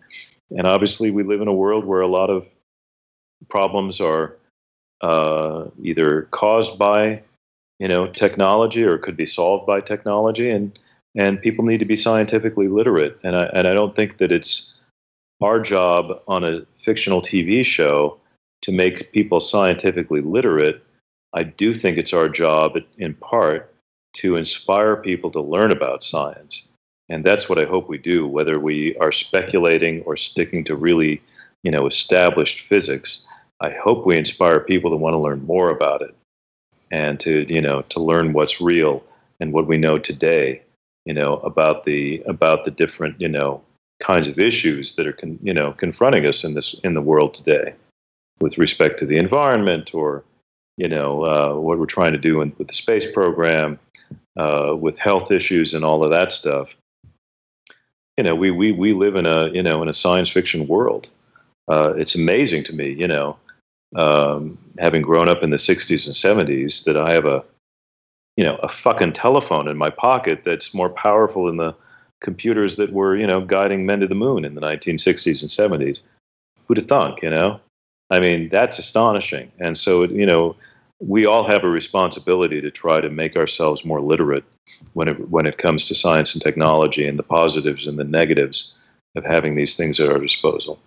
and 0.49 0.67
obviously, 0.67 1.09
we 1.11 1.23
live 1.23 1.41
in 1.41 1.47
a 1.47 1.53
world 1.53 1.85
where 1.85 2.01
a 2.01 2.07
lot 2.07 2.29
of 2.29 2.47
problems 3.49 3.99
are 3.99 4.37
uh, 5.01 5.65
either 5.81 6.23
caused 6.31 6.79
by 6.79 7.21
you 7.79 7.87
know 7.87 8.07
technology 8.07 8.83
or 8.83 8.97
could 8.97 9.17
be 9.17 9.25
solved 9.25 9.67
by 9.67 9.81
technology 9.81 10.49
and 10.49 10.79
and 11.15 11.41
people 11.41 11.65
need 11.65 11.79
to 11.79 11.85
be 11.85 11.95
scientifically 11.95 12.67
literate 12.67 13.17
and 13.23 13.35
I, 13.35 13.45
and 13.53 13.67
I 13.67 13.73
don't 13.73 13.95
think 13.95 14.17
that 14.17 14.31
it's 14.31 14.81
our 15.41 15.59
job 15.59 16.21
on 16.27 16.43
a 16.43 16.65
fictional 16.77 17.21
TV 17.21 17.65
show 17.65 18.17
to 18.61 18.71
make 18.71 19.11
people 19.11 19.39
scientifically 19.39 20.21
literate 20.21 20.81
I 21.33 21.43
do 21.43 21.73
think 21.73 21.97
it's 21.97 22.13
our 22.13 22.29
job 22.29 22.77
in 22.97 23.15
part 23.15 23.72
to 24.13 24.35
inspire 24.35 24.95
people 24.95 25.31
to 25.31 25.41
learn 25.41 25.71
about 25.71 26.03
science. 26.03 26.67
And 27.09 27.23
that's 27.23 27.49
what 27.49 27.59
I 27.59 27.65
hope 27.65 27.89
we 27.89 27.97
do 27.97 28.27
whether 28.27 28.59
we 28.59 28.95
are 28.97 29.11
speculating 29.11 30.01
or 30.03 30.15
sticking 30.17 30.63
to 30.65 30.75
really 30.75 31.21
you 31.63 31.71
know 31.71 31.87
established 31.87 32.61
physics. 32.61 33.25
I 33.61 33.71
hope 33.71 34.05
we 34.05 34.17
inspire 34.17 34.59
people 34.59 34.91
to 34.91 34.97
want 34.97 35.13
to 35.13 35.19
learn 35.19 35.45
more 35.45 35.69
about 35.69 36.01
it 36.01 36.15
and 36.91 37.19
to 37.21 37.51
you 37.53 37.61
know 37.61 37.81
to 37.89 37.99
learn 37.99 38.33
what's 38.33 38.61
real 38.61 39.03
and 39.39 39.51
what 39.51 39.67
we 39.67 39.77
know 39.77 39.97
today 39.97 40.61
you 41.05 41.13
know 41.13 41.37
about 41.37 41.83
the 41.83 42.21
about 42.25 42.65
the 42.65 42.71
different 42.71 43.19
you 43.19 43.27
know 43.27 43.61
kinds 43.99 44.27
of 44.27 44.39
issues 44.39 44.95
that 44.95 45.07
are 45.07 45.13
con, 45.13 45.39
you 45.41 45.53
know 45.53 45.73
confronting 45.73 46.25
us 46.25 46.43
in 46.43 46.53
this 46.53 46.73
in 46.83 46.93
the 46.93 47.01
world 47.01 47.33
today 47.33 47.73
with 48.39 48.57
respect 48.57 48.99
to 48.99 49.05
the 49.05 49.17
environment 49.17 49.93
or 49.93 50.23
you 50.77 50.87
know 50.87 51.23
uh, 51.25 51.53
what 51.59 51.79
we're 51.79 51.85
trying 51.85 52.13
to 52.13 52.17
do 52.17 52.41
in, 52.41 52.53
with 52.57 52.67
the 52.67 52.73
space 52.73 53.11
program 53.11 53.79
uh, 54.37 54.75
with 54.79 54.97
health 54.97 55.31
issues 55.31 55.73
and 55.73 55.85
all 55.85 56.03
of 56.03 56.09
that 56.09 56.31
stuff 56.31 56.69
you 58.17 58.23
know 58.23 58.35
we 58.35 58.51
we 58.51 58.71
we 58.71 58.93
live 58.93 59.15
in 59.15 59.25
a 59.25 59.49
you 59.49 59.63
know 59.63 59.81
in 59.81 59.89
a 59.89 59.93
science 59.93 60.29
fiction 60.29 60.67
world 60.67 61.07
uh, 61.67 61.93
it's 61.95 62.15
amazing 62.15 62.63
to 62.63 62.73
me 62.73 62.91
you 62.91 63.07
know 63.07 63.37
um, 63.95 64.57
having 64.79 65.01
grown 65.01 65.29
up 65.29 65.43
in 65.43 65.49
the 65.49 65.57
60s 65.57 66.05
and 66.05 66.47
70s, 66.47 66.83
that 66.85 66.97
I 66.97 67.11
have 67.13 67.25
a, 67.25 67.43
you 68.37 68.43
know, 68.43 68.55
a 68.57 68.69
fucking 68.69 69.13
telephone 69.13 69.67
in 69.67 69.77
my 69.77 69.89
pocket 69.89 70.43
that's 70.43 70.73
more 70.73 70.89
powerful 70.89 71.45
than 71.45 71.57
the 71.57 71.75
computers 72.21 72.77
that 72.77 72.91
were, 72.91 73.15
you 73.15 73.27
know, 73.27 73.41
guiding 73.41 73.85
men 73.85 73.99
to 73.99 74.07
the 74.07 74.15
moon 74.15 74.45
in 74.45 74.55
the 74.55 74.61
1960s 74.61 75.41
and 75.41 75.51
70s. 75.81 75.99
Who'd 76.67 76.77
have 76.77 76.87
thunk, 76.87 77.21
you 77.21 77.29
know? 77.29 77.59
I 78.09 78.19
mean, 78.19 78.49
that's 78.49 78.79
astonishing. 78.79 79.51
And 79.59 79.77
so, 79.77 80.03
you 80.03 80.25
know, 80.25 80.55
we 81.07 81.25
all 81.25 81.43
have 81.43 81.63
a 81.63 81.69
responsibility 81.69 82.61
to 82.61 82.71
try 82.71 83.01
to 83.01 83.09
make 83.09 83.35
ourselves 83.35 83.83
more 83.83 84.01
literate 84.01 84.43
when 84.93 85.07
it 85.07 85.29
when 85.29 85.45
it 85.45 85.57
comes 85.57 85.85
to 85.85 85.95
science 85.95 86.33
and 86.33 86.41
technology 86.41 87.07
and 87.07 87.19
the 87.19 87.23
positives 87.23 87.87
and 87.87 87.99
the 87.99 88.03
negatives 88.03 88.77
of 89.15 89.23
having 89.25 89.55
these 89.55 89.75
things 89.75 89.99
at 89.99 90.09
our 90.09 90.19
disposal. 90.19 90.79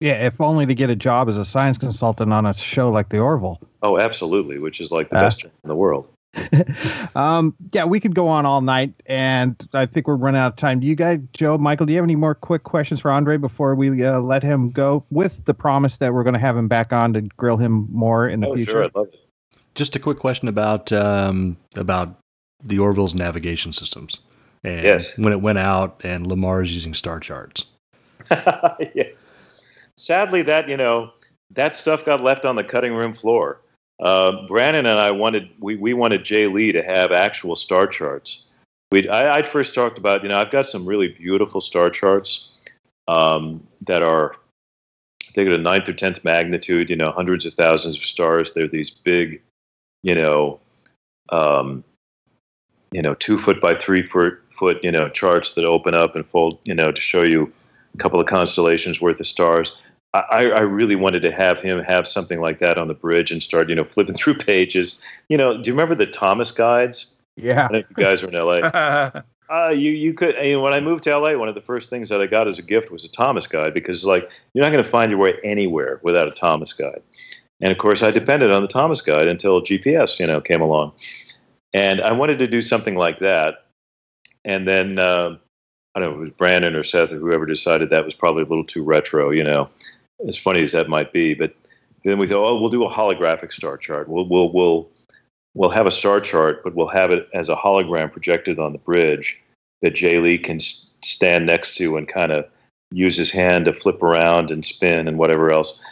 Yeah, 0.00 0.26
if 0.26 0.40
only 0.40 0.64
to 0.64 0.74
get 0.74 0.90
a 0.90 0.96
job 0.96 1.28
as 1.28 1.36
a 1.36 1.44
science 1.44 1.76
consultant 1.76 2.32
on 2.32 2.46
a 2.46 2.54
show 2.54 2.88
like 2.88 3.08
The 3.08 3.18
Orville. 3.18 3.60
Oh, 3.82 3.98
absolutely, 3.98 4.58
which 4.58 4.80
is 4.80 4.92
like 4.92 5.10
the 5.10 5.16
uh, 5.16 5.22
best 5.22 5.40
job 5.40 5.50
in 5.64 5.68
the 5.68 5.74
world. 5.74 6.08
um, 7.16 7.54
yeah, 7.72 7.84
we 7.84 7.98
could 7.98 8.14
go 8.14 8.28
on 8.28 8.46
all 8.46 8.60
night, 8.60 8.94
and 9.06 9.68
I 9.72 9.86
think 9.86 10.06
we're 10.06 10.14
running 10.14 10.40
out 10.40 10.52
of 10.52 10.56
time. 10.56 10.78
Do 10.78 10.86
you 10.86 10.94
guys, 10.94 11.18
Joe, 11.32 11.58
Michael, 11.58 11.86
do 11.86 11.92
you 11.92 11.98
have 11.98 12.04
any 12.04 12.14
more 12.14 12.34
quick 12.34 12.62
questions 12.62 13.00
for 13.00 13.10
Andre 13.10 13.38
before 13.38 13.74
we 13.74 14.04
uh, 14.04 14.20
let 14.20 14.44
him 14.44 14.70
go? 14.70 15.04
With 15.10 15.44
the 15.46 15.54
promise 15.54 15.96
that 15.96 16.14
we're 16.14 16.22
going 16.22 16.34
to 16.34 16.40
have 16.40 16.56
him 16.56 16.68
back 16.68 16.92
on 16.92 17.12
to 17.14 17.22
grill 17.22 17.56
him 17.56 17.88
more 17.90 18.28
in 18.28 18.40
the 18.40 18.48
oh, 18.48 18.56
future. 18.56 18.72
Sure, 18.72 18.84
I'd 18.84 18.94
love 18.94 19.08
it. 19.12 19.27
Just 19.78 19.96
a 19.96 19.98
quick 19.98 20.18
question 20.18 20.48
about 20.48 20.92
um, 20.92 21.56
about 21.76 22.18
the 22.62 22.78
Orville's 22.78 23.14
navigation 23.14 23.72
systems. 23.72 24.20
And 24.64 24.82
yes. 24.82 25.16
When 25.16 25.32
it 25.32 25.40
went 25.40 25.58
out, 25.58 26.00
and 26.04 26.26
LaMarr's 26.26 26.74
using 26.74 26.92
star 26.92 27.20
charts. 27.20 27.66
yeah 28.30 29.04
sadly, 29.98 30.42
that 30.42 30.68
you 30.68 30.76
know 30.76 31.12
that 31.50 31.76
stuff 31.76 32.04
got 32.04 32.22
left 32.22 32.44
on 32.44 32.56
the 32.56 32.64
cutting 32.64 32.94
room 32.94 33.12
floor. 33.12 33.60
Uh, 34.00 34.46
Brannon 34.46 34.86
and 34.86 34.98
I 34.98 35.10
wanted 35.10 35.50
we 35.60 35.76
we 35.76 35.92
wanted 35.92 36.24
Jay 36.24 36.46
Lee 36.46 36.72
to 36.72 36.82
have 36.82 37.12
actual 37.12 37.56
star 37.56 37.86
charts. 37.86 38.46
We 38.90 39.08
I, 39.08 39.36
would 39.36 39.46
first 39.46 39.74
talked 39.74 39.98
about 39.98 40.22
you 40.22 40.30
know 40.30 40.38
I've 40.38 40.50
got 40.50 40.66
some 40.66 40.86
really 40.86 41.08
beautiful 41.08 41.60
star 41.60 41.90
charts 41.90 42.48
um, 43.08 43.66
that 43.82 44.02
are 44.02 44.36
I 45.28 45.32
think 45.32 45.48
at 45.48 45.54
a 45.54 45.58
ninth 45.58 45.88
or 45.88 45.92
tenth 45.92 46.24
magnitude. 46.24 46.88
You 46.88 46.96
know, 46.96 47.10
hundreds 47.10 47.44
of 47.44 47.54
thousands 47.54 47.98
of 47.98 48.04
stars. 48.06 48.54
They're 48.54 48.68
these 48.68 48.90
big, 48.90 49.42
you 50.02 50.14
know, 50.14 50.60
um, 51.30 51.84
you 52.92 53.02
know, 53.02 53.14
two 53.14 53.38
foot 53.38 53.60
by 53.60 53.74
three 53.74 54.02
foot 54.02 54.40
foot 54.58 54.82
you 54.82 54.90
know 54.90 55.08
charts 55.08 55.54
that 55.54 55.64
open 55.64 55.94
up 55.94 56.16
and 56.16 56.26
fold 56.26 56.58
you 56.64 56.74
know 56.74 56.90
to 56.90 57.00
show 57.00 57.22
you 57.22 57.50
a 57.94 57.98
couple 57.98 58.20
of 58.20 58.26
constellations 58.26 59.00
worth 59.00 59.20
of 59.20 59.26
stars. 59.26 59.76
I, 60.14 60.50
I, 60.50 60.60
really 60.60 60.96
wanted 60.96 61.20
to 61.20 61.30
have 61.30 61.60
him 61.60 61.80
have 61.84 62.08
something 62.08 62.40
like 62.40 62.60
that 62.60 62.78
on 62.78 62.88
the 62.88 62.94
bridge 62.94 63.30
and 63.30 63.42
start, 63.42 63.68
you 63.68 63.74
know, 63.74 63.84
flipping 63.84 64.14
through 64.16 64.36
pages. 64.38 65.00
You 65.28 65.36
know, 65.36 65.62
do 65.62 65.68
you 65.68 65.74
remember 65.74 65.94
the 65.94 66.06
Thomas 66.06 66.50
guides? 66.50 67.14
Yeah. 67.36 67.66
I 67.66 67.68
think 67.68 67.86
you 67.90 68.02
guys 68.02 68.22
were 68.22 68.28
in 68.28 68.34
LA. 68.34 68.70
uh, 69.50 69.68
you 69.68 69.92
you 69.92 70.14
could 70.14 70.34
you 70.42 70.54
know, 70.54 70.62
when 70.62 70.72
I 70.72 70.80
moved 70.80 71.04
to 71.04 71.16
LA, 71.16 71.36
one 71.36 71.48
of 71.48 71.54
the 71.54 71.60
first 71.60 71.90
things 71.90 72.08
that 72.08 72.22
I 72.22 72.26
got 72.26 72.48
as 72.48 72.58
a 72.58 72.62
gift 72.62 72.90
was 72.90 73.04
a 73.04 73.10
Thomas 73.10 73.46
guide 73.46 73.74
because 73.74 74.04
like 74.06 74.30
you're 74.54 74.64
not 74.64 74.72
going 74.72 74.82
to 74.82 74.90
find 74.90 75.10
your 75.10 75.20
way 75.20 75.34
anywhere 75.44 76.00
without 76.02 76.26
a 76.26 76.32
Thomas 76.32 76.72
guide. 76.72 77.02
And 77.60 77.72
of 77.72 77.78
course, 77.78 78.02
I 78.02 78.10
depended 78.10 78.50
on 78.50 78.62
the 78.62 78.68
Thomas 78.68 79.00
guide 79.02 79.28
until 79.28 79.60
GPS, 79.60 80.20
you 80.20 80.26
know, 80.26 80.40
came 80.40 80.60
along. 80.60 80.92
And 81.74 82.00
I 82.00 82.12
wanted 82.12 82.38
to 82.38 82.46
do 82.46 82.62
something 82.62 82.96
like 82.96 83.18
that. 83.18 83.66
And 84.44 84.66
then 84.66 84.98
uh, 84.98 85.36
I 85.94 86.00
don't 86.00 86.10
know, 86.10 86.16
it 86.16 86.24
was 86.24 86.30
Brannon 86.30 86.76
or 86.76 86.84
Seth 86.84 87.12
or 87.12 87.18
whoever 87.18 87.46
decided 87.46 87.90
that 87.90 88.04
was 88.04 88.14
probably 88.14 88.42
a 88.42 88.46
little 88.46 88.64
too 88.64 88.84
retro, 88.84 89.30
you 89.30 89.44
know 89.44 89.68
as 90.26 90.36
funny 90.36 90.62
as 90.62 90.72
that 90.72 90.88
might 90.88 91.12
be. 91.12 91.34
But 91.34 91.54
then 92.04 92.18
we 92.18 92.26
thought, 92.26 92.46
oh, 92.46 92.60
we'll 92.60 92.70
do 92.70 92.84
a 92.84 92.90
holographic 92.90 93.52
star 93.52 93.76
chart. 93.76 94.08
We'll 94.08 94.28
we'll 94.28 94.52
we'll 94.52 94.88
we'll 95.54 95.70
have 95.70 95.86
a 95.86 95.92
star 95.92 96.20
chart, 96.20 96.62
but 96.64 96.74
we'll 96.74 96.88
have 96.88 97.10
it 97.10 97.28
as 97.34 97.48
a 97.48 97.56
hologram 97.56 98.10
projected 98.10 98.58
on 98.58 98.72
the 98.72 98.78
bridge 98.78 99.40
that 99.82 99.94
Jay 99.94 100.18
Lee 100.18 100.38
can 100.38 100.58
stand 100.60 101.46
next 101.46 101.76
to 101.76 101.96
and 101.96 102.08
kind 102.08 102.32
of 102.32 102.46
use 102.90 103.16
his 103.16 103.30
hand 103.30 103.66
to 103.66 103.72
flip 103.72 104.02
around 104.02 104.50
and 104.50 104.64
spin 104.64 105.06
and 105.06 105.18
whatever 105.18 105.52
else. 105.52 105.82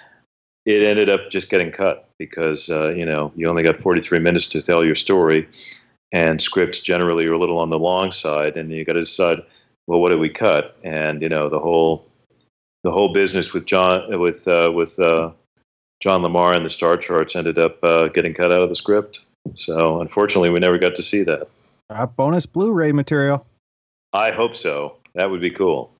It 0.67 0.83
ended 0.83 1.09
up 1.09 1.31
just 1.31 1.49
getting 1.49 1.71
cut 1.71 2.11
because 2.19 2.69
uh, 2.69 2.89
you 2.89 3.07
know 3.07 3.33
you 3.35 3.49
only 3.49 3.63
got 3.63 3.77
43 3.77 4.19
minutes 4.19 4.49
to 4.49 4.61
tell 4.61 4.85
your 4.85 4.97
story, 4.97 5.49
and 6.13 6.43
scripts 6.43 6.81
generally 6.81 7.27
are 7.27 7.33
a 7.33 7.39
little 7.39 7.59
on 7.59 7.71
the 7.71 7.79
long 7.79 8.13
side, 8.13 8.57
and 8.57 8.71
you 8.71 8.85
got 8.85 8.95
to 8.95 9.01
decide 9.01 9.39
well, 9.87 10.01
what 10.01 10.11
do 10.11 10.19
we 10.19 10.29
cut? 10.29 10.77
And 10.83 11.23
you 11.23 11.29
know, 11.29 11.49
the 11.49 11.61
whole 11.61 12.07
the 12.83 12.91
whole 12.91 13.13
business 13.13 13.53
with 13.53 13.67
John 13.67 14.19
with 14.21 14.47
uh, 14.49 14.73
with 14.75 14.99
uh, 14.99 15.31
John 16.01 16.23
LaMarr 16.23 16.57
and 16.57 16.65
the 16.65 16.71
star 16.71 16.97
charts 16.97 17.37
ended 17.37 17.59
up 17.59 17.83
uh, 17.83 18.09
getting 18.09 18.35
cut 18.35 18.53
out 18.53 18.63
of 18.63 18.69
the 18.69 18.75
script. 18.75 19.21
So 19.55 20.01
unfortunately, 20.01 20.51
we 20.51 20.61
never 20.61 20.79
got 20.79 20.95
to 20.97 21.03
see 21.03 21.23
that. 21.23 21.49
Uh, 21.89 22.07
bonus 22.07 22.47
Blu-ray 22.47 22.93
material. 22.93 23.47
I 24.13 24.33
hope 24.33 24.57
so. 24.57 24.97
That 25.15 25.31
would 25.31 25.41
be 25.41 25.51
cool. 25.51 25.93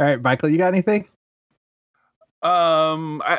All 0.00 0.06
right, 0.06 0.20
Michael, 0.20 0.48
you 0.48 0.58
got 0.58 0.72
anything? 0.72 1.06
Um, 2.42 3.20
I, 3.24 3.38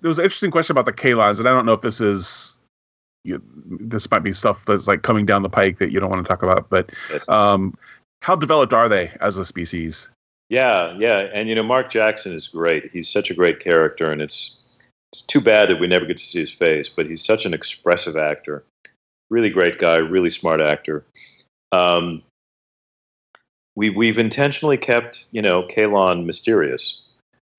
there 0.00 0.08
was 0.08 0.18
an 0.18 0.24
interesting 0.24 0.50
question 0.50 0.74
about 0.74 0.86
the 0.86 0.92
Kaylons, 0.92 1.38
and 1.38 1.48
I 1.48 1.52
don't 1.52 1.64
know 1.64 1.72
if 1.72 1.80
this 1.80 2.00
is 2.00 2.60
you, 3.24 3.42
this 3.64 4.10
might 4.10 4.18
be 4.20 4.32
stuff 4.32 4.64
that's 4.66 4.86
like 4.86 5.02
coming 5.02 5.24
down 5.24 5.42
the 5.42 5.48
pike 5.48 5.78
that 5.78 5.90
you 5.90 5.98
don't 5.98 6.10
want 6.10 6.24
to 6.24 6.28
talk 6.28 6.42
about, 6.42 6.68
but 6.68 6.90
Yes. 7.10 7.26
um, 7.28 7.76
how 8.20 8.36
developed 8.36 8.72
are 8.72 8.88
they 8.88 9.10
as 9.20 9.38
a 9.38 9.44
species? 9.44 10.10
Yeah, 10.50 10.94
yeah, 10.98 11.30
and 11.32 11.48
you 11.48 11.54
know, 11.54 11.62
Mark 11.62 11.90
Jackson 11.90 12.34
is 12.34 12.48
great. 12.48 12.90
He's 12.92 13.08
such 13.08 13.30
a 13.30 13.34
great 13.34 13.60
character, 13.60 14.10
and 14.10 14.20
it's 14.20 14.62
it's 15.12 15.22
too 15.22 15.40
bad 15.40 15.70
that 15.70 15.80
we 15.80 15.86
never 15.86 16.04
get 16.04 16.18
to 16.18 16.24
see 16.24 16.40
his 16.40 16.50
face. 16.50 16.88
But 16.90 17.06
he's 17.06 17.24
such 17.24 17.46
an 17.46 17.54
expressive 17.54 18.16
actor. 18.16 18.62
Really 19.30 19.48
great 19.48 19.78
guy. 19.78 19.96
Really 19.96 20.28
smart 20.28 20.60
actor. 20.60 21.04
Um, 21.72 22.22
we 23.74 23.88
we've 23.88 24.18
intentionally 24.18 24.76
kept 24.76 25.28
you 25.32 25.40
know 25.40 25.62
Kaylon 25.62 26.26
mysterious. 26.26 27.00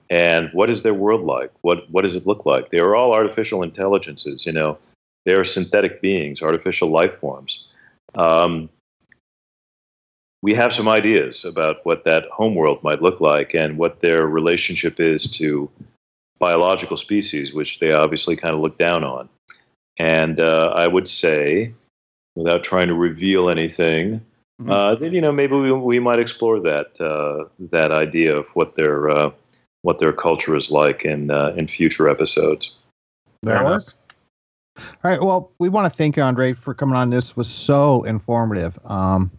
And 0.10 0.50
what 0.54 0.70
is 0.70 0.84
their 0.84 0.94
world 0.94 1.24
like? 1.24 1.52
What 1.62 1.90
what 1.90 2.04
does 2.04 2.16
it 2.16 2.28
look 2.28 2.46
like? 2.46 2.70
They 2.70 2.80
are 2.80 2.96
all 2.96 3.12
artificial 3.12 3.64
intelligences. 3.64 4.46
You 4.46 4.54
know, 4.54 4.78
they 5.26 5.34
are 5.34 5.44
synthetic 5.44 6.02
beings, 6.02 6.42
artificial 6.42 6.90
life 6.90 7.16
forms. 7.16 7.66
Um, 8.14 8.70
we 10.42 10.54
have 10.54 10.74
some 10.74 10.88
ideas 10.88 11.44
about 11.44 11.84
what 11.86 12.04
that 12.06 12.26
homeworld 12.32 12.84
might 12.84 13.02
look 13.02 13.20
like 13.20 13.56
and 13.56 13.78
what 13.80 14.02
their 14.02 14.28
relationship 14.28 15.00
is 15.00 15.30
to 15.38 15.70
biological 16.38 16.98
species, 16.98 17.54
which 17.54 17.80
they 17.80 17.92
obviously 17.92 18.36
kind 18.36 18.54
of 18.54 18.62
look 18.62 18.78
down 18.78 19.04
on. 19.04 19.28
And 19.98 20.40
uh, 20.40 20.72
I 20.76 20.88
would 20.88 21.08
say, 21.08 21.74
without 22.36 22.64
trying 22.64 22.90
to 22.90 22.94
reveal 22.94 23.50
anything, 23.50 24.22
Mhm. 24.62 24.72
uh, 24.72 24.96
that 24.96 25.12
you 25.12 25.20
know 25.20 25.34
maybe 25.34 25.56
we, 25.56 25.72
we 25.74 26.00
might 26.00 26.20
explore 26.20 26.62
that 26.62 27.02
uh, 27.02 27.44
that 27.72 27.92
idea 27.92 28.38
of 28.38 28.48
what 28.56 28.76
their 28.76 29.10
uh, 29.10 29.32
what 29.86 30.00
their 30.00 30.12
culture 30.12 30.56
is 30.56 30.72
like 30.72 31.06
in 31.06 31.30
uh, 31.30 31.54
in 31.56 31.68
future 31.68 32.10
episodes. 32.10 32.72
There 33.44 33.56
enough. 33.56 33.66
was. 33.66 33.98
All 34.78 34.84
right. 35.12 35.22
Well, 35.22 35.52
we 35.60 35.70
want 35.70 35.86
to 35.92 35.96
thank 35.96 36.18
you, 36.18 36.24
Andre, 36.24 36.54
for 36.54 36.74
coming 36.74 36.96
on. 36.96 37.12
This 37.12 37.38
was 37.38 37.48
so 37.48 38.04
informative. 38.04 38.78
Um, 38.86 39.32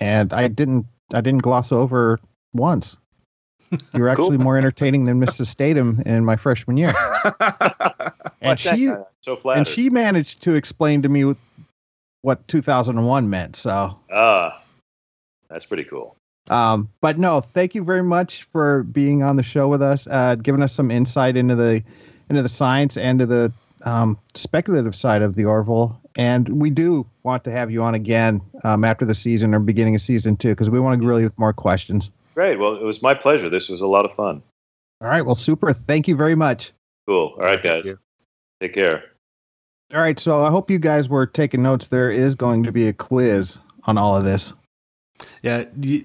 and 0.00 0.32
I 0.32 0.48
didn't, 0.48 0.86
I 1.12 1.20
didn't 1.22 1.42
gloss 1.42 1.72
over 1.72 2.20
once. 2.52 2.96
You 3.94 4.02
were 4.02 4.14
Cool. 4.14 4.26
actually 4.26 4.38
more 4.38 4.56
entertaining 4.56 5.04
than 5.04 5.18
Mrs. 5.18 5.46
Statham 5.46 6.00
in 6.06 6.24
my 6.24 6.36
freshman 6.36 6.76
year, 6.76 6.92
and 8.40 8.60
she, 8.60 8.92
so 9.22 9.34
flattered. 9.34 9.58
and 9.58 9.66
she 9.66 9.90
managed 9.90 10.42
to 10.42 10.54
explain 10.54 11.02
to 11.02 11.08
me 11.08 11.34
what 12.22 12.46
2001 12.46 13.28
meant. 13.28 13.56
So, 13.56 13.98
ah, 14.12 14.62
that's 15.48 15.66
pretty 15.66 15.82
cool. 15.84 16.14
Um, 16.50 16.88
but 17.00 17.18
no, 17.18 17.40
thank 17.40 17.74
you 17.74 17.82
very 17.82 18.02
much 18.02 18.44
for 18.44 18.82
being 18.84 19.22
on 19.22 19.36
the 19.36 19.42
show 19.42 19.68
with 19.68 19.82
us, 19.82 20.06
uh, 20.10 20.34
giving 20.36 20.62
us 20.62 20.72
some 20.72 20.90
insight 20.90 21.36
into 21.36 21.54
the 21.54 21.82
into 22.28 22.42
the 22.42 22.48
science 22.48 22.96
and 22.96 23.18
to 23.18 23.26
the 23.26 23.52
um, 23.84 24.18
speculative 24.34 24.94
side 24.94 25.22
of 25.22 25.36
the 25.36 25.44
Orville. 25.44 25.98
And 26.16 26.60
we 26.60 26.70
do 26.70 27.06
want 27.22 27.44
to 27.44 27.50
have 27.50 27.70
you 27.70 27.82
on 27.82 27.94
again 27.94 28.40
um, 28.62 28.84
after 28.84 29.04
the 29.04 29.14
season 29.14 29.54
or 29.54 29.58
beginning 29.58 29.94
of 29.94 30.00
season 30.00 30.36
two 30.36 30.50
because 30.50 30.70
we 30.70 30.80
want 30.80 30.98
to 30.98 31.04
grill 31.04 31.18
you 31.18 31.26
with 31.26 31.38
more 31.38 31.52
questions. 31.52 32.10
Great. 32.34 32.58
Well, 32.58 32.76
it 32.76 32.82
was 32.82 33.02
my 33.02 33.14
pleasure. 33.14 33.48
This 33.48 33.68
was 33.68 33.80
a 33.80 33.86
lot 33.86 34.04
of 34.04 34.14
fun. 34.14 34.42
All 35.00 35.08
right. 35.08 35.22
Well, 35.22 35.34
super. 35.34 35.72
Thank 35.72 36.08
you 36.08 36.16
very 36.16 36.34
much. 36.34 36.72
Cool. 37.06 37.34
All 37.36 37.44
right, 37.44 37.62
guys. 37.62 37.92
Take 38.60 38.74
care. 38.74 39.04
All 39.92 40.00
right. 40.00 40.18
So 40.18 40.44
I 40.44 40.50
hope 40.50 40.70
you 40.70 40.78
guys 40.78 41.08
were 41.08 41.26
taking 41.26 41.62
notes. 41.62 41.88
There 41.88 42.10
is 42.10 42.34
going 42.34 42.64
to 42.64 42.72
be 42.72 42.88
a 42.88 42.92
quiz 42.92 43.58
on 43.84 43.98
all 43.98 44.16
of 44.16 44.24
this. 44.24 44.52
Yeah, 45.42 45.64
you, 45.80 46.04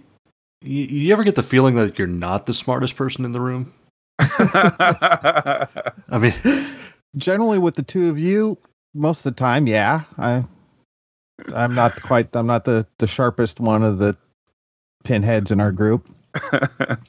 you, 0.62 0.84
you 0.86 1.14
ever 1.14 1.24
get 1.24 1.36
the 1.36 1.44
feeling 1.44 1.76
that 1.76 1.98
you're 1.98 2.08
not 2.08 2.46
the 2.46 2.54
smartest 2.54 2.96
person 2.96 3.26
in 3.26 3.32
the 3.32 3.42
room? 3.42 3.74
I 4.20 5.68
mean, 6.20 6.34
Generally, 7.18 7.60
with 7.60 7.76
the 7.76 7.82
two 7.84 8.10
of 8.10 8.20
you, 8.20 8.58
most 8.94 9.26
of 9.26 9.34
the 9.36 9.40
time, 9.40 9.66
yeah. 9.68 10.02
I, 10.18 10.44
I'm 11.56 11.74
not 11.74 12.00
quite. 12.04 12.36
I'm 12.36 12.46
not 12.46 12.66
the 12.66 12.86
the 13.00 13.08
sharpest 13.08 13.60
one 13.60 13.84
of 13.84 13.98
the 13.98 14.16
pinheads 15.04 15.50
in 15.52 15.60
our 15.60 15.72
group. 15.72 16.08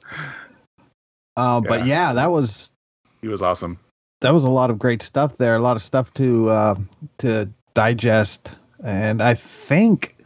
Uh, 1.36 1.60
But 1.60 1.86
yeah, 1.86 2.12
that 2.12 2.30
was 2.32 2.70
he 3.22 3.28
was 3.28 3.40
awesome. 3.42 3.78
that 4.20 4.32
was 4.34 4.44
a 4.44 4.50
lot 4.50 4.68
of 4.70 4.78
great 4.78 5.00
stuff 5.02 5.36
there. 5.36 5.54
A 5.56 5.60
lot 5.60 5.76
of 5.76 5.82
stuff 5.82 6.12
to 6.14 6.48
uh, 6.50 6.74
to 7.18 7.48
digest, 7.74 8.52
and 8.84 9.22
I 9.22 9.34
think 9.34 10.16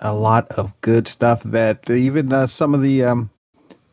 a 0.00 0.14
lot 0.14 0.48
of 0.52 0.72
good 0.80 1.06
stuff 1.06 1.42
that 1.44 1.88
even 1.90 2.32
uh, 2.32 2.46
some 2.46 2.74
of 2.74 2.82
the 2.82 3.04
um, 3.04 3.30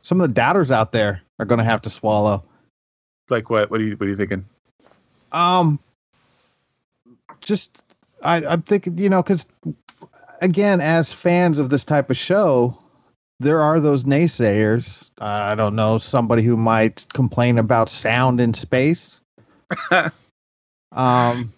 some 0.01 0.21
of 0.21 0.27
the 0.27 0.33
doubters 0.33 0.71
out 0.71 0.91
there 0.91 1.21
are 1.39 1.45
going 1.45 1.59
to 1.59 1.65
have 1.65 1.81
to 1.83 1.89
swallow. 1.89 2.43
Like 3.29 3.49
what? 3.49 3.69
What 3.69 3.81
are 3.81 3.83
you? 3.83 3.95
What 3.97 4.07
are 4.07 4.09
you 4.09 4.15
thinking? 4.15 4.45
Um, 5.31 5.79
just 7.41 7.81
I, 8.23 8.45
I'm 8.45 8.61
thinking, 8.61 8.97
you 8.97 9.09
know, 9.09 9.21
because 9.21 9.47
again, 10.41 10.81
as 10.81 11.13
fans 11.13 11.59
of 11.59 11.69
this 11.69 11.83
type 11.83 12.09
of 12.09 12.17
show, 12.17 12.77
there 13.39 13.61
are 13.61 13.79
those 13.79 14.05
naysayers. 14.05 15.09
I 15.19 15.55
don't 15.55 15.75
know 15.75 15.97
somebody 15.97 16.43
who 16.43 16.57
might 16.57 17.05
complain 17.13 17.57
about 17.57 17.89
sound 17.89 18.41
in 18.41 18.53
space. 18.53 19.19
um, 20.91 21.53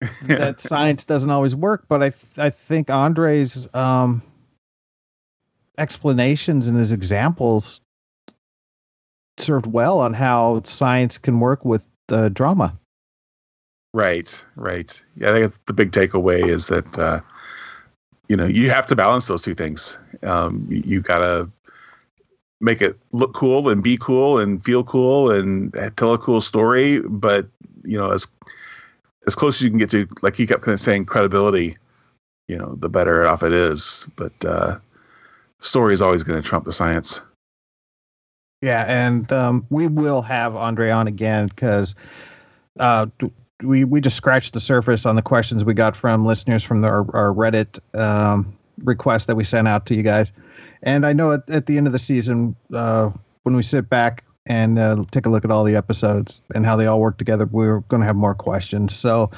that 0.22 0.60
science 0.60 1.04
doesn't 1.04 1.30
always 1.30 1.56
work, 1.56 1.84
but 1.88 2.02
I 2.02 2.12
I 2.36 2.50
think 2.50 2.90
Andre's 2.90 3.68
um 3.74 4.22
explanations 5.76 6.68
and 6.68 6.76
his 6.76 6.92
examples 6.92 7.80
served 9.38 9.66
well 9.66 10.00
on 10.00 10.12
how 10.12 10.62
science 10.64 11.18
can 11.18 11.40
work 11.40 11.64
with 11.64 11.86
uh, 12.10 12.28
drama. 12.28 12.76
Right, 13.94 14.44
right. 14.56 15.02
Yeah, 15.16 15.30
I 15.30 15.32
think 15.32 15.64
the 15.66 15.72
big 15.72 15.92
takeaway 15.92 16.46
is 16.46 16.66
that 16.66 16.98
uh, 16.98 17.20
you 18.28 18.36
know 18.36 18.46
you 18.46 18.70
have 18.70 18.86
to 18.88 18.96
balance 18.96 19.26
those 19.26 19.42
two 19.42 19.54
things. 19.54 19.96
Um, 20.22 20.66
you, 20.68 20.82
you 20.84 21.00
gotta 21.00 21.50
make 22.60 22.82
it 22.82 22.98
look 23.12 23.34
cool 23.34 23.68
and 23.68 23.82
be 23.82 23.96
cool 23.96 24.38
and 24.38 24.62
feel 24.62 24.84
cool 24.84 25.30
and 25.30 25.72
tell 25.96 26.12
a 26.12 26.18
cool 26.18 26.40
story, 26.40 27.00
but 27.00 27.46
you 27.84 27.96
know 27.96 28.10
as 28.10 28.26
as 29.28 29.36
close 29.36 29.58
as 29.58 29.62
you 29.62 29.68
can 29.68 29.78
get 29.78 29.90
to, 29.90 30.08
like 30.22 30.34
he 30.34 30.46
kept 30.46 30.62
kind 30.62 30.72
of 30.72 30.80
saying, 30.80 31.04
credibility. 31.04 31.76
You 32.48 32.56
know, 32.56 32.74
the 32.76 32.88
better 32.88 33.28
off 33.28 33.42
it 33.42 33.52
is. 33.52 34.08
But 34.16 34.32
uh, 34.42 34.78
story 35.60 35.92
is 35.92 36.00
always 36.00 36.22
going 36.22 36.40
to 36.42 36.48
trump 36.48 36.64
the 36.64 36.72
science. 36.72 37.20
Yeah, 38.62 38.86
and 38.88 39.30
um, 39.30 39.66
we 39.68 39.86
will 39.86 40.22
have 40.22 40.56
Andre 40.56 40.90
on 40.90 41.06
again 41.06 41.48
because 41.48 41.94
uh, 42.80 43.06
we 43.62 43.84
we 43.84 44.00
just 44.00 44.16
scratched 44.16 44.54
the 44.54 44.60
surface 44.60 45.04
on 45.04 45.14
the 45.14 45.22
questions 45.22 45.62
we 45.62 45.74
got 45.74 45.94
from 45.94 46.24
listeners 46.24 46.64
from 46.64 46.80
the, 46.80 46.88
our, 46.88 47.04
our 47.14 47.34
Reddit 47.34 47.78
um, 47.94 48.56
request 48.82 49.26
that 49.26 49.36
we 49.36 49.44
sent 49.44 49.68
out 49.68 49.84
to 49.86 49.94
you 49.94 50.02
guys. 50.02 50.32
And 50.82 51.06
I 51.06 51.12
know 51.12 51.32
at, 51.32 51.48
at 51.50 51.66
the 51.66 51.76
end 51.76 51.86
of 51.86 51.92
the 51.92 51.98
season, 51.98 52.56
uh, 52.72 53.10
when 53.42 53.54
we 53.54 53.62
sit 53.62 53.90
back 53.90 54.24
and 54.48 54.78
uh, 54.78 55.04
take 55.10 55.26
a 55.26 55.30
look 55.30 55.44
at 55.44 55.50
all 55.50 55.62
the 55.62 55.76
episodes 55.76 56.40
and 56.54 56.66
how 56.66 56.74
they 56.74 56.86
all 56.86 57.00
work 57.00 57.18
together, 57.18 57.46
we're 57.46 57.80
going 57.80 58.00
to 58.00 58.06
have 58.06 58.16
more 58.16 58.34
questions. 58.34 58.94
So 58.94 59.30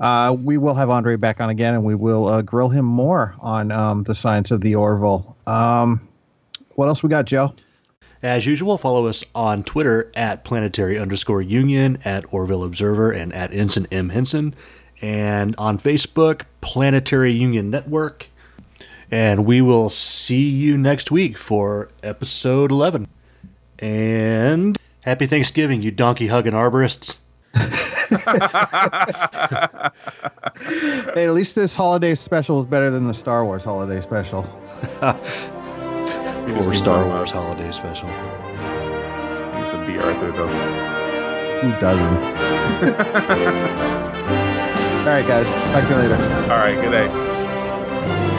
uh, 0.00 0.36
we 0.38 0.58
will 0.58 0.74
have 0.74 0.90
Andre 0.90 1.16
back 1.16 1.40
on 1.40 1.48
again, 1.48 1.72
and 1.74 1.84
we 1.84 1.94
will 1.94 2.26
uh, 2.26 2.42
grill 2.42 2.68
him 2.68 2.84
more 2.84 3.34
on 3.40 3.70
um, 3.72 4.02
the 4.02 4.14
science 4.14 4.50
of 4.50 4.60
the 4.60 4.74
Orville. 4.74 5.36
Um, 5.46 6.06
what 6.74 6.88
else 6.88 7.02
we 7.02 7.08
got, 7.08 7.24
Joe? 7.24 7.54
As 8.22 8.44
usual, 8.44 8.76
follow 8.76 9.06
us 9.06 9.24
on 9.34 9.62
Twitter 9.62 10.10
at 10.16 10.44
planetary 10.44 10.98
underscore 10.98 11.42
union, 11.42 11.98
at 12.04 12.24
Orville 12.32 12.64
Observer, 12.64 13.12
and 13.12 13.32
at 13.32 13.54
Ensign 13.54 13.86
M. 13.92 14.08
Henson. 14.08 14.54
And 15.00 15.54
on 15.58 15.78
Facebook, 15.78 16.42
Planetary 16.60 17.32
Union 17.32 17.70
Network. 17.70 18.26
And 19.10 19.46
we 19.46 19.60
will 19.60 19.88
see 19.90 20.48
you 20.48 20.76
next 20.76 21.10
week 21.10 21.38
for 21.38 21.90
episode 22.02 22.72
11. 22.72 23.06
And 23.78 24.76
happy 25.04 25.26
Thanksgiving, 25.26 25.82
you 25.82 25.90
donkey 25.90 26.28
hugging 26.28 26.54
arborists. 26.54 27.18
Hey, 31.14 31.26
at 31.26 31.32
least 31.34 31.54
this 31.54 31.74
holiday 31.74 32.14
special 32.14 32.60
is 32.60 32.66
better 32.66 32.90
than 32.90 33.06
the 33.06 33.14
Star 33.14 33.44
Wars 33.44 33.64
holiday 33.64 34.00
special. 34.00 34.42
We 34.42 34.48
Or 36.54 36.62
Star 36.62 36.74
some, 36.74 37.02
uh, 37.02 37.06
Wars 37.08 37.30
holiday 37.30 37.70
special. 37.72 38.08
need 38.08 39.66
some 39.66 39.86
Bea 39.86 39.98
Arthur 39.98 40.30
though. 40.32 40.48
Who 41.60 41.70
doesn't? 41.80 42.06
All 45.06 45.12
right, 45.12 45.26
guys. 45.26 45.52
Talk 45.54 45.84
to 45.84 45.90
you 45.90 45.96
later. 45.96 46.16
All 46.42 46.58
right, 46.58 46.74
good 46.80 46.90
day. 46.90 48.35